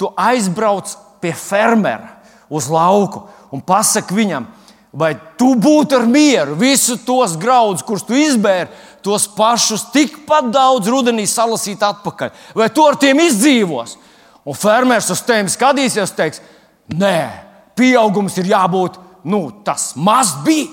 Tu 0.00 0.08
aizbrauc 0.16 0.92
pie 1.20 1.32
fermera 1.36 2.16
uz 2.50 2.68
lauku 2.72 3.24
un 3.54 3.62
pasaki 3.64 4.14
viņam, 4.16 4.46
vai 4.92 5.12
tu 5.38 5.52
būtu 5.54 6.00
ar 6.00 6.06
mieru 6.10 6.56
visus 6.58 7.02
tos 7.06 7.36
graudus, 7.38 7.84
kurus 7.86 8.06
tu 8.06 8.16
izbēri, 8.18 8.70
tos 9.04 9.28
pašus 9.36 9.88
tikpat 9.94 10.50
daudz 10.52 10.90
rudenī 10.90 11.26
salasīt 11.30 11.82
atpakaļ. 11.86 12.32
Vai 12.58 12.68
tu 12.74 12.86
ar 12.86 12.98
tiem 13.00 13.22
izdzīvos? 13.22 13.96
Un 14.44 14.56
fermers 14.56 15.10
uz 15.12 15.22
tevi 15.26 15.52
skatīsies 15.52 16.14
teiks, 16.16 16.42
nē, 16.96 17.18
pieaugums 17.78 18.38
ir 18.40 18.50
jābūt, 18.50 18.98
nu, 19.30 19.46
tas 19.64 19.92
maz 19.96 20.34
bija. 20.44 20.68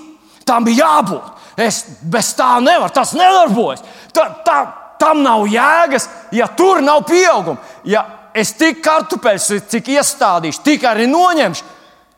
Tam 0.48 0.64
bija 0.64 0.86
jābūt. 0.86 1.34
Es 1.60 1.82
bez 2.08 2.30
tā 2.38 2.54
nevaru, 2.64 2.88
tas 2.94 3.12
nedarbojas. 3.18 3.82
Tā, 4.16 4.24
tā, 4.46 4.58
tam 5.00 5.22
nav 5.22 5.46
jēgas, 5.50 6.08
ja 6.32 6.48
tur 6.56 6.82
nav 6.84 7.04
pieauguma. 7.08 7.62
Ja 7.84 8.04
es 8.34 8.52
tik 8.58 8.82
kartupeļus, 8.84 9.50
cik 9.70 9.92
iestādīšu, 9.96 10.62
tik 10.64 10.84
arī 10.88 11.06
noņemšu, 11.10 11.64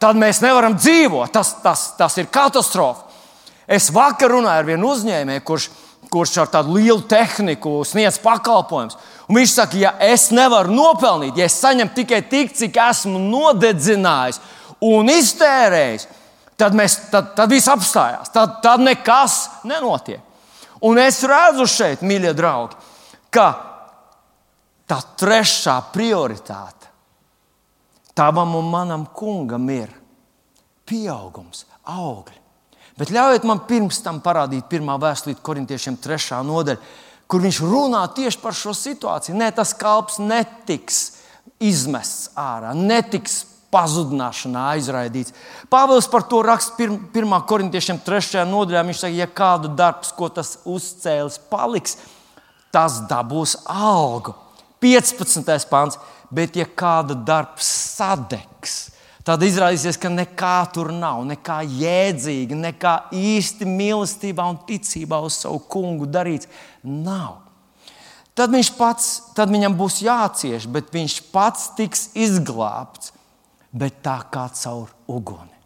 tad 0.00 0.18
mēs 0.20 0.40
nevaram 0.44 0.76
dzīvot. 0.78 1.32
Tas, 1.32 1.54
tas, 1.64 1.90
tas 1.98 2.18
ir 2.20 2.30
katastrofa. 2.32 3.08
Es 3.70 3.90
vakar 3.94 4.32
runāju 4.34 4.64
ar 4.64 4.66
vienu 4.66 4.90
uzņēmēju, 4.90 5.44
kurš, 5.46 5.68
kurš 6.10 6.38
ar 6.42 6.48
tādu 6.50 6.74
lielu 6.78 7.02
tehniku 7.06 7.80
sniedz 7.86 8.18
pakalpojumus. 8.22 8.98
Viņš 9.30 9.52
saka, 9.54 9.78
ja 9.78 9.92
es 10.02 10.30
nevaru 10.34 10.74
nopelnīt, 10.74 11.36
ja 11.38 11.46
es 11.46 11.60
saņemu 11.62 11.94
tikai 11.94 12.24
tik, 12.26 12.56
cik 12.58 12.80
esmu 12.82 13.20
nodedzinājis 13.30 14.40
un 14.82 15.12
iztērējis, 15.12 16.08
tad, 16.58 16.74
mēs, 16.74 16.96
tad, 17.12 17.30
tad 17.36 17.52
viss 17.52 17.70
apstājās. 17.70 18.32
Tad, 18.34 18.58
tad 18.64 18.82
nekas 18.82 19.44
nenotiek. 19.68 20.18
Un 20.86 20.98
es 20.98 21.20
redzu 21.28 21.66
šeit, 21.68 22.04
mīļie 22.06 22.32
draugi, 22.36 22.78
ka 23.32 23.48
tā 24.88 24.98
trešā 25.20 25.76
prioritāte 25.92 26.88
tavam 28.16 28.56
un 28.58 28.70
manam 28.72 29.06
kungam 29.16 29.68
ir 29.72 29.92
pieaugums, 30.88 31.64
augļi. 31.88 32.36
Bet 32.98 33.12
ļaujiet 33.14 33.46
man 33.48 33.62
pirms 33.68 34.02
tam 34.04 34.18
parādīt 34.20 34.66
pirmā 34.68 34.98
vēstulīte 35.00 35.40
korintiešiem, 35.44 35.96
trešā 36.02 36.40
nodaļa, 36.44 36.80
kur 37.30 37.44
viņš 37.44 37.60
runā 37.62 38.02
tieši 38.16 38.40
par 38.42 38.56
šo 38.56 38.74
situāciju. 38.76 39.38
Nē, 39.38 39.52
tas 39.56 39.72
kalps 39.78 40.18
netiks 40.20 40.98
izmests 41.62 42.32
ārā, 42.36 42.74
netiks 42.76 43.44
pazudināšanā 43.70 44.66
aizraidīts. 44.74 45.34
Pāvils 45.70 46.08
par 46.10 46.24
to 46.28 46.42
raksta 46.44 46.76
1. 46.82 47.34
korintiešiem 47.48 48.00
3. 48.06 48.44
nodaļā. 48.50 48.84
Viņš 48.86 49.02
saka, 49.04 49.14
ja 49.14 49.28
kādu 49.30 49.70
darbs, 49.78 50.12
ko 50.16 50.28
tas 50.32 50.56
uzcēlis, 50.68 51.38
paliks, 51.50 51.98
tas 52.74 53.00
dabūs 53.10 53.56
algu. 53.70 54.34
15. 54.82 55.68
pāns. 55.70 56.00
Bet, 56.30 56.54
ja 56.54 56.62
kāda 56.62 57.16
darbs 57.26 57.66
sadegs, 57.96 58.74
tad 59.26 59.42
izrādīsies, 59.42 59.98
ka 59.98 60.06
nekā 60.12 60.58
tur 60.70 60.92
nav, 60.94 61.24
nekā 61.26 61.56
jēdzīga, 61.66 62.58
nekā 62.68 62.92
īsti 63.18 63.66
mīlestībā 63.66 64.46
un 64.46 64.60
ticībā 64.68 65.18
uz 65.26 65.40
savu 65.42 65.58
kungu 65.70 66.06
darīts. 66.06 66.46
Nav. 66.86 67.40
Tad, 68.38 68.54
pats, 68.78 69.08
tad 69.34 69.50
viņam 69.50 69.74
būs 69.76 69.98
jācieš, 70.06 70.68
bet 70.70 70.94
viņš 70.94 71.16
pats 71.34 71.72
tiks 71.76 72.12
izglābts 72.14 73.10
bet 73.72 74.02
tā 74.04 74.18
kā 74.32 74.48
caur 74.54 74.90
uguni. 75.10 75.56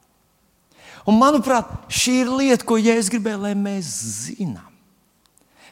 Un, 1.05 1.19
manuprāt, 1.21 1.69
šī 1.93 2.15
ir 2.23 2.31
lieta, 2.33 2.65
ko 2.65 2.79
Jēzus 2.81 3.11
gribēja, 3.13 3.41
lai 3.43 3.53
mēs 3.59 3.91
zinām. 4.29 4.71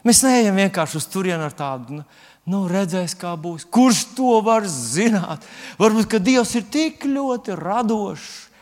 Mēs 0.03 0.21
neejam 0.25 0.59
vienkārši 0.59 0.99
uz 0.99 1.07
turieni 1.09 1.45
ar 1.45 1.53
tādu, 1.55 1.99
nu, 1.99 2.05
nu 2.49 2.63
redzēs, 2.69 3.15
kā 3.17 3.31
būs. 3.39 3.65
Kurš 3.71 4.03
to 4.17 4.35
var 4.45 4.67
zināt? 4.69 5.45
Varbūt 5.79 6.19
Dievs 6.21 6.53
ir 6.59 6.67
tik 6.69 7.07
ļoti 7.07 7.55
radošs 7.57 8.52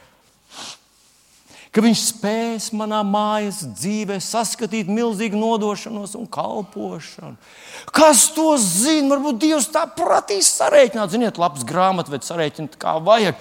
ka 1.72 1.80
viņš 1.84 2.02
spēs 2.04 2.66
manā 2.76 3.00
mājas 3.08 3.62
dzīvē 3.64 4.18
saskatīt 4.24 4.90
milzīgu 4.92 5.40
nodošanos 5.40 6.18
un 6.20 6.28
kalpošanu. 6.28 7.38
Kas 7.96 8.26
to 8.36 8.58
zina? 8.60 9.14
Varbūt 9.14 9.40
Dievs 9.40 9.70
tā 9.72 9.86
prasīs 9.96 10.52
sarēķināt, 10.58 11.14
ziniet, 11.16 11.40
labs 11.40 11.64
grāmatvedis 11.68 12.34
sarēķināt, 12.34 12.76
kā 12.82 12.98
vajag. 13.00 13.40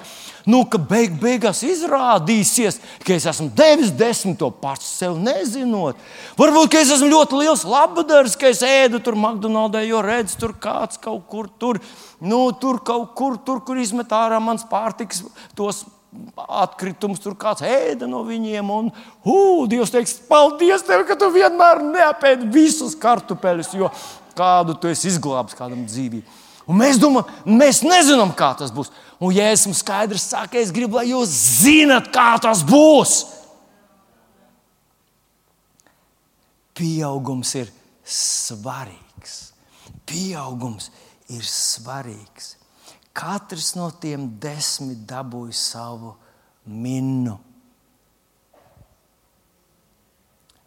Nu, 0.49 0.63
ka 0.71 0.79
beig 0.79 1.19
beigās 1.21 1.61
izrādīsies, 1.67 2.79
ka 3.05 3.13
es 3.19 3.27
esmu 3.29 3.51
devis 3.59 3.91
desmito 3.99 4.49
pats 4.63 4.87
sev 5.03 5.19
nezinot. 5.21 5.99
Varbūt 6.39 6.79
es 6.81 6.95
esmu 6.95 7.11
ļoti 7.11 7.43
liels 7.43 7.67
labdarījis, 7.67 8.39
ka 8.41 8.55
es 8.55 8.63
ēdu 8.65 9.03
tur 9.05 9.19
McDonald's, 9.19 9.83
jo 9.91 10.01
redzu, 10.07 10.39
tur 10.41 10.55
kāds 10.63 11.03
kaut 11.03 11.27
kur 11.29 11.51
tur, 11.61 11.83
nu, 12.23 12.47
tur 12.63 12.79
kaut 12.87 13.13
kur, 13.19 13.37
tur, 13.43 13.61
kur 13.67 13.83
izmet 13.83 14.15
ārā 14.15 14.39
mans 14.41 14.65
pārtiks 14.71 15.27
tos 15.59 15.85
atkritumus, 16.61 17.21
tur 17.23 17.37
kāds 17.39 17.63
ēda 17.67 18.09
no 18.11 18.23
viņiem. 18.27 18.71
Un, 18.75 18.91
uh, 18.91 19.63
Dievs 19.71 19.93
teiks, 19.95 20.17
paldies 20.29 20.85
tev, 20.87 21.05
ka 21.09 21.17
tu 21.19 21.31
vienmēr 21.35 21.83
neapēdi 21.87 22.51
visus 22.53 22.97
kartupeļus, 22.99 23.75
jo 23.79 23.91
kādu 24.39 24.77
tu 24.81 24.91
esi 24.91 25.11
izglābis 25.13 25.59
kādam 25.59 25.85
dzīvību. 25.87 26.39
Un 26.71 26.79
mēs 26.79 27.01
domājam, 27.03 27.31
mēs 27.59 27.83
nezinām, 27.83 28.33
kā 28.37 28.53
tas 28.59 28.71
būs. 28.75 28.93
Un, 29.19 29.33
ja 29.35 29.49
esmu 29.51 29.75
skaidrs, 29.75 30.29
saka, 30.33 30.61
es 30.61 30.71
gribu, 30.75 31.01
lai 31.01 31.11
jūs 31.11 31.33
zinat, 31.65 32.11
kā 32.15 32.35
tas 32.43 32.63
būs. 32.67 33.19
Pieaugums 36.79 37.53
ir 37.61 37.73
svarīgs. 38.07 39.37
Pieaugums 40.09 40.89
ir 41.31 41.45
svarīgs. 41.47 42.55
Katrs 43.17 43.75
no 43.75 43.91
tiem 44.01 44.29
desmit 44.41 45.03
dabūja 45.09 45.57
savu 45.57 46.15
minnu. 46.71 47.37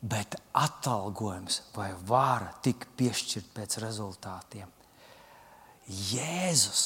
Bet 0.04 0.36
atalgojums 0.60 1.62
vai 1.76 1.94
vāra 2.08 2.52
tika 2.64 2.90
piešķirta 3.00 3.56
pēc 3.56 3.78
rezultātiem. 3.86 4.68
Jēzus. 5.88 6.84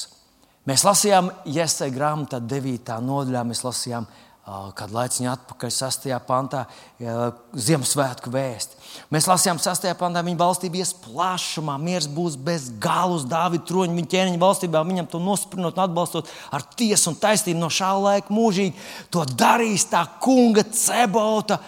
Mēs 0.68 0.84
lasījām 0.86 1.30
Iesai 1.48 1.88
grāmatā, 1.94 2.38
9. 2.44 2.94
nodaļā, 3.02 3.42
mēs 3.48 3.64
lasījām 3.64 4.06
kādu 4.48 4.96
laiku 4.96 5.26
atpakaļ, 5.28 5.70
6. 5.74 6.06
pantā, 6.24 6.62
Ziemassvētku 6.98 8.30
vēsti. 8.32 8.78
Mēs 9.12 9.28
lasījām 9.28 9.60
6. 9.60 9.88
pantā, 10.00 10.22
viņa 10.24 10.40
valstība 10.40 10.80
ies 10.80 10.94
plašumā, 11.04 11.76
miers 11.82 12.08
būs 12.08 12.38
bez 12.40 12.68
galus, 12.80 13.26
Dāvida 13.28 13.66
troņa, 13.68 13.96
viņa 13.98 14.12
ķēniņa 14.14 14.40
valstībā, 14.42 14.82
viņam 14.88 15.10
to 15.12 15.20
nosprinot 15.22 15.76
un 15.76 15.84
atbalstot 15.84 16.32
ar 16.54 16.64
tiesu 16.78 17.12
un 17.12 17.18
taisnību 17.20 17.60
no 17.60 17.68
šā 17.72 17.92
laika 17.98 18.34
mūžīgi. 18.34 18.76
To 19.12 19.26
darīs 19.28 19.84
tā 19.92 20.06
kunga 20.24 20.64
cebauta 20.72 21.60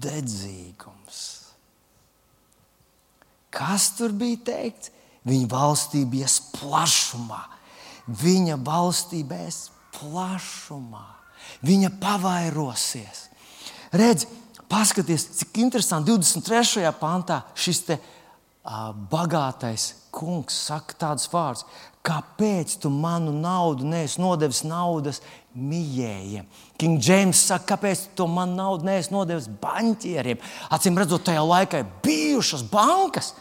dedzīgums. 0.00 1.20
Kas 3.52 3.92
tur 3.98 4.16
bija 4.16 4.40
teikts? 4.52 4.94
Viņa 5.28 5.52
valstība 5.52 6.22
ies 6.22 6.38
plašumā, 6.56 7.42
viņa 8.08 8.56
valstība 8.64 9.42
ies 9.44 9.66
plašumā. 9.98 11.19
Viņa 11.66 11.90
pavairosies. 12.00 13.26
Redz, 13.92 14.26
paskaties, 14.70 15.26
cik 15.40 15.60
interesanti 15.60 16.12
23. 16.12 16.86
pantā 17.00 17.42
šis 17.58 17.82
te, 17.88 17.98
uh, 18.00 18.90
bagātais 19.12 19.90
kungs 20.14 20.56
saka 20.68 20.96
tādus 21.04 21.28
vārdus. 21.32 21.66
Kāpēc 22.06 22.78
tu 22.80 22.88
manu 22.88 23.32
naudu 23.36 23.84
neesi 23.84 24.22
nodevis 24.22 24.62
naudas 24.64 25.20
mījējiem? 25.52 26.46
King 26.80 26.96
James 27.04 27.42
saka, 27.50 27.74
kāpēc 27.74 28.06
tu 28.16 28.24
manu 28.30 28.56
naudu 28.56 28.88
neesi 28.88 29.12
nodevis 29.12 29.50
banķieriem? 29.60 30.40
Acīm 30.72 30.96
redzot, 30.96 31.26
tajā 31.28 31.44
laikā 31.44 31.84
bijušas 32.04 32.64
bankas. 32.72 33.34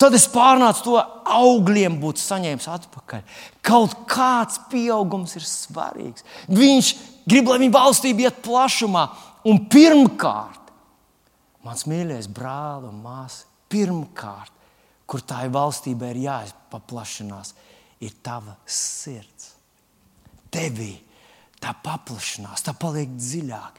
Tad 0.00 0.16
es 0.16 0.24
pārnācu 0.32 0.86
to 0.86 0.96
augļiem, 1.30 2.00
būtu 2.00 2.22
saņēmis 2.22 2.70
atpakaļ. 2.72 3.26
Kaut 3.62 3.92
kāds 4.10 4.56
pieaugums 4.72 5.36
ir 5.38 5.44
svarīgs. 5.46 6.24
Viņš 6.48 6.94
grib, 7.28 7.50
lai 7.50 7.60
viņa 7.62 7.76
valstība 7.76 8.26
iet 8.26 8.42
plašumā. 8.44 9.06
Un 9.48 9.64
pirmkārt, 9.70 10.72
mans 11.66 11.86
mīļais 11.90 12.28
brāl 12.30 12.86
un 12.88 13.00
māsa, 13.02 13.46
pirmkārt, 13.72 14.52
kur 15.06 15.24
tā 15.26 15.42
valstība, 15.52 16.12
ir 16.12 16.22
jāpaplašinās, 16.28 17.54
ir 18.02 18.12
tava 18.24 18.56
sirds. 18.66 19.52
Tevī 20.52 20.92
tā 21.62 21.72
paplašinās, 21.84 22.64
tā 22.66 22.74
paliek 22.76 23.10
dziļāk. 23.14 23.78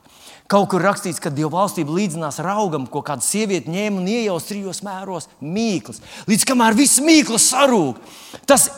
Kaut 0.51 0.69
kur 0.71 0.83
rakstīts, 0.83 1.19
ka 1.21 1.31
Dieva 1.33 1.51
valstība 1.57 1.95
līdzinās 1.95 2.39
raugam, 2.43 2.85
ko 2.87 3.01
kāda 3.05 3.25
sieviete 3.25 3.71
ņēma 3.71 3.99
un 3.99 4.07
iejaus 4.07 4.47
trijos 4.47 4.83
mēros 4.85 5.27
mīklas. 5.43 5.99
Līdz 6.29 6.47
kamēr 6.47 6.77
viss 6.77 7.01
mīklas 7.03 7.49
sarūk, 7.51 7.99
tas 8.47 8.69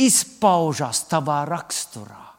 izpaužās 0.00 1.04
tavā 1.10 1.44
raksturā. 1.48 2.29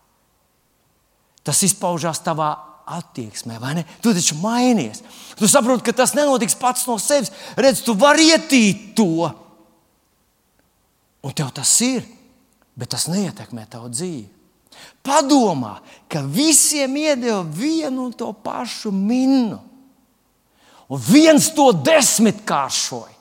Tas 1.48 1.62
izpaužās 1.66 2.22
tavā 2.22 2.52
attieksmē, 2.92 3.58
vai 3.62 3.76
ne? 3.80 3.86
Tu 4.04 4.14
taču 4.14 4.38
mainies. 4.42 5.02
Tu 5.40 5.50
saproti, 5.50 5.86
ka 5.88 5.96
tas 6.02 6.14
nenotiks 6.18 6.58
pats 6.60 6.86
no 6.90 6.98
sevis. 7.02 7.32
Redz, 7.58 7.84
tu 7.86 7.96
vari 7.98 8.30
ietīt 8.34 8.92
to, 8.98 9.30
un 11.22 11.38
tev 11.38 11.52
tas 11.56 11.72
ir, 11.86 12.06
bet 12.78 12.92
tas 12.94 13.08
neietekmē 13.12 13.68
tavu 13.72 13.92
dzīvi. 13.94 14.28
Padomā, 15.06 15.76
ka 16.10 16.22
visiem 16.26 16.94
iedeva 16.98 17.42
vienu 17.44 18.08
un 18.08 18.14
to 18.18 18.30
pašu 18.34 18.94
minnu, 18.94 19.58
un 20.92 21.02
viens 21.02 21.50
to 21.56 21.72
desmitkāršoja. 21.86 23.18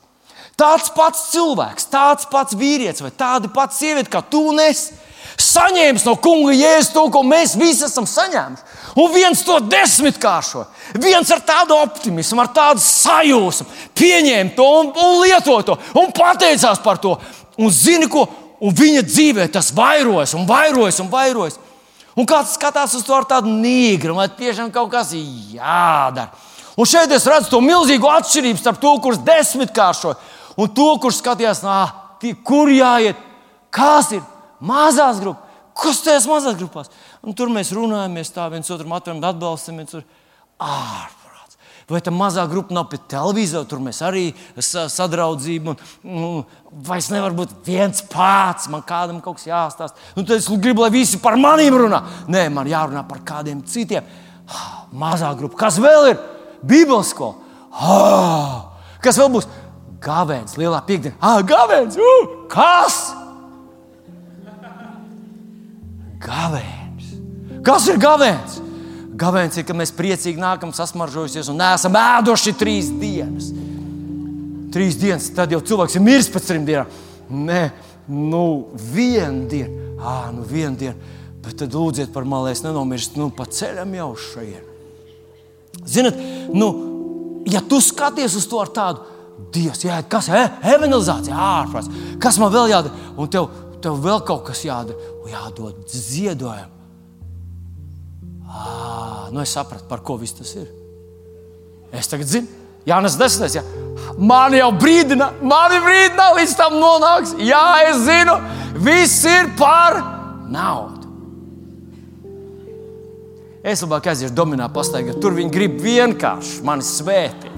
Tāds 0.60 0.90
pats 0.92 1.30
cilvēks, 1.32 1.86
tāds 1.88 2.26
pats 2.28 2.56
vīrietis 2.58 3.00
vai 3.00 3.12
tāda 3.16 3.48
pati 3.52 3.78
sieviete 3.78 4.12
kā 4.12 4.20
tu 4.20 4.42
un 4.50 4.60
es 4.60 4.90
saņēmis 5.45 6.05
no 6.07 6.16
kunga 6.22 6.53
jēzus 6.55 6.93
to, 6.95 7.07
ko 7.12 7.22
mēs 7.26 7.57
visi 7.59 7.86
esam 7.86 8.07
saņēmuši. 8.09 8.78
Un 9.01 9.12
viens 9.14 9.43
to 9.47 9.59
desmitkāršo, 9.70 10.64
viens 10.99 11.30
ar 11.30 11.43
tādu 11.47 11.76
optimismu, 11.78 12.43
ar 12.43 12.51
tādu 12.55 12.82
sajūsmu, 12.82 13.66
pieņēma 13.99 14.55
to 14.57 14.66
un, 14.80 14.93
un 14.99 15.18
lietoja 15.22 15.66
to 15.68 15.76
un 16.01 16.11
pateicās 16.16 16.82
par 16.84 16.99
to. 17.03 17.14
Un 17.61 17.70
zini, 17.74 18.09
ko 18.11 18.26
un 18.61 18.74
viņa 18.76 19.05
dzīvē 19.07 19.49
tas 19.53 19.70
vairojas 19.76 20.34
un 20.36 20.47
vairojas 20.49 21.01
un 21.03 21.11
vairojas. 21.12 21.59
Un 22.18 22.26
kāds 22.28 22.57
skatās 22.57 22.95
uz 22.99 23.05
to 23.07 23.14
ar 23.14 23.24
tādu 23.28 23.53
nīgru, 23.53 24.16
vai 24.18 24.26
tiešām 24.28 24.72
kaut 24.74 24.91
kas 24.93 25.14
jādara. 25.14 26.28
Un 26.76 26.88
šeit 26.88 27.12
es 27.12 27.26
redzu 27.28 27.51
to 27.53 27.61
milzīgo 27.62 28.11
atšķirību 28.11 28.61
starp 28.61 28.80
to, 28.82 28.93
kurš 29.03 29.22
desmitkāršo 29.26 30.14
un 30.61 30.70
to, 30.74 30.88
kurš 31.03 31.20
skatījās, 31.20 31.62
nah, 31.64 31.93
kur 32.47 32.70
jāiet, 32.72 33.18
kas 33.72 34.11
ir 34.16 34.24
mazās 34.61 35.20
grupas. 35.22 35.46
Kas 35.80 36.02
tajās 36.04 36.26
mazās 36.28 36.58
grupās? 36.58 36.90
Un 37.24 37.36
tur 37.36 37.50
mēs 37.52 37.72
runājamies, 37.76 38.32
tā 38.34 38.48
viens 38.52 38.68
otram 38.72 38.92
atveram, 38.96 39.22
atbalstam 39.24 39.80
viens 39.80 39.94
otru. 39.94 40.06
Ārprāts. 40.61 41.56
Vai 41.90 42.00
tā 42.04 42.12
mazā 42.14 42.44
grupa 42.50 42.74
nav 42.76 42.88
pie 42.90 43.00
televizora, 43.11 43.66
tur 43.68 43.80
mēs 43.82 44.02
arī 44.04 44.26
sadraudzību. 44.61 45.72
Un, 45.72 46.18
nu, 46.20 46.32
vai 46.86 46.98
es 47.00 47.08
nevaru 47.12 47.40
būt 47.42 47.54
viens 47.66 48.04
pats, 48.12 48.68
man 48.72 48.84
kādam 48.86 49.22
kaut 49.24 49.40
kas 49.40 49.48
jāstāsta. 49.48 50.11
Un 50.16 50.28
tad 50.28 50.36
es 50.36 50.50
gribu, 50.50 50.84
lai 50.84 50.92
visi 50.94 51.20
par 51.22 51.38
maniem 51.40 51.78
runā. 51.80 52.02
Nē, 52.30 52.48
man 52.52 52.68
jārunā 52.70 53.06
par 53.08 53.22
kādiem 53.26 53.62
citiem. 53.66 54.06
Mazā 54.92 55.30
grupa. 55.38 55.62
Kas 55.64 55.78
vēl 55.80 56.12
ir? 56.12 56.20
Bībeles 56.66 57.14
skola. 57.14 57.38
Oh! 57.70 58.58
Kas 59.00 59.16
vēl 59.16 59.30
būs? 59.32 59.48
Gāvēns, 60.00 60.58
lielā 60.61 60.80
piekdiena. 60.84 61.16
Ah, 61.20 61.40
gāvēns! 61.46 61.96
Uh! 62.00 62.44
Kas? 62.52 63.00
Gavēns. 66.20 67.12
Kas 67.64 67.86
ir 67.90 68.00
gavēns? 68.00 68.58
Gavēns 69.20 69.58
ir, 69.60 69.66
ka 69.68 69.76
mēs 69.76 69.92
priecīgi 69.96 70.40
nākam 70.40 70.72
sasmaržojusies 70.76 71.50
un 71.52 71.60
neesam 71.60 71.96
ēduši 72.00 72.54
trīs 72.60 72.90
dienas. 73.00 73.50
Trīs 74.72 74.98
dienas, 75.00 75.28
tad 75.34 75.52
jau 75.52 75.60
cilvēks 75.66 75.96
ir 75.98 76.04
miris 76.04 76.30
pēc 76.32 76.46
trim 76.46 76.66
dienām. 76.68 76.90
Nē, 77.30 77.62
nu, 78.10 78.44
viena 78.92 79.46
diena, 79.50 79.94
ah, 79.98 80.28
nu, 80.34 80.44
viena 80.46 80.76
diena. 80.78 81.16
Bet 81.40 81.56
tad 81.62 81.74
lūdziet 81.74 82.12
par 82.14 82.26
mani, 82.28 82.48
lai 82.48 82.56
es 82.56 82.64
nenomirstu 82.64 83.20
nu, 83.20 83.30
pa 83.34 83.48
ceļam 83.48 83.94
jau 83.96 84.10
šeit. 84.20 84.66
Ziniet, 85.88 86.18
nu, 86.52 86.68
ja 87.48 87.62
tu 87.64 87.80
skaties 87.80 88.36
uz 88.36 88.46
to 88.50 88.60
ar 88.60 88.72
tādu 88.74 89.18
Dievs, 89.50 89.80
jā, 89.86 89.96
kas 90.10 90.28
ir 90.28 90.36
e, 90.36 90.42
evangelizācija, 90.74 91.32
ārprāts, 91.32 91.88
kas 92.20 92.36
man 92.38 92.52
vēl 92.52 92.74
jādara, 92.74 93.06
un 93.16 93.30
tev, 93.32 93.48
tev 93.82 93.96
vēl 94.04 94.20
kaut 94.28 94.44
kas 94.50 94.60
jādara 94.66 95.09
jādod 95.28 95.82
ziedojumu. 95.90 96.76
À, 98.50 99.28
nu 99.30 99.40
es 99.40 99.52
sapratu, 99.54 99.86
par 99.86 100.00
ko 100.02 100.16
viss 100.18 100.34
tas 100.34 100.54
ir. 100.58 100.66
Es 101.94 102.08
tagad 102.10 102.26
zinu, 102.26 102.48
Jānis 102.86 103.18
Desmits. 103.18 103.54
Ja. 103.54 103.62
Man 104.18 104.54
jau 104.56 104.70
brīdina, 104.74 105.30
man 105.42 105.74
ir 105.76 105.84
brīdina, 105.84 106.30
līdz 106.38 106.56
tam 106.58 106.78
nonāks. 106.80 107.36
Jā, 107.38 107.66
es 107.90 108.02
zinu, 108.08 108.38
viss 108.82 109.22
ir 109.28 109.52
par 109.58 110.00
naudu. 110.50 110.98
Es 113.60 113.82
labāk 113.84 114.08
aiziešu 114.10 114.32
dominā 114.34 114.70
pastaigā. 114.72 115.14
Tur 115.20 115.36
viņi 115.36 115.52
grib 115.52 115.76
vienkārši 115.84 116.62
mani 116.64 116.86
svētīt. 116.86 117.50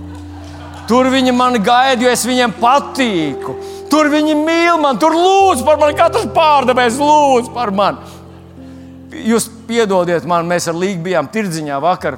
Tur 0.90 1.06
viņi 1.12 1.32
mani 1.32 1.60
gaida, 1.62 2.02
jo 2.02 2.10
es 2.10 2.24
viņiem 2.26 2.56
patīku. 2.58 3.54
Tur 3.92 4.08
viņi 4.08 4.32
mīl 4.38 4.78
mani, 4.80 4.96
tur 5.02 5.12
lūdz 5.12 5.62
par 5.66 5.76
mani, 5.80 5.96
katrs 5.98 6.30
pārdevējs 6.32 6.96
lūdz 6.96 7.50
par 7.52 7.72
mani. 7.76 8.20
Jūs 9.28 9.50
piedodiet 9.68 10.24
man, 10.24 10.48
mēs 10.48 10.70
ar 10.72 10.78
Līgu 10.80 11.04
bijām 11.04 11.28
tirdziņā 11.28 11.80
vakar 11.84 12.16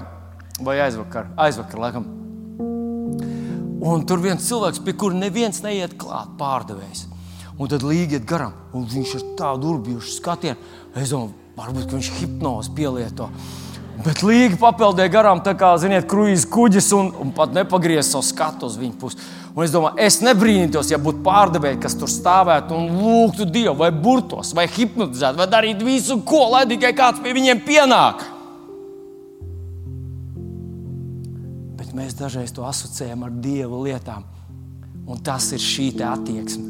vai 0.63 0.79
aizvakar, 0.85 1.33
aizvakar 1.35 1.83
laikam. 1.83 2.07
Un 3.85 4.07
tur 4.09 4.23
viens 4.23 4.47
cilvēks, 4.47 4.85
pie 4.87 4.95
kura 4.97 5.19
neviens 5.19 5.59
neiet 5.67 5.99
klāt, 5.99 6.31
pārdevējs. 6.39 7.09
Un 7.59 7.71
tad 7.71 7.83
Līga 7.87 8.21
iet 8.21 8.25
garām, 8.27 8.55
un 8.75 8.87
viņš 8.91 9.19
ir 9.19 9.27
tādu 9.39 9.75
urbjušu 9.75 10.15
skatienu. 10.17 10.71
Es 10.95 11.11
domāju, 11.11 11.35
varbūt 11.59 11.93
viņš 11.99 12.13
hipnozi 12.21 12.73
pielieto. 12.79 13.29
Bet 14.03 14.25
Līga 14.27 14.57
papildināja 14.59 15.13
garām, 15.13 15.41
tā 15.45 15.53
kā, 15.59 15.71
ziniet, 15.79 16.09
kruīzes 16.11 16.49
kuģis 16.51 16.91
un, 16.97 17.13
un 17.23 17.31
pat 17.35 17.55
nepagriezis 17.55 18.11
savu 18.11 18.27
skatu 18.27 18.67
uz 18.67 18.75
viņu 18.81 18.97
pusi. 18.99 19.21
Un 19.55 19.63
es 19.63 19.71
domāju, 19.71 20.01
es 20.03 20.19
nebrīnītos, 20.25 20.91
ja 20.91 20.99
būtu 20.99 21.23
pārdevēji, 21.23 21.79
kas 21.85 21.95
tur 21.95 22.11
stāvētu 22.11 22.75
un 22.75 22.89
lūgtu 22.99 23.47
Dievu, 23.47 23.77
vai 23.85 23.93
burtos, 23.95 24.51
vai 24.57 24.67
hipnotizētu, 24.67 25.39
vai 25.39 25.47
darītu 25.51 25.87
visu, 25.87 26.19
ko, 26.27 26.49
lai 26.57 26.65
tikai 26.73 26.91
kāds 26.99 27.23
pie 27.23 27.37
viņiem 27.37 27.63
pienāk. 27.63 28.25
Bet 31.79 31.95
mēs 31.95 32.19
dažreiz 32.19 32.51
to 32.57 32.67
asociējam 32.67 33.23
ar 33.29 33.37
Dieva 33.45 33.79
lietām, 33.87 34.27
un 35.07 35.23
tas 35.23 35.53
ir 35.55 35.63
šī 35.63 35.93
attieksme. 36.03 36.67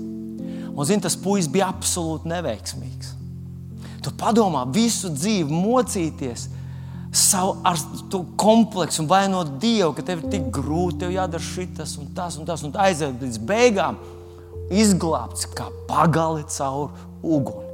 Un, 0.75 0.83
zini, 0.85 1.01
tas 1.07 1.17
puisis 1.17 1.49
bija 1.49 1.71
absolūti 1.73 2.29
neveiksmīgs. 2.29 3.15
Tu 4.05 4.13
padomā, 4.21 4.67
visu 4.69 5.09
dzīvi 5.09 5.49
mocīties, 5.49 6.51
savu 7.15 7.57
ar 7.63 7.79
to 8.11 8.25
kompleksu 8.37 9.05
un 9.05 9.09
vainot 9.11 9.55
Dievu, 9.63 9.93
ka 9.95 10.03
tev 10.03 10.25
ir 10.25 10.33
tik 10.33 10.51
grūti, 10.55 11.05
tev 11.05 11.15
jādara 11.15 11.43
šis 11.43 11.97
un 12.03 12.11
tas 12.15 12.39
un 12.39 12.49
tas 12.49 12.65
un 12.67 12.75
aiziet 12.75 13.23
līdz 13.23 13.41
beigām. 13.47 13.99
izglābts 14.73 15.45
kā 15.53 15.69
pagali 15.87 16.45
caur 16.49 16.91
uguni. 17.23 17.69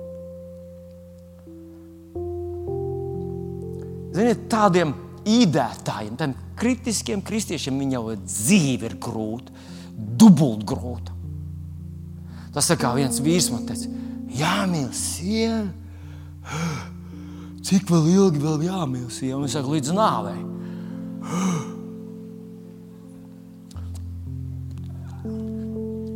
Ziniet, 4.11 4.49
tādiem 4.51 4.93
īdētājiem, 5.22 6.16
tādiem 6.18 6.34
kritiskiem 6.59 7.22
kristiešiem, 7.22 7.78
viņa 7.78 7.95
jau 7.95 8.16
dzīve 8.24 8.91
ir 8.91 8.97
grūta, 8.99 9.55
dubult 9.95 10.66
grūta. 10.66 11.14
Tas 12.51 12.66
tā 12.66 12.76
kā 12.80 12.91
viens 12.97 13.20
vīrs 13.22 13.53
man 13.55 13.68
teica, 13.68 13.86
jāmīl 14.34 14.91
sieva. 14.97 15.68
Cik 17.61 17.91
vēl 17.93 18.07
ilgi 18.15 18.41
vēl 18.41 18.63
jāmīl 18.65 19.09
sieva? 19.13 19.41
Viņš 19.43 19.57
saka, 19.57 19.73
līdz 19.75 19.93
nāvei. 19.97 20.39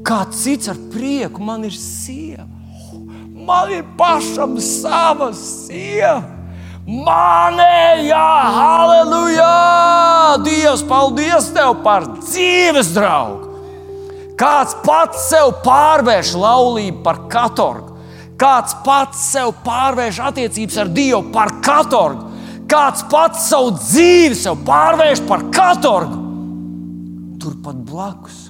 Kāds 0.04 0.40
cits 0.44 0.70
ar 0.72 0.78
prieku 0.92 1.44
man 1.44 1.64
ir 1.68 1.76
sieva. 1.76 2.48
Man 3.44 3.72
ir 3.72 3.84
pašam 3.98 4.56
sava 4.62 5.30
sieva. 5.36 6.22
Manējā, 6.84 8.24
halleluja! 8.52 9.52
Dievs, 10.44 10.82
paldies 10.84 11.48
tev 11.56 11.78
par 11.84 12.04
dzīves 12.18 12.92
draugu! 12.92 13.54
Kāds 14.36 14.74
pats 14.84 15.30
sev 15.30 15.54
pārvērš 15.64 16.34
laulību 16.36 17.00
par 17.06 17.22
katorgu, 17.32 17.93
kāds 18.40 18.76
pats 18.84 19.26
sev 19.32 19.52
pārvērš 19.64 20.20
attiecības 20.30 20.80
ar 20.82 20.94
Dievu 20.94 21.22
par 21.34 21.56
katorgu, 21.64 22.30
kāds 22.70 23.04
pats 23.10 23.48
savu 23.50 23.74
dzīvi 23.78 24.38
sev 24.38 24.62
pārvērš 24.66 25.24
par 25.28 25.46
katorgu. 25.54 26.22
Turpat 27.42 27.84
blakus 27.84 28.48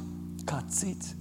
kāds 0.49 0.81
cits 0.83 1.15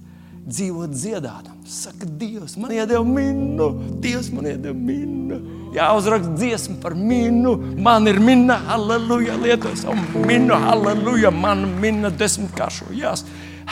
dzīvo 0.44 0.86
dziedātam. 0.92 1.56
Saka, 1.64 2.06
Dievs, 2.20 2.58
man 2.60 2.72
iedeva 2.76 3.04
minu, 3.08 3.70
Dievs 4.04 4.28
man 4.34 4.48
iedeva 4.50 4.76
minu. 4.76 5.38
Jāuzraksta 5.74 6.34
dziesma 6.36 6.76
par 6.82 6.94
minu. 6.94 7.56
Man 7.82 8.06
ir 8.10 8.20
mina, 8.22 8.58
halleluja, 8.68 9.38
lietot 9.40 9.78
savu 9.80 10.24
minu, 10.28 10.54
halleluja, 10.66 11.32
man 11.32 11.64
mina 11.80 12.12
desmitkāršojās. 12.12 13.24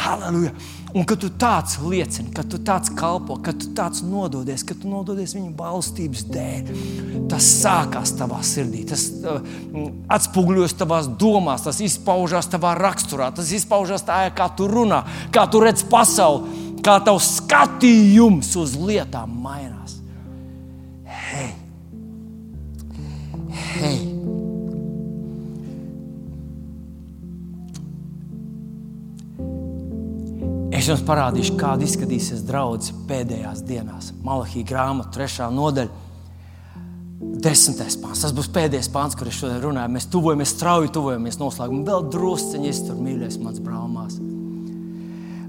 Halleluja! 0.02 0.54
Un 0.92 1.06
kad 1.08 1.22
tu 1.22 1.30
tāds 1.40 1.78
liecini, 1.80 2.28
kad 2.36 2.50
tu 2.52 2.58
tāds 2.60 2.92
kalpo, 2.92 3.38
kad 3.40 3.56
tu 3.56 3.70
tāds 3.76 4.02
nododies, 4.04 4.64
kad 4.68 4.76
tu 4.82 4.90
nododies 4.92 5.32
viņa 5.32 5.54
valstības 5.56 6.26
dēļ, 6.28 6.68
tas 7.32 7.48
sākās 7.62 8.12
tavā 8.18 8.42
sirdī, 8.44 8.82
tas 8.90 9.06
uh, 9.24 9.40
atspoguļojas 10.12 10.76
tavās 10.82 11.08
domās, 11.16 11.64
tas 11.64 11.80
izpaužās 11.80 12.50
tavā 12.52 12.74
raksturā, 12.76 13.30
tas 13.32 13.54
izpaužās 13.56 14.04
tā, 14.04 14.20
kā 14.36 14.50
tu 14.58 14.68
runā, 14.68 15.00
kā 15.32 15.46
tu 15.48 15.64
redz 15.64 15.86
pasauli, 15.88 16.60
kā 16.84 17.00
tavs 17.06 17.38
skatījums 17.40 18.52
uz 18.60 18.76
lietām 18.76 19.32
mainās. 19.40 19.96
Hei! 21.08 21.52
Hei! 23.72 24.11
Es 30.82 30.88
jums 30.90 31.04
parādīšu, 31.06 31.52
kāda 31.60 31.84
izskatīsies 31.86 32.40
draudzene 32.42 33.04
pēdējās 33.06 33.60
dienās. 33.62 34.08
Malahija 34.26 34.66
grāmata, 34.66 35.12
trešā 35.14 35.46
nodaļa, 35.54 35.92
desmitais 37.44 37.94
pāns. 38.02 38.24
Tas 38.24 38.32
būs 38.34 38.48
pēdējais 38.50 38.88
pāns, 38.90 39.14
kur 39.14 39.28
es 39.30 39.36
šodien 39.38 39.60
runāju. 39.62 39.92
Mēs 39.94 40.08
tuvojamies, 40.10 40.50
strauji 40.56 40.90
tuvojamies 40.96 41.36
noslēgumam. 41.38 41.84
Vēl 41.86 42.08
drusciņi 42.10 42.66
iztur, 42.66 42.96
mīļais, 42.98 43.36
mans 43.44 43.60
brālmās. 43.62 44.16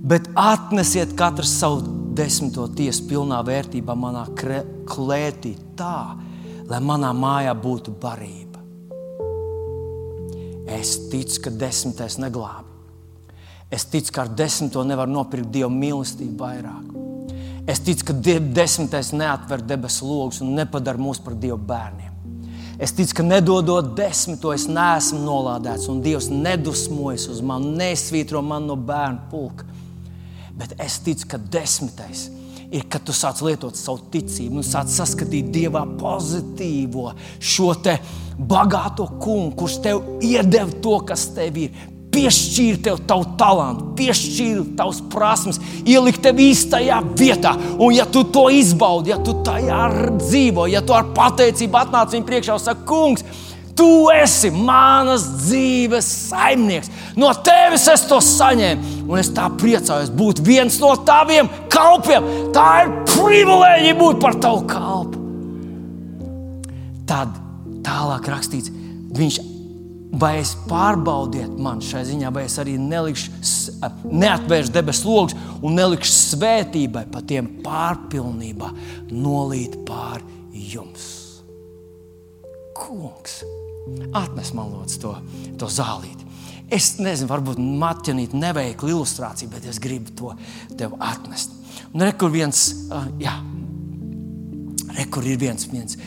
Bet 0.05 0.29
atnesiet 0.37 1.15
katrs 1.17 1.55
savu 1.63 1.81
desmito 2.13 2.67
tiesu 2.77 3.07
pilnā 3.09 3.39
vērtībā 3.47 3.95
manā 3.97 4.27
klētī, 4.37 5.55
tā, 5.79 6.11
lai 6.69 6.81
manā 6.91 7.09
mājā 7.17 7.57
būtu 7.57 7.95
barība. 8.05 8.61
Es 10.77 10.93
ticu, 11.09 11.47
ka 11.47 11.55
desmitais 11.65 12.19
neglābi. 12.21 12.72
Es 13.73 13.87
ticu, 13.89 14.11
ka 14.13 14.27
ar 14.27 14.33
desmito 14.37 14.83
nevar 14.85 15.09
nopirkt 15.09 15.49
Dieva 15.53 15.71
mīlestību 15.73 16.37
vairāk. 16.37 16.89
Es 17.69 17.79
ticu, 17.81 18.11
ka 18.11 18.13
desmitais 18.53 19.13
neatver 19.15 19.63
debesu 19.65 20.05
logus 20.05 20.43
un 20.43 20.51
nepadara 20.53 21.01
mūs 21.01 21.21
par 21.23 21.33
Dieva 21.39 21.57
bērniem. 21.57 22.11
Es 22.83 22.93
ticu, 22.93 23.15
ka 23.17 23.25
nedodot 23.25 23.93
desmito, 23.97 24.51
es 24.53 24.67
neesmu 24.69 25.21
nolādēts, 25.23 25.87
un 25.89 26.01
Dievs 26.05 26.29
nedusmojas 26.29 27.27
uz 27.31 27.41
mani, 27.45 27.71
nesvītro 27.79 28.41
man 28.45 28.67
no 28.69 28.77
bērnu 28.77 29.29
pulka. 29.31 29.65
Bet 30.57 30.75
es 30.81 30.99
ticu, 31.01 31.31
ka 31.33 31.39
desmitais 31.41 32.27
ir, 32.73 32.85
kad 32.89 33.01
tu 33.05 33.13
sāc 33.15 33.41
lietot 33.45 33.77
savu 33.77 34.09
ticību 34.13 34.61
un 34.61 34.67
sāc 34.67 34.91
saskatīt 34.93 35.49
Dievā 35.53 35.85
pozitīvo 35.97 37.13
šo 37.39 37.71
bagāto 38.37 39.07
kungu, 39.21 39.55
kurš 39.57 39.79
tev 39.85 40.03
iedeva 40.25 40.81
to, 40.81 40.99
kas 41.07 41.27
tev 41.35 41.57
ir 41.61 41.89
piešķīra 42.13 42.81
tev 42.87 42.99
tavu 43.09 43.25
talantu, 43.39 43.89
piešķīra 43.97 44.65
tavas 44.77 45.01
prasmes, 45.11 45.59
ielikt 45.85 46.21
tevi 46.25 46.51
īstajā 46.53 46.99
vietā. 47.17 47.55
Un, 47.77 47.93
ja 47.95 48.05
tu 48.09 48.23
to 48.29 48.47
izbaudi, 48.53 49.13
ja 49.13 49.19
tu 49.23 49.35
tajā 49.45 49.81
dzīvo, 50.19 50.67
ja 50.71 50.83
tu 50.85 50.95
ar 50.95 51.09
pateicību 51.15 51.81
atnāc 51.81 52.13
viņa 52.13 52.29
priekšā 52.29 52.57
un 52.57 52.63
saki, 52.63 52.85
kungs, 52.89 53.25
tu 53.77 53.89
esi 54.13 54.51
manas 54.53 55.25
dzīves 55.43 56.09
saimnieks. 56.29 56.91
No 57.19 57.31
tevis 57.45 57.87
es 57.91 58.05
to 58.09 58.19
saņēmu, 58.23 59.07
un 59.09 59.21
es 59.21 59.31
tā 59.33 59.47
priecājos 59.59 60.13
būt 60.13 60.43
viens 60.45 60.77
no 60.81 60.93
taviem 61.07 61.49
kalpiem. 61.73 62.27
Tā 62.55 62.67
ir 62.83 62.93
privilēģija 63.15 63.97
būt 63.99 64.21
par 64.21 64.37
tavu 64.41 64.67
kalpu. 64.69 65.23
Tad 67.09 67.33
tālāk 67.83 68.29
rakstīts, 68.31 68.71
viņš 69.13 69.41
vai 70.19 70.37
es 70.41 70.53
pārbaudiet 70.69 71.55
man 71.61 71.81
šai 71.83 72.03
ziņā, 72.07 72.29
vai 72.33 72.45
es 72.47 72.57
arī 72.61 72.75
nelikšu, 72.79 73.31
neatvēršu 74.05 74.73
debesu 74.73 75.09
logus 75.09 75.37
un 75.61 75.77
nelikšu 75.77 76.13
svētībai 76.13 77.07
pa 77.11 77.23
tiem 77.25 77.49
pārpilnībā 77.65 78.69
nolīt 79.11 79.79
pār 79.87 80.21
jums. 80.53 81.07
Kungs, 82.77 83.41
atnes 84.13 84.53
man 84.57 84.73
lūdzu 84.73 85.01
to, 85.01 85.15
to 85.61 85.69
zālīti. 85.71 86.29
Es 86.73 86.95
nezinu, 86.97 87.29
varbūt 87.29 87.59
matķinīt 87.61 88.33
neveiklu 88.37 88.93
ilustrāciju, 88.93 89.51
bet 89.51 89.65
es 89.69 89.81
gribu 89.81 90.13
to 90.17 90.31
tev 90.79 90.95
atnest. 91.01 91.53
Un 91.93 92.05
rekur 92.05 92.31
viens, 92.33 92.63
jā, 93.21 93.33
rekur 94.97 95.25
ir 95.29 95.41
viens, 95.41 95.67
viens 95.69 95.97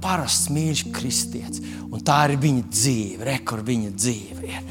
parasts 0.00 0.48
mīļš 0.52 0.84
kristietis. 0.94 1.62
Un 1.90 2.02
tā 2.06 2.20
ir 2.28 2.38
viņa 2.38 2.68
dzīve, 2.70 3.24
re, 3.26 3.40
kur 3.46 3.64
viņa 3.66 3.90
dzīve 3.96 4.46
ir. 4.46 4.66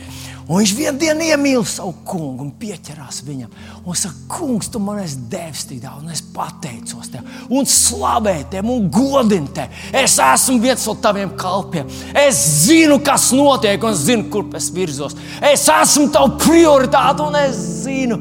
Un 0.49 0.63
viņš 0.63 0.72
vienā 0.74 0.97
dienā 0.97 1.26
iemīl 1.36 1.61
savu 1.67 1.91
kungu 2.07 2.41
un 2.41 2.53
pieķerās 2.57 3.20
viņam. 3.28 3.51
Un 3.84 3.97
saka, 3.99 4.15
kungs, 4.32 4.72
tu 4.74 4.80
man 4.82 4.97
esi 5.03 5.20
devis 5.30 5.67
tik 5.70 5.82
daudz, 5.84 6.01
un 6.01 6.13
es 6.15 6.24
pateicos 6.34 7.11
tev, 7.13 7.28
un 7.53 7.67
slavēju 7.70 8.47
tev, 8.55 8.72
un 8.74 8.88
godinu 8.89 9.51
tevi. 9.53 9.84
Es 9.99 10.15
esmu 10.24 10.57
viens 10.63 10.88
no 10.89 10.95
taviem 11.03 11.36
kalpiem. 11.38 11.91
Es 12.17 12.39
zinu, 12.63 12.97
kas 13.05 13.28
notiek, 13.38 13.84
un 13.84 13.93
es 13.93 14.07
zinu, 14.07 14.26
kurp 14.34 14.57
es 14.57 14.72
virzos. 14.74 15.13
Es 15.51 15.67
esmu 15.70 16.07
tavs 16.15 16.39
prioritāte, 16.41 17.28
un 17.28 17.38
es 17.43 17.59
zinu. 17.84 18.17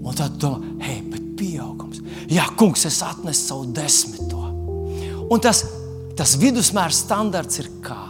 Un 0.00 0.16
tad 0.16 0.38
domā, 0.40 0.62
hei, 0.86 1.02
bet 1.12 1.34
pieaugums. 1.36 2.00
Jā, 2.30 2.48
kungs, 2.56 2.86
es 2.88 3.02
atnesu 3.04 3.50
savu 3.50 3.68
desmito. 3.76 4.46
Un 5.30 5.44
tas 5.44 5.66
tas 6.20 6.34
vidusmēra 6.40 6.92
standarts 6.92 7.60
ir 7.62 7.68
kāds. 7.84 8.09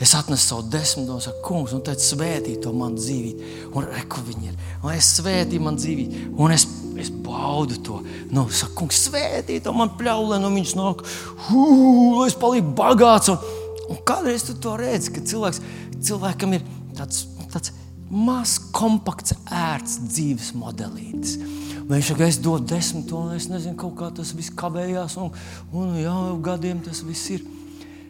Es 0.00 0.12
atnesu 0.14 0.50
savu 0.50 0.62
desmito, 0.68 1.14
un 1.14 1.22
saku, 1.24 1.40
kungs, 1.44 1.72
un 1.72 1.80
tad 1.84 2.02
svētī 2.04 2.58
to 2.60 2.72
manu 2.76 3.00
dzīvību. 3.00 3.46
Un 3.72 3.86
reku 3.88 4.20
viņi 4.26 4.50
ir. 4.50 4.58
Un 4.82 4.92
es 4.92 5.08
svētīju 5.16 5.64
manu 5.64 5.80
dzīvību, 5.80 6.24
un 6.44 6.52
es, 6.52 6.66
es 7.00 7.08
baudu 7.24 7.78
to. 7.84 8.02
Nu, 8.28 8.44
saku, 8.52 8.82
kungs, 8.82 9.00
svētī 9.08 9.56
to 9.64 9.72
man 9.76 9.94
pļaulē, 9.96 10.40
no 10.42 10.52
viņš 10.52 10.74
nāk, 10.76 11.04
lai 11.48 12.28
es 12.28 12.36
palieku 12.36 12.74
bagāts. 12.76 13.32
Un, 13.32 13.40
un 13.88 14.02
kādreiz 14.08 14.44
tu 14.44 14.58
to 14.60 14.76
redzi, 14.76 15.14
ka 15.16 15.24
cilvēks, 15.32 15.62
cilvēkam 16.04 16.58
ir 16.58 16.66
tāds, 16.98 17.24
tāds 17.54 17.72
mazs, 18.12 18.58
kompakts, 18.76 19.32
ērts 19.48 20.02
dzīves 20.04 20.52
modelītis. 20.60 21.38
Viņš 21.86 22.10
saka, 22.10 22.26
es 22.26 22.40
dodu 22.42 22.68
desmit, 22.74 23.12
un 23.16 23.32
es 23.32 23.48
nezinu, 23.48 23.78
kā 23.96 24.10
tas 24.12 24.34
viss 24.36 24.52
kavējās, 24.58 25.16
un, 25.22 25.32
un 25.72 25.96
jā, 26.02 26.16
gadiem 26.44 26.84
tas 26.84 27.00
viss 27.06 27.32
ir. 27.32 27.46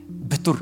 Bet 0.06 0.42
tur, 0.46 0.58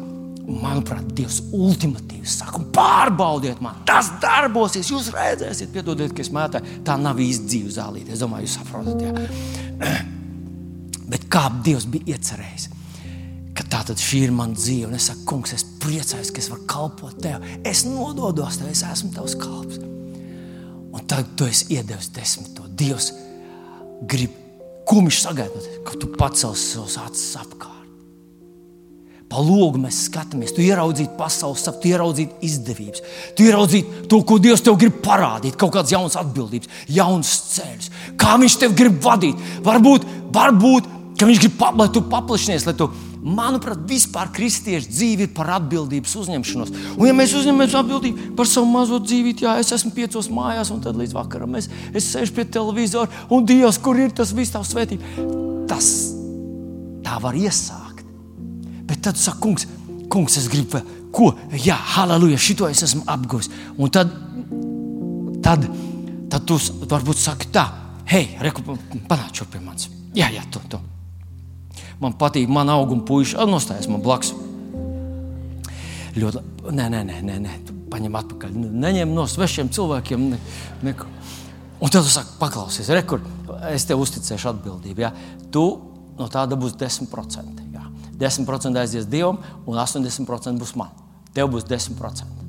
manuprāt, 0.49 1.07
Dievs 1.17 1.41
ultimatīvi 1.57 2.29
saka, 2.29 2.61
pārbaudiet 2.75 3.63
man, 3.65 3.81
tas 3.89 4.13
darbosies, 4.23 4.91
jūs 4.93 5.11
redzēsiet, 5.15 5.73
piedodiet, 5.75 6.13
ka 6.15 6.25
es 6.25 6.33
mētāju. 6.35 6.81
Tā 6.87 6.99
nav 7.01 7.21
īsti 7.23 7.51
dzīve 7.51 7.75
zālīte. 7.79 8.15
Es 8.15 8.23
domāju, 8.23 8.49
jūs 8.49 8.59
saprotat. 8.61 9.05
Jā. 9.05 9.93
Bet 11.13 11.29
kā 11.33 11.49
Dievs 11.65 11.89
bija 11.91 12.17
iecerējis? 12.17 12.71
ka 13.55 13.65
tā 13.71 13.81
tad 13.87 14.01
šī 14.03 14.25
ir 14.27 14.33
mana 14.35 14.57
dzīve. 14.57 14.89
Un 14.89 14.97
es 14.99 15.09
saku, 15.11 15.25
kungs, 15.31 15.55
es 15.57 15.65
priecājos, 15.83 16.33
ka 16.35 16.43
es 16.43 16.51
varu 16.51 16.67
kalpot 16.71 17.21
tev. 17.23 17.45
Es 17.67 17.85
nododos 17.87 18.59
tev, 18.61 18.71
es 18.73 18.83
esmu 18.87 19.13
tavs 19.15 19.37
kalps. 19.39 19.79
Un 20.95 21.07
tad 21.11 21.35
tu 21.39 21.47
esi 21.47 21.71
iedevis 21.75 22.11
desmito. 22.15 22.67
Dievs 22.79 23.13
grib, 24.11 24.35
ko 24.89 25.01
viņš 25.03 25.21
sagaida, 25.23 25.63
ka 25.87 25.99
tu 26.01 26.11
pacels 26.19 26.67
savus 26.73 26.99
acis 27.03 27.39
apkārt. 27.43 27.74
Pa 29.35 29.43
logu 29.43 29.81
mēs 29.83 30.05
skatāmies, 30.07 30.53
tu 30.55 30.63
ieraudzīji 30.63 31.11
pasaules, 31.19 31.65
tu 31.67 31.89
ieraudzīji 31.91 32.29
izdevības, 32.47 33.01
tu 33.35 33.49
ieraudzīji 33.49 34.05
to, 34.11 34.21
ko 34.23 34.37
Dievs 34.39 34.63
tev 34.63 34.77
grib 34.79 35.01
parādīt, 35.03 35.57
kaut 35.59 35.73
kādas 35.75 35.91
jaunas 35.91 36.15
atbildības, 36.21 36.71
jaunas 36.95 37.33
ceļus, 37.57 37.91
kā 38.21 38.37
Viņš 38.39 38.57
tev 38.63 38.77
grib 38.79 39.01
vadīt. 39.03 39.41
Varbūt, 39.67 40.07
varbūt 40.35 40.93
Viņš 41.25 41.41
grib, 41.41 41.61
lai 41.81 41.89
tu 41.95 42.05
paplašinies, 42.13 42.67
lai 42.69 42.77
tu 42.79 42.89
Manuprāt, 43.25 43.81
vispār 43.89 44.29
kristiešu 44.37 44.91
dzīve 44.91 45.25
ir 45.25 45.31
par 45.33 45.49
atbildības 45.55 46.13
uzņemšanos. 46.21 46.73
Un, 46.99 47.07
ja 47.09 47.15
mēs 47.17 47.33
uzņemamies 47.39 47.77
atbildību 47.79 48.35
par 48.37 48.51
savu 48.51 48.69
mazo 48.69 48.99
dzīvību, 49.01 49.47
jā, 49.47 49.55
es 49.63 49.73
esmu 49.73 49.95
piecos 49.97 50.29
mājās, 50.29 50.69
un 50.75 50.83
tad 50.85 50.99
līdz 51.01 51.17
vakaram 51.17 51.57
es, 51.57 51.71
es 51.97 52.11
sēžu 52.13 52.37
pie 52.37 52.45
televizora, 52.45 53.09
un 53.33 53.49
Dievs, 53.49 53.81
kur 53.81 53.97
ir 53.97 54.13
tas 54.13 54.35
viss 54.37 54.53
tavs 54.53 54.75
svētība, 54.77 55.25
tas 55.71 55.89
tā 57.07 57.17
var 57.25 57.41
iesākt. 57.41 57.84
Bet 58.89 59.03
tad 59.07 59.21
saka, 59.21 59.41
kungs, 59.45 59.69
kungs, 60.13 60.39
es 60.41 60.49
gribu 60.53 60.83
ko, 61.15 61.31
jā, 61.63 61.77
halleluja, 61.95 62.41
šito 62.41 62.69
es 62.69 62.83
esmu 62.87 63.05
apguvis. 63.11 63.51
Un 63.79 63.93
tad, 63.95 64.11
tad, 65.45 65.69
tad 66.31 66.49
tu 66.49 66.59
varbūt 66.91 67.21
saki 67.23 67.53
tā, 67.55 67.69
hei, 68.11 68.35
panāc 69.09 69.39
šo 69.39 69.47
pie 69.51 69.63
manis. 69.63 69.89
Jā, 70.15 70.29
jā, 70.35 70.43
to, 70.51 70.63
to 70.71 70.83
man 72.05 72.15
patīk, 72.19 72.51
man 72.51 72.71
auguma 72.73 73.05
puiša, 73.07 73.47
nostājas 73.49 73.89
man 73.91 74.03
blakus. 74.05 74.35
Ļoti, 76.15 76.43
nē, 76.71 76.89
nē, 76.93 77.01
nē, 77.09 77.21
nē, 77.27 77.39
nē. 77.43 77.55
paņem 77.91 78.17
atpakaļ. 78.19 78.55
Neņem 78.85 79.13
no 79.15 79.27
svešiem 79.31 79.71
cilvēkiem. 79.75 80.29
Ne, 80.33 80.39
ne. 80.83 80.95
Un 81.83 81.91
tad 81.91 82.07
tu 82.07 82.11
saki, 82.11 82.37
paklausies, 82.41 82.91
rekur, 82.95 83.23
es 83.71 83.87
tev 83.87 84.03
uzticēšu 84.03 84.51
atbildību. 84.53 85.05
Ja? 85.05 85.13
Tu 85.55 85.65
no 86.19 86.31
tāda 86.31 86.59
būs 86.59 86.77
10%. 86.79 87.64
Ja? 88.21 88.29
10% 88.31 88.79
aizies 88.79 89.09
Dievam, 89.11 89.41
un 89.67 89.79
80% 89.79 90.61
būs 90.61 90.75
man. 90.79 90.95
Tev 91.35 91.51
būs 91.53 91.67
10%. 91.67 92.45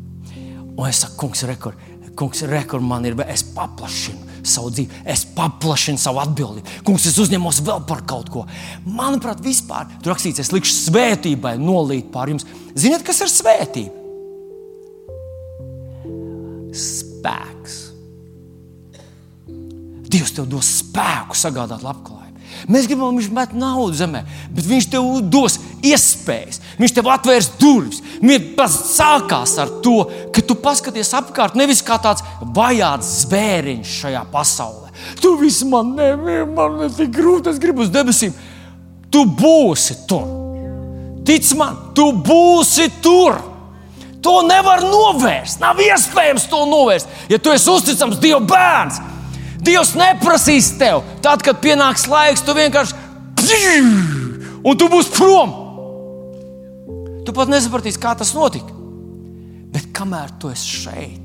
Un 0.76 0.88
es 0.90 1.02
saku, 1.02 1.16
kungs, 1.24 1.44
rekur, 1.48 1.76
kungs, 2.20 2.44
rekur 2.50 2.84
man 2.84 3.06
ir, 3.08 3.16
es 3.32 3.44
paplašinu 3.56 4.34
savu 4.46 4.70
dzīvi, 4.74 5.02
es 5.10 5.24
paplašinu 5.36 6.00
savu 6.00 6.22
atbildību. 6.22 6.82
Kungs, 6.86 7.08
es 7.10 7.18
uzņemos 7.22 7.64
vēl 7.66 7.86
par 7.90 8.04
kaut 8.08 8.30
ko. 8.34 8.44
Manuprāt, 8.86 9.42
vispār 9.44 9.88
tur 10.02 10.14
rakstīts, 10.14 10.44
es 10.44 10.52
likšu 10.54 10.76
svētībai 10.90 11.56
nolīt 11.62 12.12
pār 12.14 12.34
jums. 12.34 12.46
Ziniet, 12.78 13.06
kas 13.08 13.24
ir 13.26 13.32
svētība? 13.32 14.04
Spēks. 16.76 17.80
Dievs 20.12 20.36
tev 20.36 20.52
dos 20.52 20.70
spēku 20.84 21.38
sagādāt 21.40 21.84
labklājību. 21.84 22.25
Mēs 22.72 22.88
gribam, 22.90 23.16
viņš 23.18 23.30
met 23.36 23.54
naudu 23.58 23.98
zemē, 24.00 24.24
bet 24.56 24.66
viņš 24.66 24.88
tev 24.94 25.10
dos 25.32 25.58
iespējas. 25.86 26.62
Viņš 26.80 26.96
tev 26.96 27.10
atvērs 27.14 27.52
durvis. 27.60 28.02
Tas 28.58 28.78
sākās 28.96 29.58
ar 29.62 29.72
to, 29.86 29.98
ka 30.34 30.44
tu 30.46 30.58
paskaties 30.58 31.14
apkārt, 31.18 31.58
nevis 31.60 31.84
kā 31.86 32.00
tāds 32.02 32.26
vajāts 32.56 33.12
zvēriņš 33.26 33.96
šajā 34.02 34.24
pasaulē. 34.34 34.94
Tu 35.22 35.36
viss 35.40 35.66
man 35.68 35.94
nevienu, 35.98 36.48
man 36.56 36.86
ir 36.88 36.94
tik 36.96 37.12
grūti, 37.16 37.52
es 37.52 37.62
gribu 37.62 37.86
uz 37.86 37.92
debesīm. 37.94 38.34
Tu 39.12 39.26
būsi 39.30 40.02
tur. 40.10 40.26
Tic 41.26 41.46
man, 41.58 41.78
tu 41.98 42.12
būsi 42.26 42.90
tur. 43.04 43.38
To 44.26 44.40
nevar 44.46 44.82
novērst. 44.82 45.60
Nav 45.62 45.80
iespējams 45.82 46.48
to 46.50 46.64
novērst. 46.70 47.12
Ja 47.30 47.38
tu 47.38 47.54
esi 47.54 47.70
uzticams 47.70 48.18
Dieva 48.22 48.42
bērns, 48.42 48.98
Dievs 49.66 49.96
neprasīs 49.98 50.72
tev. 50.80 51.04
Tad, 51.26 51.44
kad 51.46 51.62
pienāks 51.64 52.06
laiks, 52.10 52.44
tu 52.46 52.54
vienkārši 52.58 53.04
un 54.66 54.78
tu 54.78 54.90
būsi 54.92 55.14
prom. 55.16 55.54
Tu 57.26 57.34
pat 57.34 57.50
nesapratīsi, 57.50 58.02
kā 58.02 58.14
tas 58.18 58.34
notika. 58.38 58.74
Bet 59.74 59.90
kamēr 59.96 60.30
tu 60.40 60.52
esi 60.54 60.84
šeit, 60.86 61.24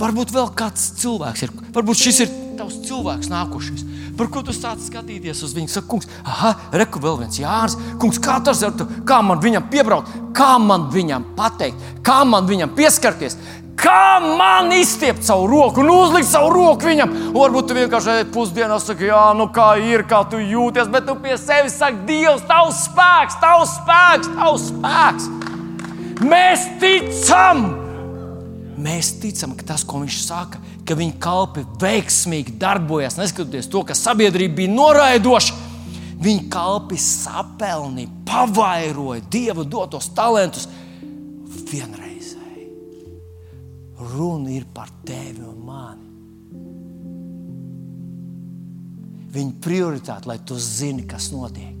varbūt 0.00 0.30
vēl 0.32 0.52
kāds 0.56 0.92
cilvēks 1.02 1.42
ir. 1.44 1.50
Varbūt 1.74 1.98
šis 2.06 2.22
ir 2.24 2.30
tavs 2.56 2.78
cilvēks 2.86 3.30
nākošais. 3.32 3.82
Par 4.16 4.28
ko 4.32 4.42
tu 4.44 4.52
sāc 4.54 4.80
skatīties 4.84 5.40
uz 5.44 5.54
viņu? 5.56 5.70
Saka, 5.72 5.88
kungs, 5.88 6.08
ah, 6.28 6.58
reku 6.76 7.00
vēl 7.02 7.18
viens 7.22 7.38
Jānis. 7.40 7.76
Kungs, 8.00 8.20
kā 8.22 8.36
tas 8.44 8.60
ir? 8.62 8.74
Kā 9.08 9.22
man 9.24 9.40
viņam 9.42 9.70
piebraukt? 9.72 10.12
Kā 10.36 10.54
man 10.60 10.90
viņam 10.92 11.32
pateikt? 11.36 11.80
Kā 12.04 12.20
man 12.28 12.46
viņam 12.48 12.74
pieskarties? 12.76 13.38
Kā 13.78 14.20
man 14.20 14.70
izstiept 14.76 15.24
savu 15.24 15.46
roku 15.48 15.80
un 15.80 15.90
uzlikt 15.94 16.28
savu 16.28 16.50
roku 16.52 16.86
viņam? 16.86 17.12
Un 17.32 17.38
varbūt 17.38 17.70
tu 17.70 17.76
vienkārši 17.76 18.16
ej 18.18 18.26
pusdienā, 18.34 18.76
saki, 18.82 19.08
jā, 19.08 19.22
nu 19.38 19.48
kā 19.54 19.72
ir, 19.80 20.04
kā 20.08 20.22
tu 20.28 20.40
jūties, 20.42 20.90
bet 20.92 21.06
tu 21.08 21.16
pie 21.22 21.38
sevis 21.40 21.78
saki, 21.80 22.02
Dievs, 22.08 22.44
tavs 22.48 22.84
spēks, 22.88 23.38
tavs 23.42 23.72
spēks, 23.78 24.30
tavs 24.36 24.68
spēks. 24.68 25.30
Mēs 26.22 26.66
ticam! 26.82 27.64
Mēs 28.82 29.12
ticam, 29.22 29.56
ka 29.56 29.66
tas, 29.72 29.86
ko 29.86 30.02
viņš 30.02 30.20
saka, 30.24 30.60
ka 30.86 30.96
viņa 30.98 31.18
kalpi 31.22 31.64
veiksmīgi 31.80 32.56
darbojas, 32.60 33.18
neskatoties 33.20 33.70
to, 33.72 33.84
ka 33.86 33.96
sabiedrība 33.96 34.62
bija 34.62 34.74
noraidoša. 34.74 35.60
Viņa 36.22 36.46
kalpi 36.52 37.00
sapelnīja, 37.02 38.10
pavairoja 38.28 39.24
Dieva 39.32 39.66
dotos 39.66 40.10
talantus 40.14 40.68
vienreiz 41.72 42.11
runa 44.12 44.50
ir 44.52 44.66
par 44.74 44.90
tevi 45.06 45.44
un 45.46 45.60
mani. 45.66 46.08
Viņa 49.32 49.54
prioritāte, 49.64 50.28
lai 50.28 50.38
tu 50.44 50.58
zini, 50.60 51.06
kas 51.08 51.30
notiek. 51.32 51.78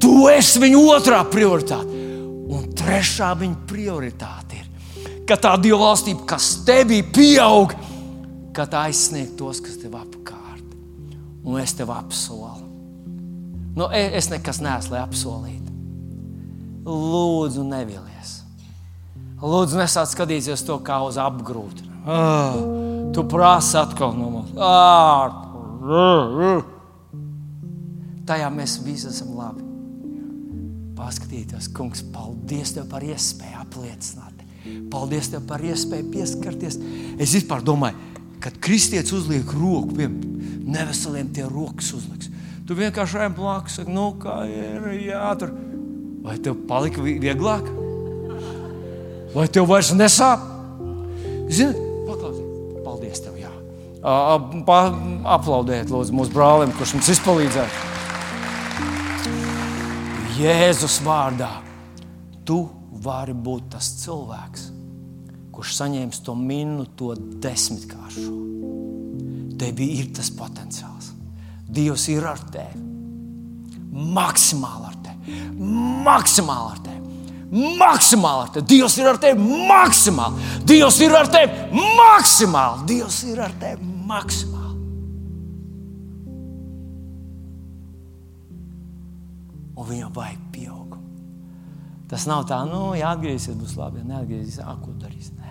Tu 0.00 0.12
esi 0.28 0.60
viņa 0.60 0.82
otrā 0.96 1.22
prioritāte. 1.30 2.02
Un 2.44 2.66
trešā 2.76 3.30
viņa 3.40 3.62
prioritāte 3.68 4.58
ir, 4.60 4.66
ka 5.24 5.38
tā 5.40 5.54
dieva 5.56 5.80
valstība, 5.86 6.26
kas 6.34 6.50
tevī 6.66 7.00
pieaug, 7.08 7.72
ka 8.54 8.68
tā 8.68 8.84
aizsniedz 8.90 9.32
tos, 9.38 9.62
kas 9.64 9.80
tev 9.80 9.96
apkārt. 9.96 10.76
Un 11.44 11.56
es 11.62 11.72
tev 11.76 11.92
apsolu. 11.94 12.68
Nu, 13.74 13.88
e, 13.90 14.04
es 14.18 14.28
nekas 14.30 14.60
neesmu, 14.62 14.94
lai 14.94 15.02
apsolītu. 15.02 15.72
Lūdzu, 16.84 17.64
nevilties. 17.66 18.43
Lūdzu, 19.42 19.78
nesāc 19.80 20.12
skatīties 20.12 20.62
to 20.66 20.78
kā 20.84 21.00
uz 21.04 21.18
apgrūtinājumu. 21.20 21.94
Ah, 22.04 22.54
tu 23.16 23.24
prasi 23.24 23.78
atkal 23.80 24.12
no 24.16 24.28
mums. 24.30 24.52
Ah, 24.60 25.32
tajā 28.28 28.50
mēs 28.52 28.78
visi 28.84 29.08
esam 29.10 29.34
labi. 29.38 29.64
Paskatīties, 30.94 31.68
kungs, 31.74 32.04
paldies 32.14 32.76
tev 32.76 32.86
par 32.92 33.04
iespēju 33.04 33.60
apliecināt. 33.64 34.44
Paldies 34.92 35.32
tev 35.32 35.42
par 35.48 35.64
iespēju 35.64 36.10
pieskarties. 36.12 36.78
Es 37.20 37.34
vispār 37.34 37.64
domāju, 37.66 37.98
kad 38.44 38.56
kristietis 38.62 39.12
uzliek 39.16 39.48
roku, 39.56 39.96
piemēram, 39.98 40.34
neveseliem 40.64 41.32
tie 41.34 41.48
rokas 41.48 41.90
uzliks. 41.96 42.30
Tu 42.64 42.76
vienkārši 42.78 43.20
ejam 43.20 43.34
blakus, 43.36 43.80
saki, 43.80 43.92
nu 43.92 44.12
kā 44.20 44.44
ir 44.48 44.86
jātur. 45.10 45.52
Vai 46.24 46.38
tev 46.40 46.62
palika 46.68 47.02
vieglāk? 47.04 47.83
Vai 49.34 49.48
tev 49.50 49.66
vairs 49.66 49.90
nesāp? 49.98 50.42
Zini, 51.50 51.74
paklausies, 52.06 52.78
paldies 52.84 53.22
tev. 53.24 53.34
Jā. 53.40 53.50
Pa, 54.68 54.78
aplaudēt, 55.34 55.90
lūdzu, 55.90 56.14
mūsu 56.14 56.34
brālim, 56.34 56.74
kurš 56.78 56.94
mums 56.98 57.10
izpalīdzēja. 57.16 57.90
Jēzus 60.38 61.00
vārdā 61.06 61.50
tu 62.46 62.64
vari 63.04 63.34
būt 63.34 63.68
tas 63.74 63.90
cilvēks, 64.00 64.68
kurš 65.54 65.76
saņems 65.80 66.22
to 66.26 66.34
minūto 66.38 67.12
desmitkāršu. 67.42 68.32
Tev 69.58 69.82
ir 69.82 70.10
tas 70.14 70.30
potenciāls. 70.34 71.12
Dievs 71.74 72.08
ir 72.12 72.26
ar 72.26 72.42
tevi. 72.54 72.82
Maksimāli 74.14 74.90
ar 74.90 74.98
tevi. 75.06 75.38
Maksimāli 76.06 76.74
ar 76.74 76.82
tevi. 76.86 77.03
Maksimāli 77.54 78.46
ar 78.46 78.50
tevi. 78.54 78.66
Dievs 78.72 78.96
ir 78.98 79.06
ar 79.06 79.18
tevi 79.22 79.60
maksimāli. 79.68 80.48
Dievs 80.66 80.98
ir 81.06 81.14
ar 81.14 81.30
tevi 81.30 81.82
maksimāli. 82.00 82.86
Dievs 82.90 83.20
ir 83.30 83.42
ar 83.44 83.54
tevi 83.60 83.92
maksimāli. 84.08 84.54
Un 89.74 89.88
viņam 89.90 90.12
vajag 90.14 90.42
pieaugumu. 90.54 91.02
Tas 92.10 92.26
nav 92.30 92.44
tā, 92.48 92.60
nu, 92.68 92.92
ja 92.98 93.14
atgriezīsies, 93.14 93.56
būs 93.58 93.74
labi. 93.78 94.02
Ja 94.02 94.06
neatgriezīsies, 94.12 94.64
ko 94.82 94.90
darīs. 95.02 95.30
Ne. 95.38 95.43